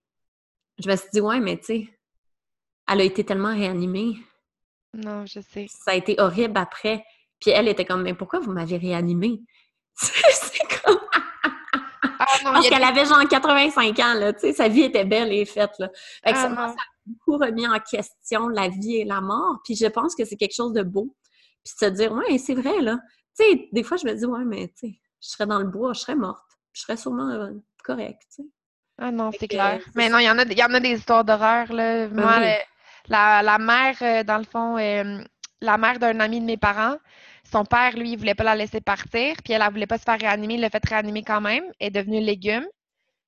je 0.82 0.90
me 0.90 0.96
suis 0.96 1.08
dit, 1.12 1.20
ouais, 1.20 1.40
mais 1.40 1.56
tu 1.58 1.64
sais, 1.64 1.88
elle 2.88 3.00
a 3.00 3.04
été 3.04 3.24
tellement 3.24 3.54
réanimée. 3.54 4.16
Non, 4.92 5.24
je 5.24 5.40
sais. 5.40 5.66
Ça 5.68 5.92
a 5.92 5.94
été 5.94 6.16
horrible 6.18 6.58
après. 6.58 7.04
Puis 7.40 7.50
elle 7.50 7.68
était 7.68 7.84
comme, 7.84 8.02
mais 8.02 8.14
pourquoi 8.14 8.40
vous 8.40 8.52
m'avez 8.52 8.76
réanimée? 8.76 9.40
c'est 10.32 10.82
comme... 10.82 10.98
Ah, 12.02 12.26
Parce 12.42 12.68
qu'elle 12.68 12.84
avait 12.84 13.04
genre 13.06 13.26
85 13.28 13.98
ans, 13.98 14.14
là, 14.14 14.32
tu 14.32 14.40
sais, 14.40 14.52
sa 14.52 14.68
vie 14.68 14.82
était 14.82 15.04
belle 15.04 15.32
et 15.32 15.44
faite, 15.44 15.72
là. 15.78 15.88
Ah, 16.24 16.74
beaucoup 17.06 17.38
remis 17.38 17.66
en 17.66 17.78
question 17.78 18.48
la 18.48 18.68
vie 18.68 18.96
et 18.96 19.04
la 19.04 19.20
mort. 19.20 19.60
Puis 19.64 19.74
je 19.76 19.86
pense 19.86 20.14
que 20.14 20.24
c'est 20.24 20.36
quelque 20.36 20.54
chose 20.54 20.72
de 20.72 20.82
beau. 20.82 21.14
Puis 21.64 21.74
se 21.78 21.86
dire, 21.86 22.12
ouais, 22.12 22.38
c'est 22.38 22.54
vrai, 22.54 22.80
là. 22.80 22.98
Tu 23.38 23.44
sais, 23.44 23.68
des 23.72 23.82
fois, 23.82 23.96
je 23.96 24.06
me 24.06 24.14
dis, 24.14 24.26
ouais, 24.26 24.44
mais 24.44 24.68
tu 24.68 24.88
sais, 24.88 25.00
je 25.22 25.28
serais 25.28 25.46
dans 25.46 25.58
le 25.58 25.66
bois, 25.66 25.92
je 25.92 26.00
serais 26.00 26.16
morte. 26.16 26.44
Je 26.72 26.82
serais 26.82 26.96
sûrement 26.96 27.28
euh, 27.28 27.50
correcte, 27.84 28.22
tu 28.34 28.42
sais. 28.42 28.48
Ah 28.98 29.10
non, 29.10 29.30
c'est 29.38 29.48
clair. 29.48 29.80
Mais 29.94 30.08
non, 30.08 30.18
il 30.18 30.24
y, 30.24 30.30
en 30.30 30.38
a, 30.38 30.44
y 30.44 30.62
en 30.62 30.74
a 30.74 30.80
des 30.80 30.90
histoires 30.90 31.24
d'horreur, 31.24 31.72
là. 31.72 32.06
Ben 32.08 32.22
Moi, 32.22 32.38
la, 33.08 33.42
la, 33.42 33.58
mère, 33.58 33.96
euh, 34.02 34.22
dans 34.24 34.38
le 34.38 34.44
fond, 34.44 34.76
euh, 34.76 35.22
la 35.60 35.78
mère 35.78 35.98
d'un 35.98 36.20
ami 36.20 36.40
de 36.40 36.44
mes 36.44 36.58
parents, 36.58 36.96
son 37.50 37.64
père, 37.64 37.96
lui, 37.96 38.12
il 38.12 38.18
voulait 38.18 38.34
pas 38.34 38.44
la 38.44 38.54
laisser 38.54 38.80
partir, 38.80 39.36
puis 39.44 39.52
elle, 39.52 39.62
ne 39.62 39.70
voulait 39.70 39.86
pas 39.86 39.98
se 39.98 40.04
faire 40.04 40.18
réanimer, 40.18 40.54
il 40.54 40.60
l'a 40.60 40.70
fait 40.70 40.84
réanimer 40.86 41.22
quand 41.22 41.40
même, 41.40 41.64
elle 41.78 41.88
est 41.88 41.90
devenue 41.90 42.20
légume. 42.20 42.66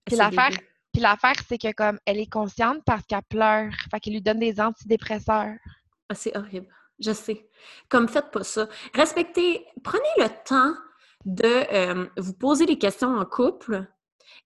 Puis 0.05 0.17
l'affaire, 0.17 0.51
puis 0.93 1.01
l'affaire, 1.01 1.37
c'est 1.49 1.59
que 1.59 1.73
comme 1.73 1.99
elle 2.05 2.19
est 2.19 2.31
consciente 2.31 2.83
parce 2.85 3.05
qu'elle 3.07 3.23
pleure, 3.23 3.73
fait 3.91 4.01
qu'il 4.01 4.13
lui 4.13 4.23
donne 4.23 4.39
des 4.39 4.61
antidépresseurs. 4.61 5.55
Ah, 6.09 6.15
c'est 6.15 6.37
horrible. 6.37 6.69
Je 6.99 7.13
sais. 7.13 7.49
Comme 7.89 8.09
faites 8.09 8.31
pas 8.31 8.45
ça. 8.45 8.69
Respectez, 8.95 9.67
prenez 9.83 10.03
le 10.19 10.29
temps 10.45 10.75
de 11.25 11.45
euh, 11.73 12.07
vous 12.17 12.35
poser 12.35 12.67
des 12.67 12.79
questions 12.79 13.17
en 13.17 13.25
couple 13.25 13.87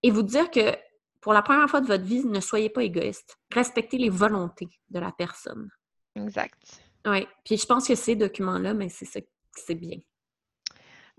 et 0.03 0.11
vous 0.11 0.23
dire 0.23 0.51
que 0.51 0.77
pour 1.21 1.33
la 1.33 1.43
première 1.43 1.69
fois 1.69 1.81
de 1.81 1.87
votre 1.87 2.05
vie, 2.05 2.25
ne 2.25 2.41
soyez 2.41 2.71
pas 2.71 2.85
égoïste. 2.85 3.37
Respectez 3.53 3.99
les 3.99 4.11
volontés 4.11 4.69
de 4.91 5.01
la 5.01 5.11
personne. 5.11 5.69
Exact. 6.15 6.83
Oui. 7.05 7.27
Puis 7.45 7.57
je 7.57 7.67
pense 7.67 7.89
que 7.89 7.95
ces 7.95 8.15
documents-là, 8.15 8.75
mais 8.75 8.89
c'est 8.89 9.05
ça, 9.05 9.21
c'est 9.65 9.75
bien. 9.75 9.99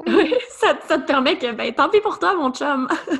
Oui. 0.05 0.33
ça, 0.49 0.75
te 0.75 1.05
permet 1.05 1.37
que, 1.37 1.51
ben, 1.53 1.73
tant 1.73 1.89
pis 1.89 2.01
pour 2.01 2.19
toi, 2.19 2.35
mon 2.35 2.51
chum. 2.51 2.87
tu 3.07 3.17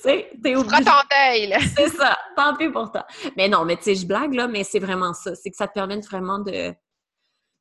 sais, 0.00 0.30
t'es. 0.42 0.54
Tu 0.54 0.62
ton 0.62 1.02
deuil, 1.10 1.54
c'est 1.76 1.88
ça, 1.88 2.16
tant 2.36 2.56
pis 2.56 2.68
pour 2.70 2.90
toi. 2.90 3.06
Mais 3.36 3.48
non, 3.48 3.64
mais 3.64 3.76
tu 3.76 3.84
sais, 3.84 3.94
je 3.94 4.06
blague, 4.06 4.34
là, 4.34 4.48
mais 4.48 4.64
c'est 4.64 4.78
vraiment 4.78 5.12
ça. 5.12 5.34
C'est 5.34 5.50
que 5.50 5.56
ça 5.56 5.68
te 5.68 5.74
permet 5.74 6.00
vraiment 6.00 6.38
de, 6.38 6.74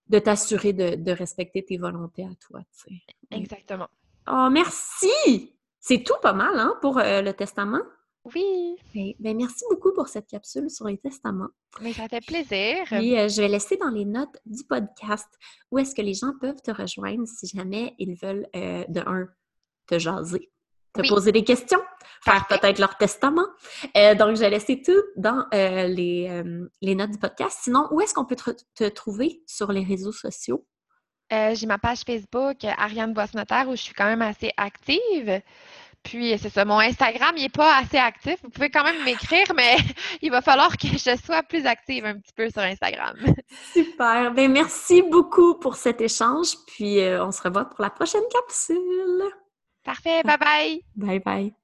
de 0.07 0.19
t'assurer 0.19 0.73
de, 0.73 1.11
respecter 1.11 1.65
tes 1.65 1.77
volontés 1.77 2.23
à 2.23 2.35
toi, 2.47 2.61
tu 2.61 2.95
sais. 2.95 3.01
Exactement. 3.31 3.87
Oh, 4.27 4.47
merci! 4.49 5.53
C'est 5.79 6.03
tout 6.03 6.15
pas 6.21 6.33
mal, 6.33 6.57
hein, 6.57 6.75
pour 6.81 6.97
euh, 6.99 7.21
le 7.21 7.33
testament? 7.33 7.81
Oui. 8.25 8.75
Merci 9.19 9.65
beaucoup 9.69 9.91
pour 9.93 10.07
cette 10.07 10.27
capsule 10.27 10.69
sur 10.69 10.87
les 10.87 10.97
testaments. 10.97 11.49
Mais 11.81 11.91
ça 11.91 12.07
fait 12.07 12.25
plaisir. 12.25 12.83
Puis 12.85 13.17
euh, 13.17 13.27
je 13.27 13.41
vais 13.41 13.49
laisser 13.49 13.75
dans 13.77 13.89
les 13.89 14.05
notes 14.05 14.37
du 14.45 14.63
podcast 14.63 15.27
où 15.71 15.79
est-ce 15.79 15.93
que 15.93 16.01
les 16.01 16.13
gens 16.13 16.31
peuvent 16.39 16.61
te 16.61 16.71
rejoindre 16.71 17.27
si 17.27 17.47
jamais 17.47 17.95
ils 17.99 18.15
veulent, 18.15 18.47
euh, 18.55 18.85
de 18.87 19.01
un, 19.01 19.27
te 19.87 19.99
jaser, 19.99 20.51
te 20.93 21.05
poser 21.07 21.33
des 21.33 21.43
questions, 21.43 21.81
faire 22.23 22.47
peut-être 22.47 22.79
leur 22.79 22.97
testament. 22.97 23.47
Euh, 23.97 24.15
donc, 24.15 24.35
je 24.35 24.41
vais 24.41 24.51
laisser 24.51 24.81
tout 24.81 25.03
dans 25.17 25.45
les, 25.51 26.43
les, 26.81 26.95
notes 26.95 27.11
du 27.11 27.19
podcast. 27.19 27.59
Sinon, 27.63 27.89
où 27.91 27.99
est-ce 27.99 28.13
qu'on 28.13 28.25
peut 28.25 28.37
te, 28.75 28.87
trouver 28.87 29.43
sur 29.47 29.73
les 29.73 29.83
réseaux 29.83 30.13
sociaux? 30.13 30.65
J'ai 31.29 31.65
ma 31.65 31.79
page 31.79 32.01
Facebook, 32.05 32.63
Ariane 32.63 33.13
Boissenotaire, 33.13 33.67
où 33.67 33.71
je 33.71 33.81
suis 33.81 33.93
quand 33.95 34.05
même 34.05 34.21
assez 34.21 34.51
active. 34.55 35.41
Puis, 36.03 36.37
c'est 36.37 36.49
ça, 36.49 36.65
mon 36.65 36.79
Instagram, 36.79 37.33
il 37.37 37.43
n'est 37.43 37.49
pas 37.49 37.77
assez 37.77 37.97
actif. 37.97 38.37
Vous 38.43 38.49
pouvez 38.49 38.69
quand 38.69 38.83
même 38.83 39.03
m'écrire, 39.03 39.47
mais 39.55 39.77
il 40.21 40.31
va 40.31 40.41
falloir 40.41 40.77
que 40.77 40.87
je 40.87 41.17
sois 41.23 41.43
plus 41.43 41.65
active 41.65 42.05
un 42.05 42.19
petit 42.19 42.33
peu 42.35 42.49
sur 42.49 42.61
Instagram. 42.61 43.15
Super. 43.73 44.33
Bien, 44.33 44.49
merci 44.49 45.01
beaucoup 45.01 45.55
pour 45.55 45.75
cet 45.75 46.01
échange. 46.01 46.55
Puis, 46.67 46.99
euh, 46.99 47.25
on 47.25 47.31
se 47.31 47.41
revoit 47.41 47.65
pour 47.65 47.81
la 47.81 47.89
prochaine 47.89 48.23
capsule. 48.31 49.23
Parfait. 49.83 50.23
Bye 50.23 50.37
bye. 50.37 50.81
Bye 50.95 51.19
bye. 51.19 51.62